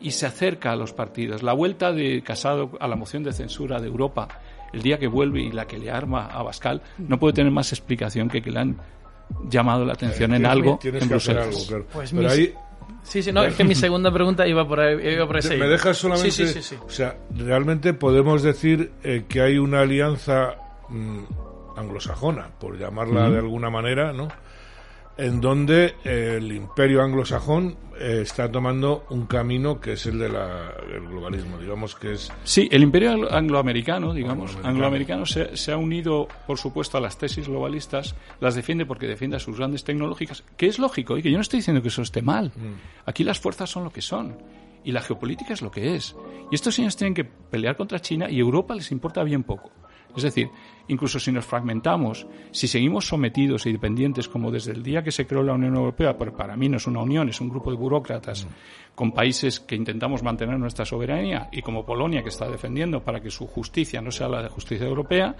y 0.00 0.12
se 0.12 0.24
acerca 0.24 0.72
a 0.72 0.76
los 0.76 0.94
partidos. 0.94 1.42
La 1.42 1.52
vuelta 1.52 1.92
de 1.92 2.22
Casado 2.22 2.70
a 2.80 2.88
la 2.88 2.96
moción 2.96 3.22
de 3.22 3.34
censura 3.34 3.78
de 3.80 3.88
Europa, 3.88 4.28
el 4.72 4.80
día 4.80 4.98
que 4.98 5.08
vuelve 5.08 5.42
y 5.42 5.50
la 5.50 5.66
que 5.66 5.76
le 5.76 5.90
arma 5.90 6.24
a 6.26 6.42
Bascal, 6.42 6.80
no 6.96 7.18
puede 7.18 7.34
tener 7.34 7.52
más 7.52 7.70
explicación 7.72 8.28
que 8.30 8.40
que 8.40 8.50
le 8.50 8.60
han 8.60 8.76
llamado 9.48 9.84
la 9.84 9.92
atención 9.92 10.32
en 10.32 10.42
Tienes- 10.42 10.50
algo 10.50 10.78
en 10.82 11.08
Bruselas. 11.08 11.46
algo, 11.48 11.66
claro. 11.68 11.86
Pues 11.92 12.10
Pero 12.12 12.22
mi- 12.22 12.28
ahí- 12.34 12.54
Sí, 13.02 13.22
sí, 13.22 13.32
no, 13.32 13.42
es 13.42 13.54
que 13.54 13.64
mi 13.64 13.74
segunda 13.76 14.12
pregunta 14.12 14.46
iba 14.46 14.66
por 14.66 14.80
ahí. 14.80 15.14
Iba 15.14 15.26
por 15.26 15.38
ese 15.38 15.56
¿Me 15.56 15.66
dejas 15.66 15.96
solamente? 15.96 16.30
Sí, 16.30 16.46
sí, 16.46 16.54
sí. 16.54 16.62
sí. 16.62 16.76
O 16.84 16.90
sea, 16.90 17.16
realmente 17.34 17.94
podemos 17.94 18.42
decir 18.42 18.92
eh, 19.02 19.24
que 19.28 19.40
hay 19.40 19.58
una 19.58 19.80
alianza 19.80 20.56
mm, 20.88 21.24
anglosajona, 21.76 22.48
por 22.58 22.78
llamarla 22.78 23.30
de 23.30 23.38
alguna 23.38 23.70
manera, 23.70 24.12
¿no? 24.12 24.28
En 25.16 25.40
donde 25.42 25.96
eh, 26.04 26.36
el 26.38 26.50
imperio 26.52 27.02
anglosajón 27.02 27.76
eh, 27.98 28.20
está 28.22 28.50
tomando 28.50 29.04
un 29.10 29.26
camino 29.26 29.78
que 29.78 29.92
es 29.92 30.06
el 30.06 30.18
del 30.18 30.32
globalismo, 31.10 31.58
digamos 31.58 31.94
que 31.94 32.12
es... 32.12 32.32
Sí, 32.44 32.68
el 32.72 32.82
imperio 32.82 33.10
anglo- 33.12 33.30
angloamericano, 33.30 34.14
digamos, 34.14 34.52
Angloamericano. 34.56 34.68
angloamericano 34.70 35.26
se, 35.26 35.56
se 35.58 35.72
ha 35.72 35.76
unido, 35.76 36.26
por 36.46 36.56
supuesto, 36.56 36.96
a 36.96 37.02
las 37.02 37.18
tesis 37.18 37.46
globalistas, 37.48 38.14
las 38.40 38.54
defiende 38.54 38.86
porque 38.86 39.06
defiende 39.06 39.36
a 39.36 39.40
sus 39.40 39.58
grandes 39.58 39.84
tecnológicas, 39.84 40.42
que 40.56 40.68
es 40.68 40.78
lógico, 40.78 41.18
y 41.18 41.22
que 41.22 41.30
yo 41.30 41.36
no 41.36 41.42
estoy 41.42 41.58
diciendo 41.58 41.82
que 41.82 41.88
eso 41.88 42.00
esté 42.00 42.22
mal. 42.22 42.50
Aquí 43.04 43.22
las 43.22 43.38
fuerzas 43.38 43.68
son 43.68 43.84
lo 43.84 43.90
que 43.90 44.00
son, 44.00 44.38
y 44.84 44.92
la 44.92 45.02
geopolítica 45.02 45.52
es 45.52 45.60
lo 45.60 45.70
que 45.70 45.96
es. 45.96 46.16
Y 46.50 46.54
estos 46.54 46.74
señores 46.76 46.96
tienen 46.96 47.12
que 47.12 47.24
pelear 47.24 47.76
contra 47.76 48.00
China, 48.00 48.30
y 48.30 48.38
Europa 48.40 48.74
les 48.74 48.90
importa 48.90 49.22
bien 49.22 49.42
poco. 49.42 49.70
Es 50.16 50.22
decir, 50.22 50.50
incluso 50.88 51.18
si 51.18 51.32
nos 51.32 51.44
fragmentamos, 51.44 52.26
si 52.50 52.66
seguimos 52.66 53.06
sometidos 53.06 53.66
y 53.66 53.72
dependientes 53.72 54.28
como 54.28 54.50
desde 54.50 54.72
el 54.72 54.82
día 54.82 55.02
que 55.02 55.12
se 55.12 55.26
creó 55.26 55.42
la 55.42 55.54
Unión 55.54 55.74
Europea, 55.74 56.16
porque 56.16 56.36
para 56.36 56.56
mí 56.56 56.68
no 56.68 56.76
es 56.76 56.86
una 56.86 57.00
unión, 57.00 57.28
es 57.28 57.40
un 57.40 57.48
grupo 57.48 57.70
de 57.70 57.76
burócratas 57.76 58.46
con 58.94 59.12
países 59.12 59.60
que 59.60 59.76
intentamos 59.76 60.22
mantener 60.22 60.58
nuestra 60.58 60.84
soberanía 60.84 61.48
y 61.52 61.62
como 61.62 61.84
Polonia 61.84 62.22
que 62.22 62.28
está 62.28 62.48
defendiendo 62.48 63.02
para 63.02 63.20
que 63.20 63.30
su 63.30 63.46
justicia 63.46 64.00
no 64.00 64.10
sea 64.10 64.28
la 64.28 64.42
de 64.42 64.48
justicia 64.48 64.86
europea, 64.86 65.34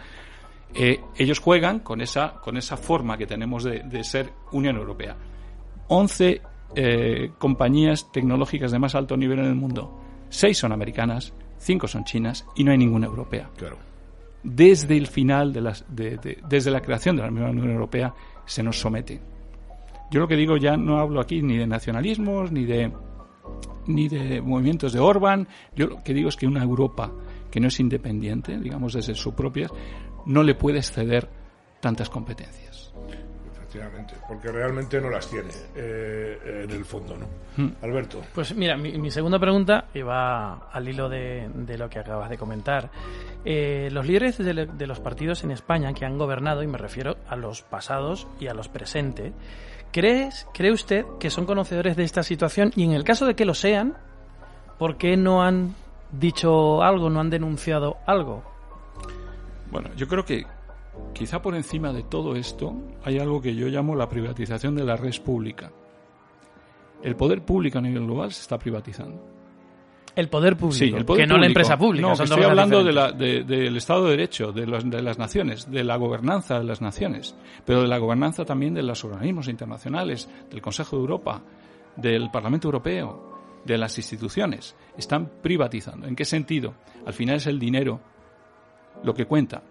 eh, 0.75 1.01
ellos 1.17 1.41
juegan 1.41 1.81
con 1.81 2.01
esa, 2.01 2.35
con 2.41 2.57
esa 2.57 2.77
forma 2.77 3.19
que 3.19 3.27
tenemos 3.27 3.65
de, 3.65 3.81
de 3.81 4.05
ser 4.05 4.33
Unión 4.53 4.77
Europea. 4.77 5.17
11 5.89 6.41
eh, 6.77 7.33
compañías 7.39 8.13
tecnológicas 8.13 8.71
de 8.71 8.79
más 8.79 8.95
alto 8.95 9.17
nivel 9.17 9.41
en 9.41 9.47
el 9.47 9.57
mundo. 9.57 9.91
Seis 10.29 10.59
son 10.59 10.73
americanas, 10.73 11.33
cinco 11.59 11.89
son 11.89 12.05
chinas 12.05 12.47
y 12.55 12.63
no 12.63 12.71
hay 12.71 12.79
ninguna 12.79 13.07
europea 13.07 13.51
Claro. 13.57 13.90
Desde 14.43 14.97
el 14.97 15.07
final 15.07 15.53
de 15.53 15.61
las, 15.61 15.85
de- 15.89 16.17
de- 16.17 16.39
desde 16.49 16.71
la 16.71 16.81
creación 16.81 17.17
de 17.17 17.23
la 17.23 17.29
Unión 17.29 17.71
Europea 17.71 18.15
se 18.47 18.63
nos 18.63 18.79
somete. 18.81 19.21
Yo 20.11 20.21
lo 20.21 20.27
que 20.29 20.37
digo 20.37 20.57
ya 20.57 20.77
no 20.77 20.99
hablo 20.99 21.21
aquí 21.21 21.41
ni 21.43 21.57
de 21.57 21.67
nacionalismos 21.67 22.51
ni 22.51 22.65
de 22.65 22.93
ni 23.87 24.09
de 24.09 24.41
movimientos 24.41 24.93
de 24.93 25.01
Orban. 25.01 25.47
Yo 25.75 25.87
lo 25.87 26.03
que 26.03 26.15
digo 26.15 26.29
es 26.29 26.37
que 26.37 26.47
una 26.47 26.63
Europa 26.63 27.11
que 27.51 27.61
no 27.61 27.69
es 27.69 27.81
independiente, 27.81 28.59
digamos 28.59 28.93
desde 28.93 29.15
su 29.15 29.35
propia, 29.35 29.69
no 30.27 30.43
le 30.43 30.55
puede 30.55 30.83
ceder 30.83 31.29
tantas 31.81 32.09
competencias. 32.11 32.93
Efectivamente, 33.71 34.15
porque 34.27 34.51
realmente 34.51 35.01
no 35.01 35.11
las 35.11 35.29
tiene 35.29 35.51
eh, 35.77 36.65
en 36.65 36.71
el 36.73 36.85
fondo, 36.85 37.17
¿no? 37.17 37.27
Hmm. 37.57 37.71
Alberto. 37.85 38.21
Pues 38.35 38.53
mira, 38.57 38.77
mi, 38.77 38.99
mi 38.99 39.13
segunda 39.13 39.39
pregunta 39.39 39.85
iba 39.95 40.69
al 40.73 40.89
hilo 40.89 41.09
de, 41.09 41.49
de 41.55 41.79
lo 41.79 41.89
que 41.89 42.01
acabas 42.01 42.29
de 42.31 42.37
comentar. 42.37 42.91
Eh, 43.45 43.89
los 43.93 44.05
líderes 44.05 44.39
de, 44.39 44.55
le- 44.55 44.67
de 44.67 44.87
los 44.89 44.99
partidos 44.99 45.45
en 45.45 45.53
España 45.53 45.93
que 45.95 46.05
han 46.05 46.19
gobernado, 46.19 46.65
y 46.65 46.67
me 46.67 46.79
refiero 46.79 47.17
a 47.29 47.37
los 47.37 47.63
pasados 47.63 48.27
y 48.41 48.49
a 48.49 48.55
los 48.55 48.69
presentes, 48.69 49.33
¿crees, 49.93 50.49
¿cree 50.53 50.73
usted 50.73 51.05
que 51.21 51.31
son 51.31 51.47
conocedores 51.47 51.97
de 51.97 52.03
esta 52.03 52.25
situación? 52.25 52.73
Y 52.75 52.83
en 52.83 52.91
el 52.91 53.05
caso 53.05 53.25
de 53.25 53.37
que 53.37 53.45
lo 53.45 53.55
sean, 53.55 53.95
¿por 54.81 54.97
qué 54.97 55.17
no 55.17 55.45
han 55.45 55.77
dicho 56.11 56.83
algo, 56.83 57.09
no 57.09 57.21
han 57.21 57.31
denunciado 57.31 57.99
algo? 58.05 58.43
Bueno, 59.71 59.91
yo 59.97 60.09
creo 60.09 60.25
que 60.25 60.45
quizá 61.15 61.41
por 61.43 61.55
encima 61.55 61.93
de 61.93 62.03
todo 62.05 62.35
esto 62.37 62.75
hay 63.05 63.19
algo 63.19 63.41
que 63.41 63.55
yo 63.55 63.69
llamo 63.69 63.95
la 63.95 64.09
privatización 64.09 64.75
de 64.75 64.85
la 64.85 64.97
red 64.97 65.15
pública. 65.25 65.71
El 67.03 67.17
poder 67.17 67.43
público 67.43 67.79
a 67.79 67.81
nivel 67.81 68.05
global 68.05 68.33
se 68.33 68.43
está 68.43 68.59
privatizando. 68.59 69.21
El 70.17 70.29
poder 70.29 70.57
público, 70.57 70.77
Sí, 70.79 70.93
el 70.95 71.05
poder 71.05 71.23
que 71.23 71.27
no 71.33 71.39
la 71.39 71.47
empresa 71.47 71.77
pública. 71.79 72.09
No, 72.09 72.17
son 72.17 72.25
estoy 72.25 72.43
hablando 72.43 72.83
de 72.85 72.91
diferentes. 72.91 73.19
la- 73.21 73.45
de- 73.47 73.63
del 73.63 73.77
Estado 73.77 74.05
de 74.07 74.11
Derecho, 74.11 74.53
de, 74.53 74.67
los- 74.67 74.91
de 74.91 75.03
las 75.03 75.19
naciones, 75.19 75.71
de 75.71 75.85
la 75.85 75.97
gobernanza 75.97 76.59
de 76.59 76.65
las 76.65 76.81
naciones, 76.83 77.35
pero 77.65 77.83
de 77.83 77.89
la 77.89 77.99
gobernanza 77.99 78.45
también 78.45 78.75
de 78.75 78.83
los 78.83 79.05
organismos 79.05 79.49
internacionales, 79.49 80.29
del 80.51 80.61
Consejo 80.61 80.97
de 80.97 81.03
Europa, 81.03 81.43
del 81.97 82.31
Parlamento 82.31 82.67
Europeo, 82.69 83.31
de 83.65 83.79
las 83.79 83.97
instituciones. 83.99 84.75
Están 84.99 85.31
privatizando. 85.43 86.07
¿En 86.09 86.17
qué 86.17 86.25
sentido? 86.25 86.75
Al 87.07 87.13
final 87.15 87.37
es 87.37 87.47
el 87.47 87.59
dinero 87.59 88.01
lo 89.05 89.15
que 89.15 89.27
cuenta. 89.27 89.63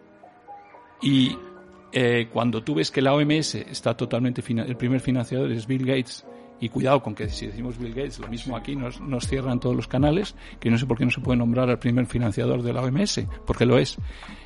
Y 1.01 1.37
eh, 1.91 2.29
cuando 2.31 2.63
tú 2.63 2.75
ves 2.75 2.91
que 2.91 3.01
la 3.01 3.13
OMS 3.13 3.55
está 3.55 3.95
totalmente, 3.95 4.43
el 4.47 4.75
primer 4.77 4.99
financiador 4.99 5.51
es 5.51 5.65
Bill 5.67 5.85
Gates, 5.85 6.25
y 6.61 6.67
cuidado 6.69 7.01
con 7.01 7.15
que 7.15 7.29
si 7.29 7.47
decimos 7.47 7.77
Bill 7.77 7.93
Gates, 7.93 8.19
lo 8.19 8.27
mismo 8.27 8.57
aquí 8.57 8.75
nos, 8.75 8.99
nos 8.99 9.27
cierran 9.27 9.59
todos 9.61 9.75
los 9.75 9.87
canales, 9.87 10.35
que 10.59 10.69
no 10.69 10.77
sé 10.77 10.85
por 10.85 10.97
qué 10.97 11.05
no 11.05 11.11
se 11.11 11.21
puede 11.21 11.37
nombrar 11.37 11.69
al 11.69 11.79
primer 11.79 12.05
financiador 12.05 12.61
de 12.63 12.73
la 12.73 12.81
OMS, 12.81 13.21
porque 13.45 13.65
lo 13.65 13.77
es. 13.77 13.97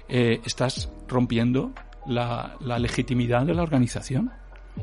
Eh, 0.07 0.39
estás 0.45 0.91
rompiendo 1.07 1.71
la, 2.05 2.55
la 2.59 2.77
legitimidad 2.77 3.45
de 3.45 3.55
la 3.55 3.63
organización. 3.63 4.31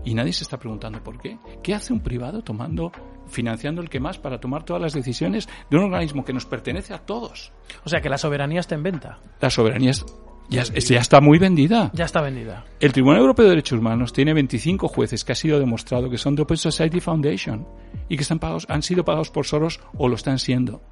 Y 0.04 0.14
nadie 0.14 0.32
se 0.32 0.44
está 0.44 0.56
preguntando 0.56 1.02
por 1.02 1.20
qué. 1.20 1.36
¿Qué 1.64 1.74
hace 1.74 1.92
un 1.92 1.98
privado 2.00 2.42
tomando 2.42 2.92
financiando 3.28 3.80
el 3.82 3.88
que 3.88 3.98
más 4.00 4.18
para 4.18 4.38
tomar 4.38 4.64
todas 4.64 4.80
las 4.82 4.92
decisiones 4.92 5.48
de 5.70 5.76
un 5.76 5.84
organismo 5.84 6.24
que 6.24 6.32
nos 6.32 6.46
pertenece 6.46 6.92
a 6.94 6.98
todos. 6.98 7.52
O 7.84 7.88
sea 7.88 8.00
que 8.00 8.08
la 8.08 8.18
soberanía 8.18 8.60
está 8.60 8.74
en 8.74 8.82
venta. 8.82 9.18
La 9.40 9.50
soberanía 9.50 9.90
es- 9.90 10.04
ya, 10.50 10.62
es- 10.62 10.88
ya 10.88 11.00
está 11.00 11.20
muy 11.20 11.38
vendida. 11.38 11.90
Ya 11.94 12.04
está 12.04 12.20
vendida. 12.20 12.64
El 12.80 12.92
Tribunal 12.92 13.20
Europeo 13.20 13.44
de 13.44 13.50
Derechos 13.50 13.78
Humanos 13.78 14.12
tiene 14.12 14.34
25 14.34 14.88
jueces 14.88 15.24
que 15.24 15.32
ha 15.32 15.36
sido 15.36 15.58
demostrado 15.58 16.10
que 16.10 16.18
son 16.18 16.34
de 16.34 16.42
Open 16.42 16.56
Society 16.56 17.00
Foundation 17.00 17.66
y 18.08 18.16
que 18.16 18.22
están 18.22 18.38
pagados, 18.38 18.66
han 18.68 18.82
sido 18.82 19.04
pagados 19.04 19.30
por 19.30 19.46
Soros 19.46 19.80
o 19.96 20.08
lo 20.08 20.16
están 20.16 20.38
siendo. 20.38 20.82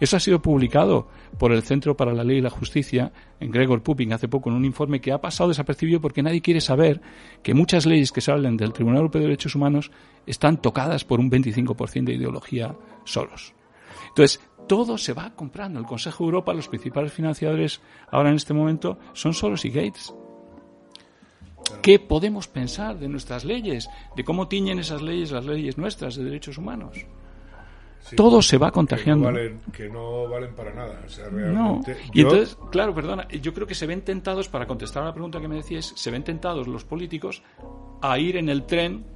Eso 0.00 0.16
ha 0.16 0.20
sido 0.20 0.42
publicado 0.42 1.06
por 1.38 1.52
el 1.52 1.62
Centro 1.62 1.96
para 1.96 2.12
la 2.12 2.24
Ley 2.24 2.38
y 2.38 2.40
la 2.40 2.50
Justicia, 2.50 3.12
en 3.38 3.52
Gregor 3.52 3.80
Pupin, 3.84 4.12
hace 4.12 4.26
poco, 4.26 4.50
en 4.50 4.56
un 4.56 4.64
informe 4.64 5.00
que 5.00 5.12
ha 5.12 5.20
pasado 5.20 5.48
desapercibido 5.50 6.00
porque 6.00 6.20
nadie 6.20 6.42
quiere 6.42 6.60
saber 6.60 7.00
que 7.44 7.54
muchas 7.54 7.86
leyes 7.86 8.10
que 8.10 8.20
salen 8.20 8.56
del 8.56 8.72
Tribunal 8.72 8.98
Europeo 8.98 9.20
de 9.20 9.28
Derechos 9.28 9.54
Humanos 9.54 9.92
están 10.26 10.60
tocadas 10.60 11.04
por 11.04 11.20
un 11.20 11.30
25% 11.30 12.04
de 12.06 12.14
ideología 12.14 12.74
Soros. 13.04 13.54
Entonces, 14.08 14.40
todo 14.66 14.98
se 14.98 15.12
va 15.12 15.34
comprando. 15.34 15.78
El 15.80 15.86
Consejo 15.86 16.24
de 16.24 16.28
Europa, 16.28 16.52
los 16.54 16.68
principales 16.68 17.12
financiadores 17.12 17.80
ahora 18.10 18.30
en 18.30 18.36
este 18.36 18.54
momento 18.54 18.98
son 19.12 19.34
Soros 19.34 19.64
y 19.64 19.70
Gates. 19.70 20.14
¿Qué 21.82 21.98
podemos 21.98 22.46
pensar 22.48 22.98
de 22.98 23.08
nuestras 23.08 23.44
leyes? 23.44 23.88
¿De 24.16 24.24
cómo 24.24 24.48
tiñen 24.48 24.78
esas 24.78 25.02
leyes 25.02 25.30
las 25.32 25.44
leyes 25.46 25.78
nuestras 25.78 26.14
de 26.16 26.24
derechos 26.24 26.58
humanos? 26.58 27.06
Sí, 28.00 28.16
todo 28.16 28.42
se 28.42 28.58
va 28.58 28.68
que 28.68 28.72
contagiando. 28.74 29.30
no 29.30 29.38
valen- 29.38 29.60
que 29.72 29.88
no 29.88 30.28
valen 30.28 30.54
para 30.54 30.74
nada. 30.74 31.00
O 31.06 31.08
sea, 31.08 31.28
No. 31.30 31.80
Y 32.12 32.20
yo- 32.20 32.28
entonces, 32.28 32.58
claro, 32.70 32.94
perdona, 32.94 33.26
yo 33.28 33.54
creo 33.54 33.66
que 33.66 33.74
se 33.74 33.86
ven 33.86 34.02
tentados, 34.02 34.48
para 34.48 34.66
contestar 34.66 35.02
a 35.04 35.06
la 35.06 35.12
pregunta 35.14 35.40
que 35.40 35.48
me 35.48 35.56
decías, 35.56 35.92
se 35.96 36.10
ven 36.10 36.22
tentados 36.22 36.68
los 36.68 36.84
políticos 36.84 37.42
a 38.02 38.18
ir 38.18 38.36
en 38.36 38.50
el 38.50 38.64
tren, 38.64 39.06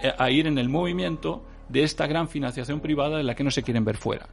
eh, 0.00 0.12
a 0.16 0.30
ir 0.30 0.46
en 0.46 0.58
el 0.58 0.68
movimiento 0.68 1.44
de 1.68 1.82
esta 1.82 2.06
gran 2.06 2.28
financiación 2.28 2.80
privada 2.80 3.16
de 3.16 3.22
la 3.22 3.34
que 3.34 3.42
no 3.44 3.50
se 3.50 3.62
quieren 3.62 3.84
ver 3.84 3.96
fuera. 3.96 4.28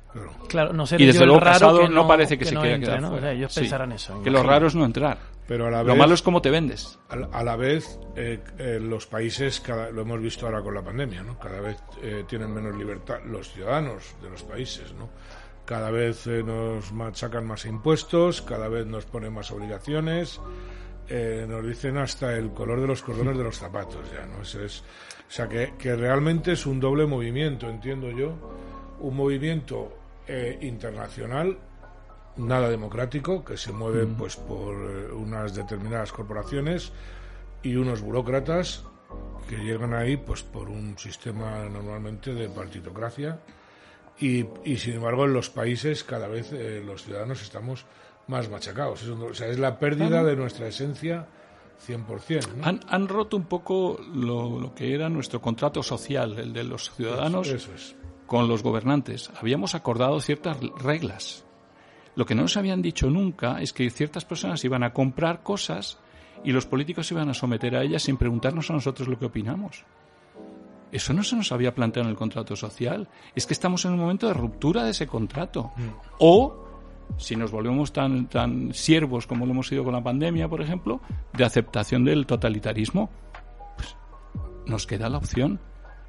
Claro, 0.48 0.74
no 0.74 0.84
y 0.98 1.06
desde 1.06 1.26
luego 1.26 1.40
que 1.40 1.60
no, 1.90 2.02
no- 2.04 2.08
parece 2.08 2.38
que, 2.38 2.44
que 2.44 2.50
se 2.50 2.56
no 2.56 2.62
quiera 2.62 2.76
entre, 2.76 2.90
quedar 2.90 3.02
¿no? 3.02 3.10
fuera. 3.10 3.22
O 3.22 3.30
sea, 3.30 3.32
ellos 3.34 3.54
Sí. 3.54 3.60
pensarán 3.62 3.92
eso, 3.94 4.14
Que 4.22 4.30
imagino. 4.30 4.38
lo 4.44 4.50
raro 4.50 4.68
es 4.68 4.76
no 4.76 4.86
entrar. 4.86 5.18
Pero 5.48 5.68
a 5.68 5.72
la 5.72 5.84
lo 5.84 5.94
vez- 5.94 5.98
malo 5.98 6.14
es 6.14 6.22
cómo 6.22 6.42
te 6.42 6.50
vendes. 6.50 6.98
A 7.10 7.16
la, 7.16 7.28
a 7.32 7.44
la 7.44 7.56
vez, 7.56 8.00
eh, 8.16 8.40
eh, 8.58 8.80
los 8.82 9.06
países, 9.08 9.60
cada- 9.60 9.90
lo 9.92 10.02
hemos 10.04 10.22
visto 10.22 10.46
ahora 10.46 10.62
con 10.62 10.74
la 10.74 10.82
pandemia, 10.82 11.24
¿no? 11.24 11.38
Cada 11.40 11.60
vez 11.62 11.78
eh, 12.02 12.24
tienen 12.28 12.54
menos 12.54 12.76
libertad 12.76 13.20
los 13.26 13.52
ciudadanos 13.52 14.16
de 14.22 14.30
los 14.30 14.44
países, 14.44 14.94
¿no? 14.94 15.10
Cada 15.66 15.92
vez 15.92 16.26
eh, 16.28 16.44
nos 16.44 16.92
machacan 16.92 17.46
más 17.46 17.66
impuestos, 17.66 18.42
cada 18.42 18.68
vez 18.68 18.86
nos 18.88 19.06
ponen 19.06 19.34
más 19.34 19.52
obligaciones, 19.52 20.40
eh, 21.08 21.46
nos 21.48 21.66
dicen 21.66 21.98
hasta 21.98 22.36
el 22.36 22.52
color 22.52 22.82
de 22.82 22.88
los 22.88 23.02
cordones 23.02 23.38
de 23.38 23.44
los 23.44 23.58
zapatos, 23.58 24.12
ya, 24.12 24.26
¿no? 24.26 24.42
Eso 24.42 24.64
es, 24.64 24.82
o 24.82 25.32
sea, 25.32 25.48
que, 25.48 25.74
que 25.78 25.96
realmente 25.96 26.54
es 26.54 26.66
un 26.66 26.80
doble 26.80 27.06
movimiento, 27.06 27.70
entiendo 27.70 28.12
yo, 28.12 28.34
un 29.00 29.16
movimiento 29.16 29.98
eh, 30.28 30.58
internacional 30.62 31.58
nada 32.38 32.70
democrático 32.70 33.44
que 33.44 33.58
se 33.58 33.72
mueve 33.72 34.06
Mm. 34.06 34.16
pues 34.16 34.36
por 34.36 34.76
eh, 34.76 35.12
unas 35.12 35.56
determinadas 35.56 36.12
corporaciones 36.12 36.92
y 37.62 37.76
unos 37.76 38.02
burócratas 38.02 38.84
que 39.50 39.58
llegan 39.58 39.94
ahí 39.94 40.18
pues 40.18 40.44
por 40.44 40.70
un 40.70 40.98
sistema 40.98 41.66
normalmente 41.66 42.34
de 42.34 42.48
partitocracia 42.50 43.40
y, 44.20 44.46
y, 44.64 44.78
sin 44.78 44.96
embargo 44.96 45.26
en 45.26 45.34
los 45.34 45.50
países 45.50 46.04
cada 46.04 46.28
vez 46.28 46.52
eh, 46.54 46.82
los 46.86 47.04
ciudadanos 47.04 47.42
estamos 47.42 47.86
más 48.32 48.50
machacados. 48.50 49.04
Es, 49.04 49.10
un- 49.10 49.22
o 49.22 49.34
sea, 49.36 49.48
es 49.48 49.60
la 49.60 49.78
pérdida 49.78 50.24
de 50.24 50.36
nuestra 50.36 50.68
esencia 50.68 51.28
100%. 51.88 52.56
¿no? 52.56 52.66
Han, 52.66 52.80
han 52.88 53.08
roto 53.08 53.38
un 53.38 53.44
poco 53.46 54.00
lo, 54.16 54.60
lo 54.60 54.74
que 54.74 54.96
era 54.96 55.10
nuestro 55.10 55.40
contrato 55.42 55.84
social, 55.84 56.40
el 56.40 56.54
de 56.54 56.64
los 56.64 56.92
ciudadanos 56.92 57.48
Eso- 57.48 57.56
eso 57.56 57.74
es. 57.76 57.96
con 58.26 58.48
los 58.48 58.64
gobernantes. 58.64 59.30
Habíamos 59.40 59.76
acordado 59.76 60.20
ciertas 60.22 60.58
reglas. 60.80 61.44
Lo 62.16 62.26
que 62.26 62.36
no 62.36 62.42
nos 62.44 62.58
habían 62.58 62.82
dicho 62.82 63.10
nunca 63.10 63.62
es 63.62 63.72
que 63.74 63.90
ciertas 63.90 64.26
personas 64.26 64.64
iban 64.66 64.84
a 64.84 64.92
comprar 64.94 65.44
cosas 65.44 65.98
y 66.44 66.52
los 66.52 66.66
políticos 66.66 67.08
se 67.08 67.14
iban 67.14 67.30
a 67.30 67.34
someter 67.34 67.76
a 67.76 67.84
ellas 67.84 68.04
sin 68.04 68.18
preguntarnos 68.18 68.70
a 68.70 68.74
nosotros 68.74 69.08
lo 69.08 69.18
que 69.20 69.26
opinamos. 69.26 69.84
Eso 70.92 71.14
no 71.14 71.24
se 71.24 71.38
nos 71.38 71.52
había 71.54 71.74
planteado 71.74 72.08
en 72.08 72.12
el 72.12 72.18
contrato 72.18 72.56
social. 72.58 73.08
Es 73.34 73.46
que 73.46 73.54
estamos 73.54 73.86
en 73.86 73.94
un 73.94 74.00
momento 74.00 74.28
de 74.28 74.34
ruptura 74.34 74.84
de 74.84 74.92
ese 74.92 75.08
contrato. 75.08 75.72
O, 76.20 76.68
si 77.18 77.36
nos 77.36 77.52
volvemos 77.52 77.94
tan, 77.94 78.28
tan 78.28 78.74
siervos 78.74 79.28
como 79.28 79.46
lo 79.46 79.52
hemos 79.52 79.68
sido 79.68 79.84
con 79.84 79.94
la 79.94 80.04
pandemia, 80.04 80.48
por 80.48 80.62
ejemplo, 80.62 81.02
de 81.34 81.44
aceptación 81.44 82.04
del 82.04 82.26
totalitarismo, 82.26 83.10
pues 83.76 83.96
nos 84.66 84.88
queda 84.88 85.10
la 85.10 85.18
opción. 85.18 85.60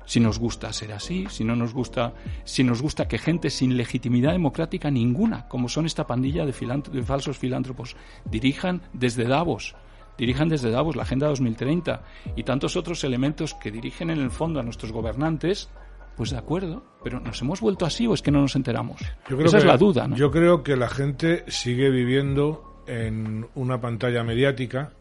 Si 0.05 0.18
nos 0.18 0.38
gusta 0.38 0.72
ser 0.72 0.93
así, 0.93 1.26
si 1.30 1.45
no 1.45 1.55
nos 1.55 1.72
gusta, 1.72 2.12
si 2.45 2.64
nos 2.64 2.82
gusta 2.82 3.07
que 3.07 3.18
gente 3.18 3.51
sin 3.51 3.76
legitimidad 3.76 4.32
democrática 4.32 4.90
ninguna, 4.90 5.47
como 5.49 5.68
son 5.68 5.86
esta 5.86 6.07
pandilla 6.07 6.45
de, 6.45 6.82
de 6.93 7.03
falsos 7.03 7.38
filántropos, 7.38 7.97
dirijan 8.24 8.82
desde 8.93 9.24
Davos, 9.24 9.76
dirijan 10.18 10.49
desde 10.49 10.70
Davos 10.70 10.97
la 10.97 11.03
Agenda 11.03 11.28
2030 11.28 12.03
y 12.36 12.43
tantos 12.43 12.76
otros 12.76 13.05
elementos 13.05 13.55
que 13.55 13.70
dirigen 13.70 14.11
en 14.11 14.18
el 14.18 14.30
fondo 14.30 14.59
a 14.59 14.64
nuestros 14.64 14.90
gobernantes, 14.93 15.70
pues 16.16 16.30
de 16.30 16.38
acuerdo, 16.38 16.84
pero 17.02 17.20
¿nos 17.20 17.40
hemos 17.42 17.60
vuelto 17.60 17.86
así 17.86 18.06
o 18.06 18.14
es 18.14 18.22
que 18.22 18.30
no 18.30 18.40
nos 18.40 18.56
enteramos? 18.56 19.00
Yo 19.28 19.36
creo 19.36 19.46
Esa 19.46 19.58
es 19.58 19.64
la 19.64 19.76
duda, 19.76 20.06
¿no? 20.06 20.16
Yo 20.16 20.30
creo 20.30 20.62
que 20.62 20.76
la 20.76 20.88
gente 20.88 21.44
sigue 21.48 21.90
viviendo 21.90 22.82
en 22.86 23.46
una 23.54 23.80
pantalla 23.80 24.22
mediática 24.22 24.92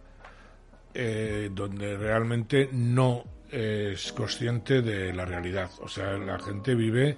eh, 0.93 1.49
donde 1.53 1.97
realmente 1.97 2.69
no 2.71 3.23
es 3.49 4.13
consciente 4.13 4.81
de 4.81 5.13
la 5.13 5.25
realidad. 5.25 5.69
O 5.81 5.87
sea, 5.87 6.17
la 6.17 6.39
gente 6.39 6.75
vive 6.75 7.17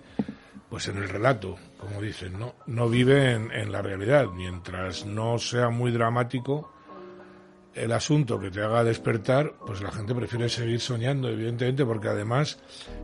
pues 0.70 0.88
en 0.88 0.98
el 0.98 1.08
relato, 1.08 1.56
como 1.78 2.02
dicen, 2.02 2.40
¿no? 2.40 2.56
No 2.66 2.90
vive 2.90 3.32
en, 3.32 3.52
en 3.52 3.72
la 3.72 3.84
realidad. 3.84 4.28
Mientras 4.34 5.06
no 5.06 5.38
sea 5.38 5.70
muy 5.70 5.92
dramático 5.92 6.73
el 7.76 7.92
asunto 7.92 8.40
que 8.40 8.52
te 8.52 8.62
haga 8.62 8.84
despertar, 8.84 9.54
pues 9.66 9.82
la 9.82 9.92
gente 9.92 10.14
prefiere 10.14 10.48
seguir 10.50 10.80
soñando, 10.80 11.28
evidentemente, 11.30 11.86
porque 11.86 12.08
además 12.08 12.60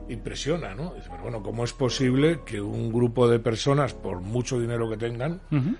impresiona, 0.10 0.76
¿no? 0.76 0.94
Dice, 0.94 1.08
pero 1.10 1.24
bueno, 1.24 1.42
¿cómo 1.44 1.64
es 1.64 1.74
posible 1.74 2.42
que 2.46 2.62
un 2.62 2.92
grupo 2.92 3.28
de 3.28 3.40
personas, 3.40 3.94
por 3.94 4.22
mucho 4.22 4.60
dinero 4.60 4.90
que 4.90 4.98
tengan, 4.98 5.42
Ujú. 5.52 5.76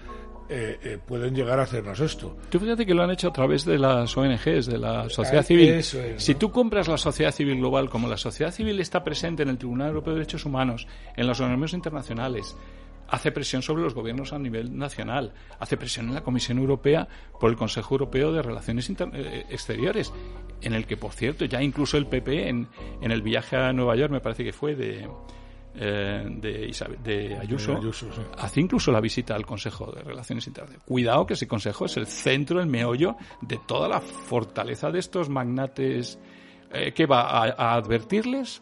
eh, 0.50 0.80
eh, 0.84 0.98
pueden 1.06 1.36
llegar 1.36 1.60
a 1.60 1.64
hacernos 1.64 2.00
esto? 2.00 2.36
Tú 2.50 2.60
fíjate 2.60 2.86
que 2.86 2.94
lo 2.94 3.04
han 3.04 3.12
hecho 3.12 3.28
a 3.30 3.34
través 3.34 3.66
de 3.66 3.78
las 3.78 4.16
ONGs, 4.18 4.66
de 4.66 4.78
la 4.78 5.08
sociedad 5.10 5.44
civil. 5.44 5.70
eso 5.70 6.00
es, 6.02 6.24
Si 6.24 6.36
tú 6.36 6.52
compras 6.52 6.88
la 6.88 6.98
sociedad 6.98 7.32
civil 7.32 7.58
global, 7.58 7.90
como 7.90 8.08
la 8.08 8.18
sociedad 8.18 8.52
civil 8.52 8.80
está 8.80 9.04
presente 9.04 9.44
en 9.44 9.50
el 9.50 9.58
Tribunal 9.58 9.90
Europeo 9.90 10.14
de 10.14 10.20
Derechos 10.22 10.46
Humanos, 10.46 10.88
en 11.16 11.28
los 11.28 11.40
organismos 11.40 11.74
internacionales, 11.74 12.56
hace 13.12 13.32
presión 13.32 13.62
sobre 13.62 13.84
los 13.84 13.94
gobiernos 13.94 14.34
a 14.34 14.40
nivel 14.40 14.78
nacional, 14.78 15.34
hace 15.60 15.78
presión 15.78 16.08
en 16.10 16.16
la 16.16 16.22
Comisión 16.24 16.58
Europea 16.58 17.08
por 17.40 17.50
el 17.50 17.56
Consejo 17.58 17.96
Europeo 17.96 18.32
de 18.32 18.42
Relaciones 18.42 18.90
Inter- 18.90 19.10
eh, 19.14 19.46
Exteriores, 19.50 20.12
en 20.62 20.74
el 20.74 20.86
que, 20.86 20.98
por 20.98 21.12
cierto, 21.14 21.46
ya 21.46 21.62
incluso 21.62 21.98
el 21.98 22.08
PP 22.08 22.50
en, 22.50 22.68
en 23.02 23.12
el 23.12 23.22
viaje 23.22 23.56
a 23.56 23.72
Nueva 23.74 23.96
York, 23.96 24.12
me 24.12 24.20
parece 24.22 24.44
que 24.44 24.52
fue 24.54 24.76
de, 24.76 25.08
eh, 25.76 26.26
de, 26.30 26.68
Isabel- 26.68 27.02
de 27.04 27.38
Ayuso, 27.38 27.72
De 27.74 27.78
Ayuso, 27.78 28.12
sí. 28.12 28.22
hace 28.38 28.60
incluso 28.62 28.92
la 28.92 29.00
visita 29.00 29.36
al 29.36 29.46
Consejo 29.46 29.92
de 29.92 30.02
Relaciones 30.02 30.46
Internacionales. 30.48 30.86
Cuidado 30.88 31.26
que 31.26 31.34
ese 31.36 31.48
Consejo 31.48 31.86
es 31.86 31.96
el 31.98 32.08
centro, 32.08 32.60
el 32.60 32.68
meollo 32.68 33.16
de 33.42 33.60
toda 33.68 33.88
la 33.88 34.02
fortaleza 34.02 34.92
de 34.92 35.00
estos 35.00 35.30
magnates. 35.30 36.20
Eh, 36.72 36.92
¿Qué 36.94 37.06
va 37.06 37.22
a, 37.22 37.46
a 37.58 37.74
advertirles 37.76 38.62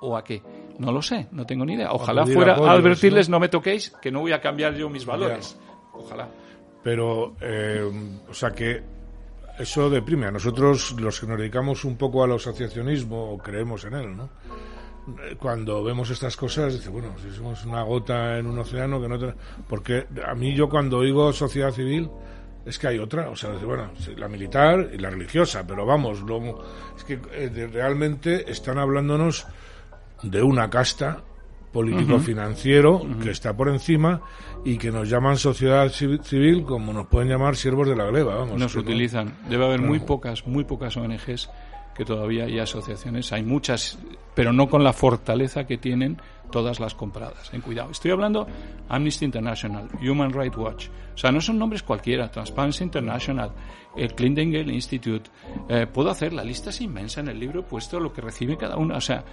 o 0.00 0.16
a 0.16 0.22
qué? 0.24 0.42
No 0.78 0.92
lo 0.92 1.00
sé, 1.02 1.26
no 1.32 1.46
tengo 1.46 1.64
ni 1.64 1.74
idea. 1.74 1.92
Ojalá 1.92 2.26
fuera 2.26 2.54
a 2.54 2.72
advertirles, 2.72 3.28
¿no? 3.28 3.38
me 3.40 3.48
toquéis, 3.48 3.90
que 4.02 4.10
no 4.10 4.20
voy 4.20 4.32
a 4.32 4.40
cambiar 4.40 4.74
yo 4.74 4.88
mis 4.90 5.06
valores. 5.06 5.58
Ojalá. 5.92 6.28
Pero, 6.82 7.34
eh, 7.40 7.82
o 8.28 8.34
sea 8.34 8.50
que 8.50 8.82
eso 9.58 9.88
deprime. 9.90 10.26
A 10.26 10.30
nosotros, 10.30 10.94
los 11.00 11.18
que 11.20 11.26
nos 11.26 11.38
dedicamos 11.38 11.84
un 11.84 11.96
poco 11.96 12.22
al 12.22 12.32
asociacionismo, 12.32 13.32
o 13.32 13.38
creemos 13.38 13.84
en 13.86 13.94
él, 13.94 14.16
¿no? 14.16 14.28
Cuando 15.38 15.84
vemos 15.84 16.10
estas 16.10 16.36
cosas, 16.36 16.74
dice, 16.74 16.90
bueno, 16.90 17.14
si 17.22 17.30
somos 17.30 17.64
una 17.64 17.82
gota 17.82 18.38
en 18.38 18.46
un 18.46 18.58
océano 18.58 19.00
que 19.00 19.08
no... 19.08 19.18
te- 19.18 19.34
Porque 19.68 20.04
a 20.26 20.34
mí 20.34 20.52
yo 20.54 20.68
cuando 20.68 20.98
oigo 20.98 21.32
sociedad 21.32 21.70
civil, 21.70 22.10
es 22.64 22.76
que 22.78 22.88
hay 22.88 22.98
otra, 22.98 23.30
o 23.30 23.36
sea, 23.36 23.50
bueno, 23.52 23.90
la 24.16 24.26
militar 24.26 24.90
y 24.92 24.98
la 24.98 25.08
religiosa, 25.10 25.64
pero 25.64 25.86
vamos, 25.86 26.20
luego, 26.22 26.60
es 26.96 27.04
que 27.04 27.20
eh, 27.32 27.68
realmente 27.72 28.50
están 28.50 28.78
hablándonos 28.78 29.46
de 30.30 30.42
una 30.42 30.68
casta 30.70 31.22
político-financiero 31.72 33.02
que 33.22 33.30
está 33.30 33.56
por 33.56 33.68
encima 33.68 34.20
y 34.64 34.78
que 34.78 34.90
nos 34.90 35.08
llaman 35.08 35.36
sociedad 35.36 35.86
civi- 35.88 36.22
civil 36.22 36.64
como 36.64 36.92
nos 36.92 37.06
pueden 37.06 37.28
llamar 37.28 37.56
siervos 37.56 37.88
de 37.88 37.96
la 37.96 38.06
gleba, 38.06 38.36
vamos. 38.36 38.58
Nos 38.58 38.74
no- 38.74 38.80
utilizan. 38.80 39.34
Debe 39.48 39.64
haber 39.66 39.80
muy 39.80 39.98
pocas, 40.00 40.46
muy 40.46 40.64
pocas 40.64 40.96
ONGs 40.96 41.50
que 41.94 42.04
todavía 42.04 42.48
y 42.48 42.58
asociaciones. 42.58 43.32
Hay 43.32 43.42
muchas, 43.42 43.98
pero 44.34 44.52
no 44.52 44.68
con 44.68 44.84
la 44.84 44.92
fortaleza 44.92 45.66
que 45.66 45.78
tienen 45.78 46.18
todas 46.50 46.78
las 46.78 46.94
compradas. 46.94 47.52
En 47.54 47.60
cuidado. 47.62 47.90
Estoy 47.90 48.10
hablando 48.10 48.46
Amnesty 48.88 49.24
International, 49.24 49.88
Human 50.02 50.32
Rights 50.32 50.56
Watch. 50.56 50.88
O 51.14 51.18
sea, 51.18 51.32
no 51.32 51.40
son 51.40 51.58
nombres 51.58 51.82
cualquiera. 51.82 52.30
Transparency 52.30 52.84
International, 52.84 53.50
el 53.96 54.14
Clinton 54.14 54.54
Institute. 54.70 55.30
Eh, 55.68 55.86
puedo 55.86 56.10
hacer 56.10 56.32
la 56.34 56.44
lista 56.44 56.70
es 56.70 56.80
inmensa 56.82 57.20
en 57.20 57.28
el 57.28 57.40
libro 57.40 57.60
he 57.60 57.64
puesto 57.64 57.98
lo 57.98 58.12
que 58.12 58.20
recibe 58.20 58.56
cada 58.58 58.76
una. 58.76 58.96
O 58.98 59.00
sea, 59.00 59.24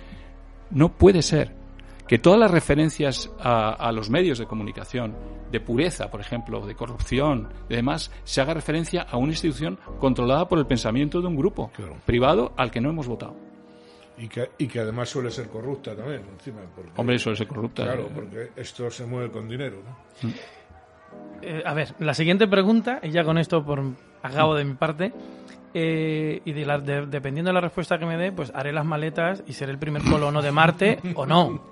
no 0.72 0.90
puede 0.90 1.22
ser. 1.22 1.62
que 2.08 2.20
todas 2.20 2.38
las 2.38 2.52
referencias 2.52 3.32
a, 3.40 3.70
a 3.72 3.92
los 3.94 4.10
medios 4.10 4.38
de 4.38 4.46
comunicación, 4.46 5.16
de 5.52 5.60
pureza, 5.62 6.12
por 6.12 6.20
ejemplo, 6.20 6.66
de 6.68 6.76
corrupción 6.76 7.48
y 7.70 7.76
demás, 7.76 8.12
se 8.26 8.42
haga 8.42 8.54
referencia 8.54 9.04
a 9.04 9.16
una 9.18 9.32
institución 9.32 9.80
controlada 10.00 10.48
por 10.50 10.60
el 10.60 10.66
pensamiento 10.68 11.22
de 11.22 11.28
un 11.28 11.36
grupo 11.38 11.72
privado 12.06 12.52
al 12.58 12.72
que 12.72 12.82
no 12.82 12.90
hemos 12.90 13.08
votado. 13.08 13.36
Y 14.18 14.28
que, 14.28 14.52
y 14.58 14.68
que 14.68 14.80
además 14.82 15.10
suele 15.10 15.32
ser 15.32 15.48
corrupta 15.48 15.96
también, 15.96 16.22
encima. 16.34 16.60
porque- 16.76 16.92
Hombre, 16.98 17.18
suele 17.18 17.38
ser 17.38 17.48
corrupta. 17.48 17.84
Claro, 17.84 18.10
porque 18.14 18.50
esto 18.58 18.92
se 18.92 19.06
mueve 19.06 19.32
con 19.32 19.48
dinero, 19.48 19.78
¿no? 19.84 20.30
Eh, 21.42 21.64
a 21.66 21.74
ver, 21.74 21.96
la 22.00 22.14
siguiente 22.14 22.48
pregunta, 22.48 23.00
y 23.02 23.12
ya 23.12 23.24
con 23.24 23.38
esto 23.38 23.64
por 23.66 23.82
acabo 24.22 24.56
de 24.56 24.66
mi 24.66 24.74
parte, 24.76 25.14
eh, 25.74 26.42
y 26.46 26.52
de 26.54 26.66
la- 26.66 26.78
de- 26.80 27.06
dependiendo 27.08 27.50
de 27.50 27.54
la 27.54 27.62
respuesta 27.62 27.98
que 27.98 28.06
me 28.06 28.18
dé, 28.18 28.32
pues 28.32 28.52
haré 28.56 28.72
las 28.72 28.86
maletas 28.86 29.44
y 29.48 29.54
seré 29.54 29.72
el 29.72 29.80
primer 29.80 30.04
colono 30.04 30.42
de 30.42 30.52
Marte 30.52 31.00
o 31.16 31.26
no. 31.26 31.64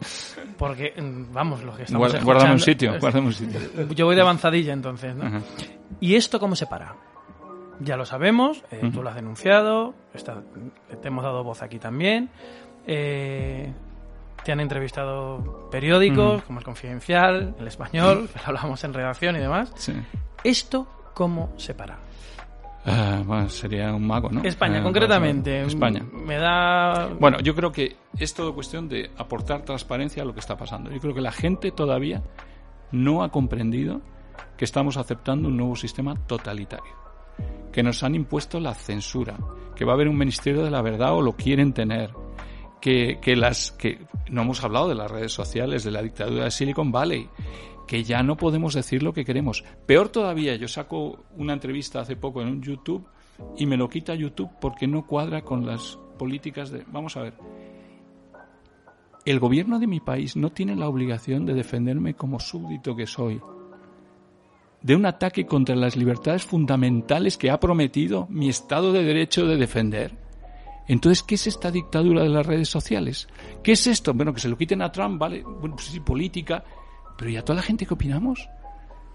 Porque, 0.58 0.94
mm, 1.00 1.34
vamos, 1.34 1.64
los 1.64 1.76
que 1.78 1.84
estamos 1.84 2.10
Guarda- 2.12 2.24
guárdame 2.26 2.54
un 2.54 2.60
sitio, 2.60 3.00
guárdame 3.00 3.28
un 3.28 3.34
sitio. 3.34 3.60
Yo 3.96 4.06
voy 4.06 4.16
de 4.16 4.22
avanzadilla 4.22 4.74
entonces, 4.74 5.16
¿no? 5.16 5.26
Ajá. 5.26 5.42
¿Y 6.00 6.16
esto 6.16 6.40
cómo 6.40 6.56
se 6.56 6.66
para? 6.68 6.96
Ya 7.80 7.98
lo 7.98 8.06
sabemos, 8.06 8.64
eh, 8.72 8.90
tú 8.94 9.02
lo 9.02 9.10
has 9.10 9.16
denunciado, 9.16 9.94
está- 10.14 10.42
te 11.02 11.08
hemos 11.08 11.24
dado 11.24 11.44
voz 11.44 11.62
aquí 11.62 11.80
también. 11.80 12.30
eh, 12.88 13.72
te 14.44 14.52
han 14.52 14.60
entrevistado 14.60 15.70
periódicos 15.72 16.42
como 16.44 16.58
El 16.60 16.66
Confidencial, 16.66 17.54
El 17.60 17.68
Español, 17.68 18.28
hablamos 18.46 18.84
en 18.84 18.94
redacción 18.94 19.36
y 19.36 19.40
demás. 19.40 19.72
Sí. 19.76 19.94
¿Esto 20.44 20.88
cómo 21.14 21.54
se 21.58 21.76
para? 21.76 22.00
Ah, 22.86 23.22
bueno, 23.26 23.48
sería 23.50 23.94
un 23.94 24.08
mago, 24.08 24.30
¿no? 24.32 24.42
España, 24.44 24.80
Eh, 24.80 24.84
concretamente. 24.84 25.62
España. 25.62 26.04
Me 26.26 26.38
da. 26.38 27.10
Bueno, 27.20 27.40
yo 27.40 27.54
creo 27.54 27.72
que 27.72 27.96
es 28.18 28.34
todo 28.34 28.56
cuestión 28.56 28.90
de 28.90 29.12
aportar 29.18 29.62
transparencia 29.64 30.24
a 30.24 30.26
lo 30.26 30.34
que 30.34 30.40
está 30.40 30.58
pasando. 30.58 30.90
Yo 30.92 31.00
creo 31.00 31.14
que 31.14 31.22
la 31.22 31.32
gente 31.32 31.72
todavía 31.72 32.24
no 32.92 33.24
ha 33.24 33.30
comprendido 33.30 34.02
que 34.58 34.66
estamos 34.66 34.98
aceptando 34.98 35.48
un 35.48 35.58
nuevo 35.58 35.76
sistema 35.76 36.16
totalitario, 36.28 36.94
que 37.72 37.84
nos 37.84 38.04
han 38.04 38.16
impuesto 38.16 38.60
la 38.60 38.74
censura, 38.74 39.38
que 39.76 39.86
va 39.86 39.92
a 39.94 39.96
haber 39.96 40.08
un 40.08 40.18
ministerio 40.18 40.64
de 40.64 40.72
la 40.72 40.82
verdad 40.82 41.14
o 41.14 41.22
lo 41.22 41.34
quieren 41.34 41.74
tener, 41.74 42.12
que, 42.80 43.20
que 43.22 43.36
las 43.36 43.72
que 43.72 44.00
no 44.30 44.42
hemos 44.42 44.64
hablado 44.64 44.90
de 44.90 44.96
las 44.96 45.10
redes 45.10 45.32
sociales, 45.32 45.84
de 45.84 45.92
la 45.92 46.02
dictadura 46.02 46.46
de 46.46 46.52
Silicon 46.52 46.92
Valley, 46.92 47.30
que 47.92 48.06
ya 48.06 48.24
no 48.24 48.38
podemos 48.38 48.74
decir 48.74 49.04
lo 49.04 49.12
que 49.12 49.26
queremos. 49.26 49.66
Peor 49.86 50.08
todavía, 50.08 50.56
yo 50.56 50.70
saco 50.70 51.26
una 51.36 51.52
entrevista 51.52 52.00
hace 52.00 52.16
poco 52.16 52.42
en 52.42 52.48
un 52.48 52.62
YouTube 52.62 53.06
y 53.58 53.66
me 53.66 53.76
lo 53.76 53.90
quita 53.90 54.16
YouTube 54.16 54.50
porque 54.62 54.88
no 54.88 55.06
cuadra 55.06 55.42
con 55.42 55.66
las 55.66 56.00
políticas 56.18 56.72
de... 56.72 56.86
Vamos 56.88 57.18
a 57.18 57.24
ver. 57.24 57.34
El 59.26 59.42
gobierno 59.42 59.78
de 59.78 59.88
mi 59.88 60.00
país 60.00 60.38
no 60.38 60.54
tiene 60.54 60.78
la 60.78 60.88
obligación 60.88 61.46
de 61.46 61.54
defenderme 61.54 62.14
como 62.14 62.40
súbdito 62.40 62.96
que 62.96 63.06
soy 63.06 63.42
de 64.82 64.96
un 64.96 65.06
ataque 65.06 65.46
contra 65.46 65.76
las 65.76 65.98
libertades 65.98 66.46
fundamentales 66.46 67.38
que 67.38 67.52
ha 67.52 67.60
prometido 67.60 68.26
mi 68.30 68.48
Estado 68.48 68.94
de 68.94 69.04
Derecho 69.04 69.46
de 69.46 69.58
defender. 69.58 70.18
Entonces, 70.88 71.24
¿qué 71.24 71.36
es 71.36 71.46
esta 71.46 71.70
dictadura 71.70 72.24
de 72.24 72.30
las 72.30 72.46
redes 72.46 72.70
sociales? 72.70 73.28
¿Qué 73.62 73.74
es 73.74 73.86
esto? 73.86 74.14
Bueno, 74.14 74.34
que 74.34 74.40
se 74.40 74.48
lo 74.48 74.58
quiten 74.58 74.82
a 74.82 74.94
Trump, 74.94 75.20
vale, 75.20 75.44
bueno, 75.44 75.76
pues 75.76 75.88
sí, 75.88 76.00
política, 76.00 76.64
pero 77.22 77.30
¿y 77.30 77.38
a 77.38 77.46
toda 77.46 77.58
la 77.58 77.62
gente 77.62 77.86
qué 77.86 77.94
opinamos? 77.94 78.50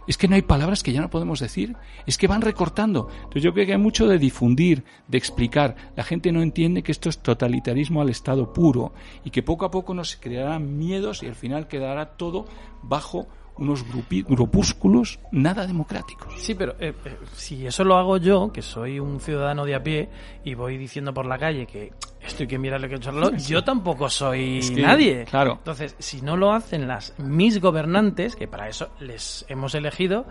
Es 0.06 0.16
que 0.16 0.28
no 0.28 0.36
hay 0.36 0.42
palabras 0.42 0.84
que 0.84 0.92
ya 0.92 1.00
no 1.00 1.10
podemos 1.10 1.40
decir. 1.40 1.74
Es 2.06 2.16
que 2.16 2.28
van 2.28 2.40
recortando. 2.40 3.08
Entonces 3.10 3.42
yo 3.42 3.52
creo 3.52 3.66
que 3.66 3.72
hay 3.72 3.80
mucho 3.80 4.06
de 4.06 4.20
difundir, 4.20 4.84
de 5.08 5.18
explicar. 5.18 5.74
La 5.96 6.04
gente 6.04 6.30
no 6.30 6.40
entiende 6.40 6.84
que 6.84 6.92
esto 6.92 7.08
es 7.08 7.18
totalitarismo 7.18 8.00
al 8.00 8.08
Estado 8.08 8.52
puro 8.52 8.92
y 9.24 9.30
que 9.30 9.42
poco 9.42 9.64
a 9.64 9.72
poco 9.72 9.92
nos 9.92 10.14
crearán 10.14 10.78
miedos 10.78 11.24
y 11.24 11.26
al 11.26 11.34
final 11.34 11.66
quedará 11.66 12.16
todo 12.16 12.46
bajo 12.80 13.26
unos 13.58 13.84
grupi- 13.86 14.24
grupúsculos 14.26 15.18
nada 15.32 15.66
democráticos. 15.66 16.34
Sí, 16.38 16.54
pero 16.54 16.72
eh, 16.78 16.92
eh, 17.04 17.16
si 17.34 17.66
eso 17.66 17.84
lo 17.84 17.96
hago 17.96 18.16
yo, 18.18 18.52
que 18.52 18.62
soy 18.62 18.98
un 19.00 19.20
ciudadano 19.20 19.64
de 19.64 19.74
a 19.74 19.82
pie 19.82 20.08
y 20.44 20.54
voy 20.54 20.76
diciendo 20.76 21.12
por 21.14 21.26
la 21.26 21.38
calle 21.38 21.66
que 21.66 21.92
esto 22.20 22.42
hay 22.42 22.46
que 22.48 22.58
mirarle 22.58 22.88
que 22.88 22.96
echarlo, 22.96 23.34
yo 23.36 23.62
tampoco 23.64 24.10
soy 24.10 24.58
Es 24.58 24.70
que, 24.70 24.82
nadie. 24.82 25.24
claro. 25.24 25.52
Entonces, 25.58 25.94
si 25.98 26.20
no 26.22 26.36
lo 26.36 26.52
hacen 26.52 26.86
las 26.88 27.14
mis 27.18 27.60
gobernantes, 27.60 28.36
que 28.36 28.48
para 28.48 28.68
eso 28.68 28.88
les 29.00 29.44
hemos 29.48 29.74
elegido, 29.74 30.26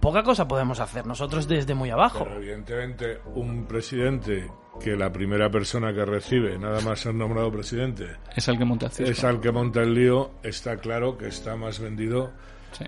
poca 0.00 0.22
cosa 0.22 0.46
podemos 0.46 0.78
hacer 0.80 1.04
nosotros 1.06 1.48
desde 1.48 1.74
muy 1.74 1.90
abajo. 1.90 2.24
Pero 2.24 2.36
evidentemente 2.36 3.18
un 3.34 3.66
presidente 3.66 4.50
que 4.82 4.96
la 4.96 5.12
primera 5.12 5.50
persona 5.50 5.92
que 5.92 6.04
recibe, 6.04 6.58
nada 6.58 6.80
más 6.80 7.00
ser 7.00 7.14
nombrado 7.14 7.50
presidente, 7.50 8.06
Es 8.36 8.46
el 8.48 8.58
que 8.58 8.64
monta 8.64 8.86
el 8.86 8.92
circo. 8.92 9.10
es 9.12 9.24
al 9.24 9.40
que 9.40 9.50
monta 9.52 9.82
el 9.82 9.94
lío, 9.94 10.32
está 10.42 10.76
claro 10.76 11.16
que 11.18 11.28
está 11.28 11.56
más 11.56 11.78
vendido. 11.80 12.32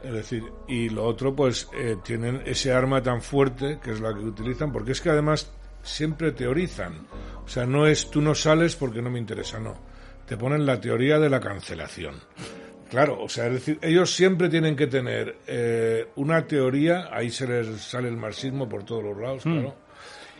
Es 0.02 0.12
decir, 0.12 0.42
y 0.66 0.90
lo 0.90 1.04
otro, 1.04 1.34
pues 1.34 1.68
eh, 1.74 1.96
tienen 2.04 2.42
ese 2.44 2.72
arma 2.72 3.02
tan 3.02 3.22
fuerte 3.22 3.78
que 3.82 3.92
es 3.92 4.00
la 4.00 4.12
que 4.12 4.20
utilizan, 4.20 4.70
porque 4.70 4.92
es 4.92 5.00
que 5.00 5.08
además 5.10 5.50
siempre 5.82 6.32
teorizan. 6.32 7.06
O 7.44 7.48
sea, 7.48 7.64
no 7.64 7.86
es 7.86 8.10
tú 8.10 8.20
no 8.20 8.34
sales 8.34 8.76
porque 8.76 9.00
no 9.00 9.08
me 9.10 9.18
interesa, 9.18 9.58
no. 9.58 9.74
Te 10.26 10.36
ponen 10.36 10.66
la 10.66 10.78
teoría 10.78 11.18
de 11.18 11.30
la 11.30 11.40
cancelación. 11.40 12.16
Claro, 12.90 13.18
o 13.22 13.28
sea, 13.30 13.46
es 13.46 13.52
decir, 13.54 13.78
ellos 13.80 14.14
siempre 14.14 14.48
tienen 14.50 14.76
que 14.76 14.86
tener 14.88 15.36
eh, 15.46 16.08
una 16.16 16.46
teoría, 16.46 17.08
ahí 17.10 17.30
se 17.30 17.46
les 17.46 17.80
sale 17.80 18.08
el 18.08 18.16
marxismo 18.16 18.68
por 18.68 18.84
todos 18.84 19.04
los 19.04 19.16
lados, 19.18 19.46
Mm. 19.46 19.52
claro, 19.54 19.74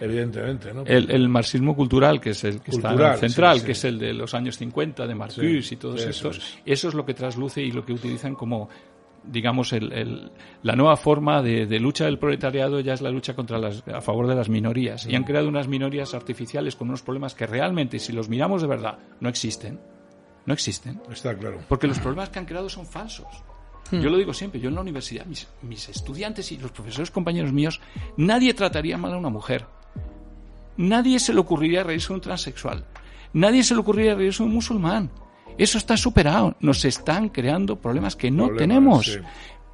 evidentemente, 0.01 0.73
¿no? 0.73 0.83
El, 0.87 1.11
el 1.11 1.29
marxismo 1.29 1.75
cultural, 1.77 2.21
que 2.21 2.31
es 2.31 2.45
el 2.45 2.61
que 2.61 2.71
está 2.73 2.89
en 2.89 2.95
Cultural, 2.95 3.13
el 3.15 3.19
central, 3.21 3.55
sí, 3.55 3.61
sí. 3.61 3.67
que 3.67 3.73
es 3.73 3.85
el 3.85 3.99
de 3.99 4.13
los 4.15 4.35
años 4.35 4.57
50, 4.59 5.07
de 5.07 5.15
Marcuse 5.15 5.63
Sí, 5.63 5.75
y 5.75 5.77
todos 5.79 6.01
eso 6.01 6.11
estos, 6.11 6.37
es. 6.39 6.59
eso 6.65 6.89
es 6.89 6.95
lo 6.95 7.05
que 7.05 7.15
trasluce 7.15 7.63
y 7.63 7.71
lo 7.73 7.85
que 7.85 7.93
utilizan 7.93 8.35
como, 8.35 8.69
digamos, 9.25 9.73
el, 9.73 9.93
el- 9.93 10.31
la 10.63 10.75
nueva 10.77 10.97
forma 10.97 11.43
de, 11.43 11.67
de 11.67 11.79
lucha 11.81 12.05
del 12.07 12.19
proletariado 12.19 12.81
ya 12.81 12.95
es 12.95 13.01
la 13.03 13.11
lucha 13.11 13.35
contra 13.35 13.59
las, 13.59 13.83
a 13.89 14.01
favor 14.01 14.27
de 14.27 14.35
las 14.35 14.49
minorías. 14.49 15.07
Y 15.07 15.15
han 15.15 15.23
Mm. 15.23 15.27
creado 15.27 15.49
unas 15.49 15.69
minorías 15.69 16.15
artificiales 16.15 16.77
con 16.77 16.89
unos 16.89 17.03
problemas 17.03 17.35
que 17.35 17.47
realmente, 17.47 17.99
si 17.99 18.13
los 18.13 18.29
miramos 18.29 18.63
de 18.63 18.69
verdad, 18.69 18.99
no 19.21 19.29
existen. 19.29 19.79
No 20.47 20.55
existen. 20.55 21.01
Está 21.13 21.37
claro. 21.37 21.59
Porque 21.69 21.87
los 21.87 21.99
problemas 21.99 22.31
que 22.31 22.39
han 22.39 22.47
creado 22.47 22.69
son 22.71 22.87
falsos. 22.87 23.27
Hmm. 23.91 24.01
Yo 24.01 24.11
lo 24.11 24.17
digo 24.19 24.33
siempre, 24.35 24.61
yo 24.61 24.69
en 24.69 24.75
la 24.75 24.81
universidad, 24.83 25.25
mis, 25.27 25.47
mis 25.63 25.89
estudiantes 25.89 26.53
y 26.53 26.59
los 26.59 26.71
profesores 26.73 27.11
compañeros 27.11 27.53
míos, 27.53 27.81
nadie 28.19 28.53
trataría 28.55 28.97
mal 28.99 29.13
a 29.15 29.17
una 29.19 29.31
mujer. 29.31 29.65
Nadie 30.79 31.19
se 31.19 31.35
le 31.35 31.41
ocurriría 31.41 31.83
reírse 31.85 32.09
de 32.09 32.15
un 32.15 32.21
transexual. 32.23 32.85
Nadie 33.35 33.63
se 33.63 33.75
le 33.75 33.81
ocurriría 33.81 34.15
reírse 34.15 34.43
de 34.43 34.49
un 34.49 34.55
musulmán. 34.55 35.11
Eso 35.59 35.77
está 35.77 35.97
superado. 35.97 36.57
Nos 36.61 36.85
están 36.87 37.29
creando 37.29 37.77
problemas 37.77 38.17
que 38.17 38.31
no 38.31 38.47
Problemas, 38.47 38.59
tenemos. 38.59 39.07
sí. 39.07 39.19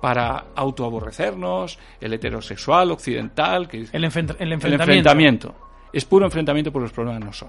Para 0.00 0.46
autoaborrecernos, 0.57 1.78
el 2.00 2.12
heterosexual 2.12 2.90
occidental, 2.90 3.68
que 3.68 3.78
El, 3.78 3.82
el 3.84 3.94
el 3.94 4.05
enfrentamiento. 4.05 4.74
enfrentamiento. 4.82 5.55
Es 5.92 6.05
puro 6.05 6.24
enfrentamiento, 6.26 6.72
porque 6.72 6.84
los 6.84 6.92
problemas 6.92 7.24
no 7.24 7.32
son. 7.32 7.48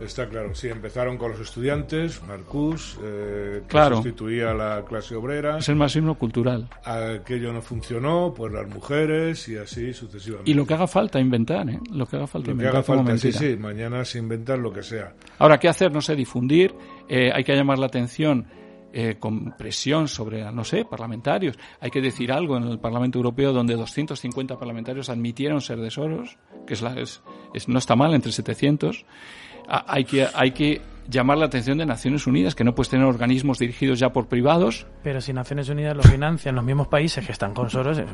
Está 0.00 0.28
claro, 0.28 0.54
sí, 0.54 0.68
empezaron 0.68 1.16
con 1.16 1.30
los 1.30 1.40
estudiantes, 1.40 2.20
Marcus, 2.26 2.98
eh, 3.02 3.60
que 3.62 3.68
Claro. 3.68 3.96
sustituía 3.96 4.50
a 4.50 4.54
la 4.54 4.84
clase 4.84 5.14
obrera. 5.14 5.58
Es 5.58 5.68
el 5.68 5.76
marxismo 5.76 6.18
cultural. 6.18 6.68
Aquello 6.84 7.52
no 7.52 7.62
funcionó, 7.62 8.34
pues 8.36 8.52
las 8.52 8.68
mujeres 8.68 9.48
y 9.48 9.56
así 9.56 9.92
sucesivamente. 9.94 10.50
Y 10.50 10.54
lo 10.54 10.66
que 10.66 10.74
haga 10.74 10.88
falta 10.88 11.20
inventar, 11.20 11.70
¿eh? 11.70 11.78
Lo 11.92 12.06
que 12.06 12.16
haga 12.16 12.26
falta 12.26 12.50
Lo 12.50 12.56
que 12.56 12.62
inventar 12.64 12.74
haga 12.76 12.82
falta, 12.82 13.16
sí, 13.16 13.32
sí, 13.32 13.56
mañana 13.56 14.04
se 14.04 14.18
inventan 14.18 14.62
lo 14.62 14.72
que 14.72 14.82
sea. 14.82 15.14
Ahora, 15.38 15.58
¿qué 15.58 15.68
hacer? 15.68 15.92
No 15.92 16.00
sé, 16.00 16.16
difundir. 16.16 16.74
eh, 17.08 17.30
hay 17.32 17.44
que 17.44 17.54
llamar 17.54 17.78
la 17.78 17.86
atención 17.86 18.46
eh, 18.92 19.16
con 19.18 19.54
presión 19.58 20.06
sobre, 20.08 20.50
no 20.52 20.64
sé, 20.64 20.84
parlamentarios. 20.84 21.58
Hay 21.80 21.90
que 21.90 22.00
decir 22.00 22.30
algo 22.32 22.56
en 22.56 22.62
el 22.64 22.78
Parlamento 22.78 23.18
Europeo 23.18 23.52
donde 23.52 23.74
250 23.74 24.56
parlamentarios 24.58 25.08
admitieron 25.08 25.60
ser 25.60 25.78
de 25.80 25.90
Soros, 25.90 26.36
que 26.66 26.74
es 26.74 26.80
la, 26.82 26.94
es, 27.00 27.22
es- 27.52 27.68
no 27.68 27.78
está 27.78 27.94
mal, 27.96 28.14
entre 28.14 28.30
700. 28.32 29.04
Hay, 29.68 30.04
que, 30.04 30.26
hay 30.34 30.52
que 30.52 30.82
llamar 31.08 31.38
la 31.38 31.46
atención 31.46 31.78
de 31.78 31.86
Naciones 31.86 32.26
Unidas, 32.26 32.54
que 32.54 32.64
no 32.64 32.74
puedes 32.74 32.90
tener 32.90 33.06
organismos 33.06 33.58
dirigidos 33.58 33.98
ya 33.98 34.12
por 34.12 34.26
privados. 34.28 34.86
Pero 35.02 35.20
si 35.20 35.32
Naciones 35.32 35.68
Unidas 35.68 35.96
lo 35.96 36.02
financian 36.02 36.54
los 36.54 36.64
mismos 36.64 36.88
países 36.88 37.24
que 37.24 37.32
están 37.32 37.54
con 37.54 37.70
Soros, 37.70 37.98
eh, 37.98 38.06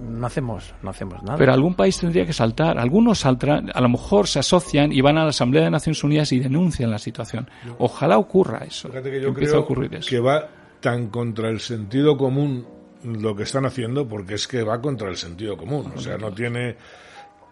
no 0.00 0.26
hacemos, 0.26 0.74
no 0.82 0.90
hacemos 0.90 1.22
nada. 1.22 1.38
Pero 1.38 1.52
algún 1.52 1.74
país 1.74 1.98
tendría 1.98 2.26
que 2.26 2.32
saltar. 2.32 2.78
Algunos 2.78 3.20
saldrán, 3.20 3.70
a 3.72 3.80
lo 3.80 3.88
mejor 3.88 4.26
se 4.26 4.38
asocian 4.40 4.92
y 4.92 5.00
van 5.00 5.18
a 5.18 5.24
la 5.24 5.30
Asamblea 5.30 5.64
de 5.64 5.70
Naciones 5.70 6.02
Unidas 6.02 6.32
y 6.32 6.40
denuncian 6.40 6.90
la 6.90 6.98
situación. 6.98 7.48
Ojalá 7.78 8.18
ocurra 8.18 8.64
eso. 8.66 8.88
Fíjate 8.88 9.10
que 9.10 9.20
yo 9.20 9.32
creo 9.32 9.56
a 9.56 9.60
ocurrir 9.60 9.94
eso. 9.94 10.08
que 10.08 10.20
va 10.20 10.48
tan 10.80 11.08
contra 11.08 11.48
el 11.48 11.60
sentido 11.60 12.16
común 12.16 12.66
lo 13.04 13.34
que 13.34 13.44
están 13.44 13.66
haciendo, 13.66 14.06
porque 14.06 14.34
es 14.34 14.46
que 14.46 14.62
va 14.62 14.80
contra 14.80 15.08
el 15.08 15.16
sentido 15.16 15.56
común. 15.56 15.92
O 15.94 16.00
sea, 16.00 16.16
no 16.18 16.32
tiene 16.32 16.76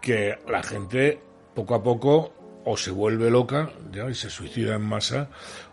que 0.01 0.35
la 0.49 0.63
gente 0.63 1.19
poco 1.53 1.75
a 1.75 1.83
poco 1.83 2.33
o 2.65 2.77
se 2.77 2.91
vuelve 2.91 3.29
loca 3.29 3.69
ya, 3.91 4.09
y 4.09 4.15
se 4.15 4.29
suicida 4.29 4.75
en 4.75 4.81
masa 4.83 5.29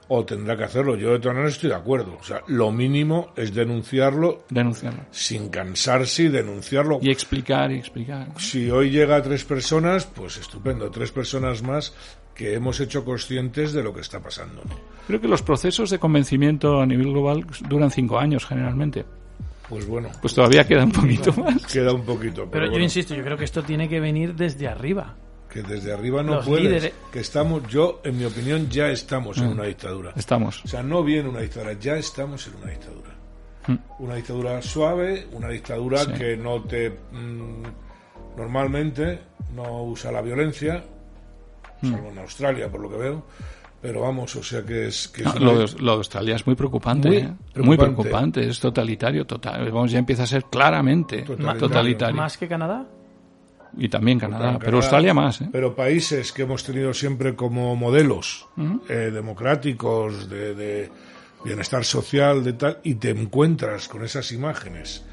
o 0.09 0.25
tendrá 0.25 0.57
que 0.57 0.65
hacerlo. 0.65 0.97
Yo 0.97 1.13
de 1.13 1.19
todas 1.19 1.35
maneras 1.35 1.55
estoy 1.55 1.69
de 1.71 1.77
acuerdo. 1.77 2.17
O 2.19 2.25
sea, 2.25 2.41
lo 2.47 2.73
mínimo 2.73 3.33
es 3.37 3.55
denunciarlo, 3.55 4.45
Denunciarlo. 4.49 5.03
sin 5.11 5.51
cansarse 5.51 6.25
y 6.25 6.29
denunciarlo. 6.29 6.99
Y 7.03 7.11
explicar 7.11 7.71
y 7.71 7.77
explicar. 7.77 8.29
Si 8.39 8.71
hoy 8.71 8.91
llega 8.91 9.17
a 9.17 9.23
tres 9.23 9.45
personas, 9.45 10.07
pues 10.07 10.39
estupendo, 10.39 10.91
tres 10.91 11.13
personas 11.13 11.63
más 11.63 11.93
que 12.35 12.55
hemos 12.55 12.81
hecho 12.81 13.05
conscientes 13.05 13.73
de 13.73 13.83
lo 13.83 13.93
que 13.93 14.01
está 14.01 14.21
pasando. 14.21 14.63
¿no? 14.65 14.77
Creo 15.07 15.21
que 15.21 15.29
los 15.29 15.43
procesos 15.43 15.91
de 15.91 15.99
convencimiento 15.99 16.81
a 16.81 16.87
nivel 16.87 17.09
global 17.11 17.45
duran 17.69 17.91
cinco 17.91 18.19
años 18.19 18.47
generalmente. 18.47 19.05
Pues 19.69 19.87
bueno. 19.87 20.09
Pues 20.23 20.33
todavía 20.33 20.67
queda 20.67 20.85
un 20.85 20.93
poquito 20.93 21.33
más. 21.35 21.67
Queda 21.67 21.93
un 21.93 22.05
poquito. 22.05 22.43
Pero, 22.43 22.51
Pero 22.51 22.65
yo 22.67 22.71
bueno, 22.71 22.85
insisto, 22.85 23.15
yo 23.15 23.23
creo 23.23 23.37
que 23.37 23.45
esto 23.45 23.63
tiene 23.63 23.89
que 23.91 24.01
venir 24.01 24.35
desde 24.35 24.69
arriba. 24.69 25.17
Que 25.63 25.75
desde 25.75 25.93
arriba 25.93 26.23
no 26.23 26.37
Los 26.37 26.47
puedes. 26.47 26.65
líderes- 26.65 26.93
Que 27.13 27.21
estamos, 27.21 27.67
yo, 27.69 28.01
en 28.05 28.19
mi 28.19 28.25
opinión, 28.25 28.69
ya 28.69 28.89
estamos 28.89 29.39
en 29.39 29.49
Mm. 29.49 29.53
una 29.53 29.65
dictadura. 29.65 30.13
Estamos. 30.17 30.65
O 30.65 30.69
sea, 30.69 30.83
no 30.83 31.03
viene 31.03 31.29
una 31.29 31.41
dictadura, 31.41 31.73
ya 31.75 31.97
estamos 31.97 32.47
en 32.49 32.55
una 32.63 32.71
dictadura. 32.71 33.09
Mm. 33.67 33.77
Una 34.03 34.15
dictadura 34.15 34.63
suave, 34.63 35.27
una 35.33 35.49
dictadura 35.49 35.99
Sí. 36.05 36.13
que 36.13 36.37
no 36.37 36.63
te. 36.63 36.91
mm, 36.91 37.63
normalmente 38.37 39.19
no 39.55 39.83
usa 39.85 40.13
la 40.13 40.23
violencia, 40.23 40.83
Mm. 41.83 41.91
salvo 41.93 42.09
en 42.11 42.19
Australia, 42.19 42.69
por 42.71 42.81
lo 42.81 42.91
que 42.91 42.97
veo. 42.97 43.25
Pero 43.81 44.01
vamos, 44.01 44.35
o 44.35 44.43
sea 44.43 44.65
que 44.65 44.89
es. 44.89 45.07
Que 45.07 45.23
es 45.23 45.27
No, 45.27 45.33
una- 45.41 45.53
lo, 45.53 45.59
de, 45.61 45.81
lo 45.81 45.91
de 45.93 45.97
Australia 45.99 46.35
es 46.35 46.45
muy 46.47 46.57
preocupante. 46.57 47.09
Muy 47.09 47.17
¿eh? 47.19 47.21
preocupante. 47.53 47.63
Muy 47.63 47.77
preocupante. 47.77 48.49
Es 48.49 48.59
totalitario. 48.59 49.25
Total, 49.25 49.71
vamos, 49.71 49.93
ya 49.93 50.01
empieza 50.01 50.25
a 50.25 50.27
ser 50.27 50.45
claramente 50.47 51.23
Totalitario. 51.23 51.61
totalitario. 51.61 52.17
¿Más 52.17 52.37
que 52.37 52.49
Canadá? 52.49 52.87
Y 53.77 53.89
también 53.89 54.19
Canadá. 54.19 54.39
Canadá, 54.45 54.59
pero 54.65 54.77
Australia 54.79 55.15
más. 55.15 55.41
¿eh? 55.41 55.49
Pero 55.53 55.75
países 55.75 56.33
que 56.33 56.43
hemos 56.43 56.65
tenido 56.65 56.93
siempre 56.95 57.35
como 57.35 57.75
modelos 57.77 58.47
eh, 58.89 59.11
democráticos, 59.13 60.29
de, 60.29 60.55
de 60.55 60.91
bienestar 61.45 61.85
social, 61.85 62.43
de 62.45 62.53
tal, 62.55 62.79
y 62.83 62.95
te 62.97 63.11
encuentras 63.11 63.89
con 63.89 64.05
esas 64.05 64.33
imágenes, 64.33 65.05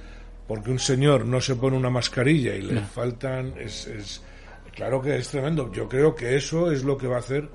porque 0.47 0.72
un 0.72 0.80
señor 0.80 1.26
no 1.26 1.41
se 1.41 1.56
pone 1.56 1.78
una 1.78 1.89
mascarilla 1.89 2.56
y 2.56 2.62
le 2.62 2.82
faltan, 2.82 3.53
es, 3.60 3.88
es- 3.88 4.22
claro 4.74 5.01
que 5.01 5.16
es 5.18 5.28
tremendo. 5.30 5.72
Yo 5.72 5.88
creo 5.88 6.16
que 6.16 6.36
eso 6.36 6.72
es 6.72 6.84
lo 6.84 6.97
que 6.97 7.08
va 7.08 7.18
a 7.18 7.20
hacer 7.20 7.49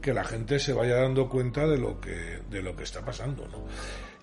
que 0.00 0.12
la 0.12 0.24
gente 0.24 0.58
se 0.58 0.72
vaya 0.72 0.96
dando 0.96 1.28
cuenta 1.28 1.66
de 1.66 1.78
lo 1.78 2.00
que, 2.00 2.40
de 2.50 2.62
lo 2.62 2.76
que 2.76 2.84
está 2.84 3.04
pasando, 3.04 3.46
¿no? 3.48 3.64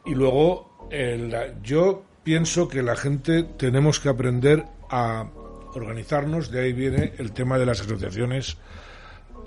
Y 0.05 0.13
luego, 0.15 0.88
el- 0.91 1.31
la- 1.31 1.61
yo 1.61 2.03
pienso 2.23 2.67
que 2.67 2.81
la 2.84 2.95
gente 2.95 3.43
tenemos 3.43 3.99
que 3.99 4.09
aprender 4.09 4.63
a 4.89 5.27
organizarnos, 5.74 6.51
de 6.51 6.61
ahí 6.61 6.74
viene 6.74 7.13
el 7.17 7.32
tema 7.32 7.57
de 7.57 7.65
las 7.65 7.82
asociaciones 7.82 8.57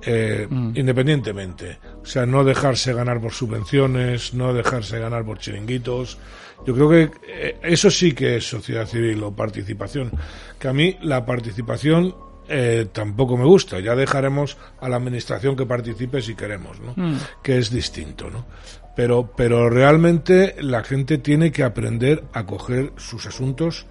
eh, 0.04 0.46
independientemente. 0.50 1.78
O 2.02 2.06
sea, 2.06 2.26
no 2.26 2.44
dejarse 2.44 2.92
ganar 2.92 3.20
por 3.20 3.32
subvenciones, 3.32 4.34
no 4.34 4.52
dejarse 4.52 4.98
ganar 4.98 5.24
por 5.24 5.38
chiringuitos. 5.38 6.18
Yo 6.66 6.74
creo 6.74 6.88
que 6.88 7.10
eh, 7.26 7.56
eso 7.62 7.90
sí 7.90 8.12
que 8.12 8.36
es 8.36 8.48
sociedad 8.48 8.86
civil 8.86 9.22
o 9.22 9.34
participación. 9.34 10.12
Que 10.58 10.68
a 10.68 10.72
mí 10.72 10.96
la 11.02 11.24
participación 11.24 12.14
eh, 12.48 12.86
tampoco 12.92 13.36
me 13.36 13.44
gusta. 13.44 13.80
Ya 13.80 13.96
dejaremos 13.96 14.56
a 14.80 14.88
la 14.88 14.96
administración 14.96 15.56
que 15.56 15.66
participe 15.66 16.22
si 16.22 16.34
queremos, 16.34 16.78
¿no? 16.80 16.92
Mm. 16.96 17.18
Que 17.42 17.58
es 17.58 17.70
distinto, 17.70 18.30
¿no? 18.30 18.46
Pero, 18.94 19.32
pero 19.36 19.68
realmente 19.68 20.56
la 20.60 20.82
gente 20.82 21.18
tiene 21.18 21.52
que 21.52 21.64
aprender 21.64 22.24
a 22.32 22.46
coger 22.46 22.92
sus 22.96 23.26
asuntos 23.26 23.86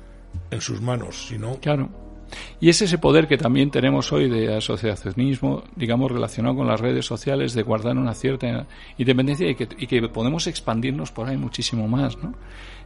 en 0.49 0.61
sus 0.61 0.81
manos, 0.81 1.27
si 1.27 1.37
no, 1.37 1.59
Claro. 1.59 2.04
Y 2.59 2.69
es 2.69 2.81
ese 2.81 2.97
poder 2.97 3.27
que 3.27 3.37
también 3.37 3.69
tenemos 3.71 4.11
hoy 4.11 4.29
de 4.29 4.55
asociacionismo, 4.55 5.63
digamos, 5.75 6.11
relacionado 6.11 6.55
con 6.55 6.67
las 6.67 6.79
redes 6.79 7.05
sociales, 7.05 7.53
de 7.53 7.63
guardar 7.63 7.97
una 7.97 8.13
cierta 8.13 8.65
independencia 8.97 9.49
y 9.49 9.55
que, 9.55 9.67
y 9.77 9.87
que 9.87 10.01
podemos 10.09 10.47
expandirnos 10.47 11.11
por 11.11 11.27
ahí 11.29 11.37
muchísimo 11.37 11.87
más, 11.87 12.17
¿no? 12.17 12.33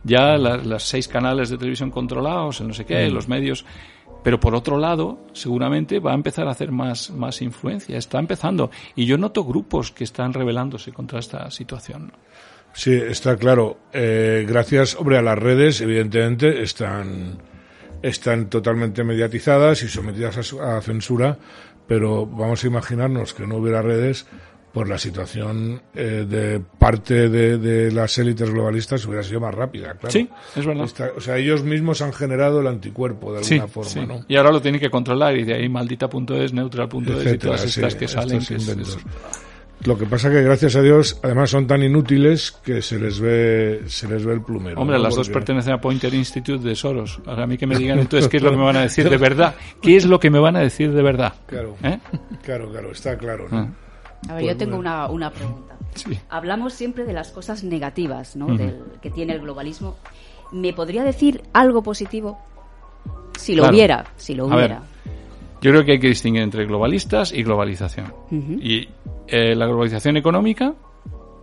Ya 0.03 0.37
la- 0.37 0.57
las 0.57 0.83
seis 0.83 1.07
canales 1.07 1.49
de 1.49 1.57
televisión 1.57 1.91
controlados, 1.91 2.61
el 2.61 2.67
no 2.69 2.73
sé 2.73 2.85
qué, 2.85 3.09
los 3.09 3.27
medios. 3.27 3.65
Pero 4.23 4.37
por 4.39 4.53
otro 4.53 4.77
lado, 4.77 5.19
seguramente 5.31 5.99
va 5.99 6.11
a 6.11 6.15
empezar 6.15 6.47
a 6.47 6.51
hacer 6.51 6.71
más, 6.71 7.09
más 7.09 7.41
influencia. 7.41 7.97
Está 7.97 8.19
empezando. 8.19 8.69
Y 8.95 9.05
yo 9.05 9.17
noto 9.17 9.45
grupos 9.45 9.91
que 9.91 10.03
están 10.03 10.33
rebelándose 10.33 10.91
contra 10.91 11.19
esta 11.19 11.49
situación. 11.51 12.07
¿no? 12.07 12.13
Sí, 12.73 12.91
está 12.93 13.37
claro. 13.37 13.77
Eh, 13.93 14.45
gracias, 14.47 14.95
hombre, 14.95 15.17
a 15.17 15.21
las 15.21 15.39
redes, 15.39 15.79
evidentemente, 15.79 16.61
están, 16.61 17.37
están 18.01 18.49
totalmente 18.49 19.03
mediatizadas 19.03 19.83
y 19.83 19.87
sometidas 19.87 20.53
a, 20.53 20.77
a 20.77 20.81
censura, 20.81 21.37
pero 21.87 22.25
vamos 22.25 22.63
a 22.63 22.67
imaginarnos 22.67 23.33
que 23.33 23.45
no 23.47 23.57
hubiera 23.57 23.81
redes 23.81 24.25
por 24.73 24.87
la 24.87 24.99
situación 24.99 25.81
eh, 25.95 26.27
de 26.29 26.59
parte 26.77 27.27
de, 27.27 27.57
de 27.57 27.91
las 27.91 28.15
élites 28.19 28.51
globalistas 28.51 29.03
hubiera 29.07 29.23
sido 29.23 29.39
más 29.39 29.55
rápida, 29.55 29.93
claro. 29.95 30.11
Sí, 30.11 30.29
es 30.55 30.63
verdad. 30.65 30.85
Está- 30.85 31.11
o 31.17 31.19
sea, 31.19 31.37
ellos 31.37 31.63
mismos 31.63 32.03
han 32.03 32.13
generado 32.13 32.61
el 32.61 32.67
anticuerpo 32.67 33.33
de 33.33 33.39
alguna 33.39 33.67
forma, 33.67 33.89
sí. 33.89 33.99
¿no? 34.05 34.23
Y 34.27 34.35
ahora 34.35 34.51
lo 34.51 34.61
tienen 34.61 34.79
que 34.79 34.91
controlar 34.91 35.35
y 35.37 35.43
de 35.43 35.55
ahí 35.55 35.67
maldita.es, 35.69 36.53
neutral.es 36.53 37.33
y 37.33 37.37
todas 37.39 37.65
estas 37.65 37.93
sí, 37.93 37.99
que 37.99 38.07
salen. 38.07 38.45
que 38.45 38.55
es- 38.55 38.61
inventos. 38.67 38.89
es- 38.97 39.03
Lo 39.85 39.97
que 39.97 40.05
pasa 40.05 40.29
que 40.29 40.41
gracias 40.41 40.75
a 40.75 40.81
Dios, 40.81 41.19
además 41.23 41.49
son 41.51 41.65
tan 41.65 41.81
inútiles 41.81 42.51
que 42.51 42.81
se 42.81 42.99
les 42.99 43.19
ve, 43.21 43.83
se 43.87 44.09
les 44.09 44.25
ve 44.25 44.33
el 44.33 44.41
plumero. 44.41 44.81
Hombre, 44.81 44.97
¿no? 44.97 45.03
las 45.03 45.15
dos 45.15 45.29
pertenecen 45.29 45.71
a 45.71 45.79
Pointer 45.79 46.13
Institute 46.13 46.61
de 46.67 46.75
Soros. 46.75 47.19
Ahora 47.25 47.43
a 47.43 47.47
mí 47.47 47.57
que 47.57 47.65
me 47.65 47.75
digan 47.77 47.97
entonces 47.99 48.27
qué 48.29 48.37
es 48.37 48.43
lo 48.43 48.51
que 48.51 48.57
me 48.57 48.63
van 48.63 48.75
a 48.75 48.81
decir 48.81 49.09
de 49.09 49.17
verdad. 49.17 49.55
¿Qué 49.81 49.95
es 49.95 50.05
lo 50.05 50.19
que 50.19 50.29
me 50.29 50.39
van 50.39 50.57
a 50.57 50.59
decir 50.59 50.91
de 50.91 51.01
verdad? 51.01 51.33
Claro, 51.45 51.77
¿Eh? 51.81 51.97
claro, 52.43 52.69
claro, 52.69 52.91
está 52.91 53.17
claro. 53.17 53.47
¿no? 53.49 53.57
Ah. 53.57 53.67
A 54.27 54.33
ver, 54.33 54.43
Pues 54.43 54.45
yo 54.47 54.57
tengo 54.57 54.75
bueno. 54.75 54.89
una, 54.89 55.07
una 55.07 55.31
pregunta. 55.31 55.75
Sí. 55.95 56.19
Hablamos 56.29 56.73
siempre 56.73 57.05
de 57.05 57.13
las 57.13 57.29
cosas 57.31 57.63
negativas 57.63 58.35
¿no? 58.35 58.47
Del, 58.57 58.81
que 59.01 59.09
tiene 59.09 59.33
el 59.33 59.39
globalismo. 59.39 59.95
¿Me 60.51 60.73
podría 60.73 61.03
decir 61.05 61.41
algo 61.53 61.81
positivo? 61.83 62.37
Si 63.37 63.55
lo 63.55 63.61
Claro. 63.63 63.75
hubiera, 63.75 64.05
si 64.17 64.35
lo 64.35 64.43
A 64.51 64.55
ver, 64.57 64.57
hubiera. 64.57 64.81
Yo 65.61 65.71
creo 65.71 65.83
que 65.83 65.93
hay 65.93 65.99
que 65.99 66.07
distinguir 66.07 66.43
entre 66.43 66.65
globalistas 66.65 67.31
y 67.33 67.43
globalización. 67.43 68.13
Y 68.61 68.87
eh, 69.27 69.55
la 69.55 69.65
globalización 69.65 70.17
económica 70.17 70.73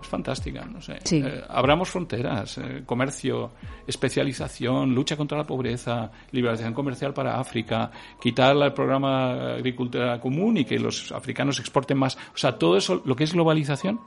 es 0.01 0.09
fantástica, 0.09 0.65
no 0.65 0.81
sé. 0.81 0.99
Sí. 1.05 1.23
Eh, 1.25 1.43
abramos 1.49 1.89
fronteras, 1.89 2.59
eh, 2.59 2.83
comercio, 2.85 3.53
especialización, 3.87 4.95
lucha 4.95 5.17
contra 5.17 5.39
la 5.39 5.45
pobreza, 5.45 6.11
liberalización 6.33 6.75
comercial 6.75 7.13
para 7.13 7.39
África, 7.39 7.91
quitar 8.21 8.57
el 8.57 8.73
programa 8.73 9.55
agricultura 9.55 10.21
común 10.21 10.59
y 10.59 10.65
que 10.65 10.79
los 10.79 11.13
africanos 11.13 11.59
exporten 11.61 11.99
más. 11.99 12.17
O 12.17 12.39
sea, 12.39 12.59
todo 12.59 12.77
eso, 12.77 13.03
lo 13.05 13.17
que 13.17 13.25
es 13.25 13.33
globalización, 13.33 14.01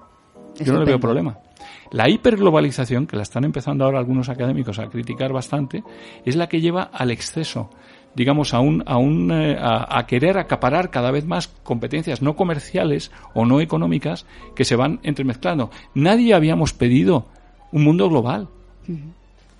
yo 0.60 0.74
no 0.74 0.80
le 0.80 0.86
veo 0.86 1.00
problema. 1.00 1.38
La 1.92 2.10
hiperglobalización, 2.10 3.08
que 3.08 3.16
la 3.16 3.24
están 3.24 3.44
empezando 3.46 3.86
ahora 3.86 4.00
algunos 4.00 4.30
académicos 4.30 4.80
a 4.80 4.88
criticar 4.90 5.34
bastante, 5.34 5.84
es 6.26 6.36
la 6.36 6.48
que 6.48 6.62
lleva 6.62 6.84
al 6.84 7.12
exceso, 7.12 7.70
digamos, 8.16 8.54
a, 8.54 8.60
un, 8.60 8.84
a, 8.86 8.98
un, 8.98 9.32
eh, 9.32 9.58
a, 9.60 9.98
a 10.00 10.06
querer 10.08 10.38
acaparar 10.38 10.90
cada 10.90 11.12
vez 11.12 11.26
más 11.26 11.48
competencias 11.64 12.22
no 12.22 12.36
comerciales 12.36 13.12
o 13.34 13.46
no 13.46 13.62
económicas 13.62 14.26
que 14.56 14.66
se 14.66 14.76
van 14.76 15.00
entremezclando. 15.04 15.70
Nadie 15.94 16.34
habíamos 16.34 16.74
pedido 16.74 17.28
un 17.72 17.84
mundo 17.84 18.10
global. 18.10 18.48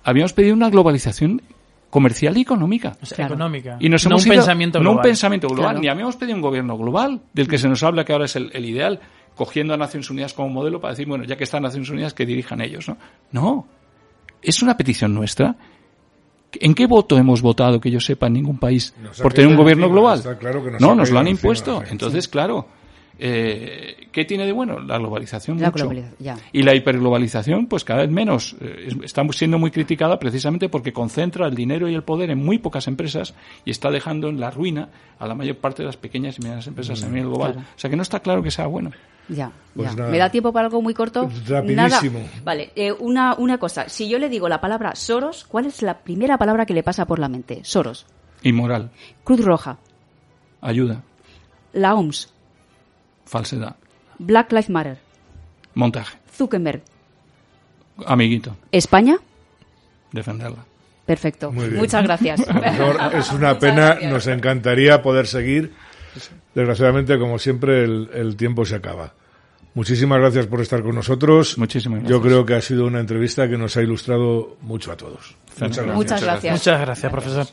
Habíamos 0.02 0.32
pedido 0.32 0.54
una 0.54 0.70
globalización 0.70 1.42
comercial 1.90 2.36
y 2.38 2.42
económica. 2.42 2.96
O 3.02 3.06
sea, 3.06 3.26
económica. 3.26 3.76
Y 3.80 3.88
nos 3.88 4.04
no 4.04 4.10
hemos 4.12 4.22
un 4.26 4.32
ido- 4.32 4.36
pensamiento 4.40 4.78
no 4.78 4.82
global. 4.82 4.96
un 4.96 5.02
pensamiento 5.02 5.48
global, 5.48 5.64
Claro. 5.72 5.80
ni 5.80 5.88
habíamos 5.88 6.16
pedido 6.16 6.36
un 6.36 6.42
gobierno 6.42 6.76
global, 6.78 7.20
del 7.32 7.48
que 7.48 7.58
se 7.58 7.68
nos 7.68 7.82
habla 7.82 8.04
que 8.04 8.12
ahora 8.12 8.24
es 8.26 8.36
el, 8.36 8.50
el 8.52 8.64
ideal, 8.64 9.00
cogiendo 9.36 9.74
a 9.74 9.76
Naciones 9.76 10.08
Unidas 10.10 10.32
como 10.34 10.48
modelo 10.48 10.80
para 10.80 10.92
decir, 10.92 11.06
bueno, 11.08 11.24
ya 11.24 11.36
que 11.36 11.44
están 11.44 11.62
Naciones 11.62 11.90
Unidas, 11.90 12.14
que 12.14 12.26
dirijan 12.26 12.60
ellos, 12.60 12.88
¿no? 12.88 12.96
No. 13.32 13.66
Es 14.42 14.62
una 14.62 14.76
petición 14.76 15.14
nuestra. 15.14 15.56
¿En 16.54 16.74
qué 16.74 16.86
voto 16.86 17.16
hemos 17.16 17.42
votado, 17.42 17.80
que 17.80 17.90
yo 17.90 18.00
sepa, 18.00 18.26
en 18.26 18.32
ningún 18.34 18.58
país 18.58 18.94
Nos 19.02 19.20
por 19.20 19.32
tener 19.32 19.48
un 19.50 19.56
gobierno 19.56 19.84
encima, 19.84 20.00
global? 20.00 20.18
está 20.18 20.38
claro 20.38 20.64
que 20.64 20.70
nos 20.72 20.80
no, 20.80 20.94
nos 20.94 21.10
lo 21.10 21.18
han 21.20 21.28
encima, 21.28 21.38
impuesto. 21.48 21.82
Entonces, 21.90 22.26
claro, 22.28 22.66
eh, 23.22 24.08
¿qué 24.12 24.24
tiene 24.24 24.46
de 24.46 24.52
bueno? 24.52 24.80
La 24.80 24.98
globalización 24.98 25.58
La 25.60 25.66
mucho. 25.70 25.84
globalización, 25.84 26.16
ya. 26.18 26.36
Y 26.52 26.62
la 26.62 26.74
hiperglobalización, 26.74 27.66
pues 27.66 27.84
cada 27.84 28.00
vez 28.02 28.10
menos. 28.10 28.56
Eh, 28.60 28.86
es- 28.88 28.96
está 29.04 29.22
siendo 29.32 29.58
muy 29.58 29.70
criticada 29.70 30.18
precisamente 30.18 30.68
porque 30.68 30.92
concentra 30.92 31.46
el 31.46 31.54
dinero 31.54 31.88
y 31.88 31.94
el 31.94 32.02
poder 32.02 32.30
en 32.30 32.38
muy 32.44 32.58
pocas 32.58 32.88
empresas 32.88 33.34
y 33.64 33.70
está 33.70 33.90
dejando 33.90 34.28
en 34.28 34.40
la 34.40 34.50
ruina 34.50 34.88
a 35.18 35.26
la 35.26 35.34
mayor 35.34 35.56
parte 35.56 35.82
de 35.82 35.86
las 35.86 35.96
pequeñas 35.98 36.38
y 36.38 36.42
medianas 36.42 36.66
empresas 36.66 37.02
a 37.02 37.06
Mm, 37.06 37.10
nivel 37.12 37.28
global. 37.28 37.52
claro. 37.52 37.66
O 37.76 37.78
sea 37.78 37.90
que 37.90 37.96
no 37.96 38.02
está 38.02 38.20
claro 38.20 38.42
que 38.42 38.50
sea 38.50 38.66
bueno. 38.66 38.90
Ya, 39.30 39.50
Pues 39.74 39.90
ya. 39.90 39.96
nada. 39.96 40.10
¿Me 40.10 40.18
da 40.18 40.30
tiempo 40.30 40.52
para 40.52 40.66
algo 40.66 40.82
muy 40.82 40.92
corto? 40.94 41.30
Rapidísimo. 41.48 42.18
Nada. 42.18 42.30
Vale, 42.44 42.72
eh, 42.74 42.92
una, 42.92 43.34
una 43.36 43.58
cosa. 43.58 43.88
Si 43.88 44.08
yo 44.08 44.18
le 44.18 44.28
digo 44.28 44.48
la 44.48 44.60
palabra 44.60 44.94
Soros, 44.96 45.44
¿cuál 45.44 45.66
es 45.66 45.82
la 45.82 45.98
primera 45.98 46.36
palabra 46.36 46.66
que 46.66 46.74
le 46.74 46.82
pasa 46.82 47.06
por 47.06 47.18
la 47.18 47.28
mente? 47.28 47.60
Soros. 47.64 48.06
Inmoral, 48.42 48.90
Cruz 49.24 49.44
Roja. 49.44 49.78
ayuda, 50.60 51.02
La 51.72 51.94
OMS. 51.94 52.28
falsedad, 53.24 53.76
Black 54.18 54.50
Lives 54.52 54.70
Matter. 54.70 54.98
montaje, 55.74 56.18
Zuckerberg. 56.34 56.82
amiguito, 58.06 58.56
España. 58.72 59.16
defenderla. 60.12 60.64
Perfecto. 61.06 61.50
Muchas 61.52 62.02
gracias. 62.04 62.40
Es 63.14 63.32
una 63.32 63.58
pena, 63.58 63.86
gracias. 63.88 64.12
nos 64.12 64.26
encantaría 64.28 65.02
poder 65.02 65.26
seguir, 65.26 65.72
desgraciadamente, 66.54 67.18
como 67.18 67.38
siempre, 67.38 67.84
el, 67.84 68.10
el 68.14 68.36
tiempo 68.36 68.64
se 68.64 68.76
acaba. 68.76 69.12
Muchísimas 69.74 70.18
gracias 70.18 70.46
por 70.46 70.60
estar 70.60 70.82
con 70.82 70.94
nosotros. 70.94 71.56
Muchísimas 71.56 72.02
Yo 72.04 72.20
creo 72.20 72.44
que 72.44 72.54
ha 72.54 72.60
sido 72.60 72.86
una 72.86 73.00
entrevista 73.00 73.48
que 73.48 73.56
nos 73.56 73.76
ha 73.76 73.82
ilustrado 73.82 74.56
mucho 74.62 74.90
a 74.90 74.96
todos. 74.96 75.36
Muchas 75.60 75.76
gracias. 75.76 75.96
Muchas 75.96 76.22
gracias. 76.22 76.52
Muchas 76.52 76.80
gracias, 76.80 77.12
profesor. 77.12 77.46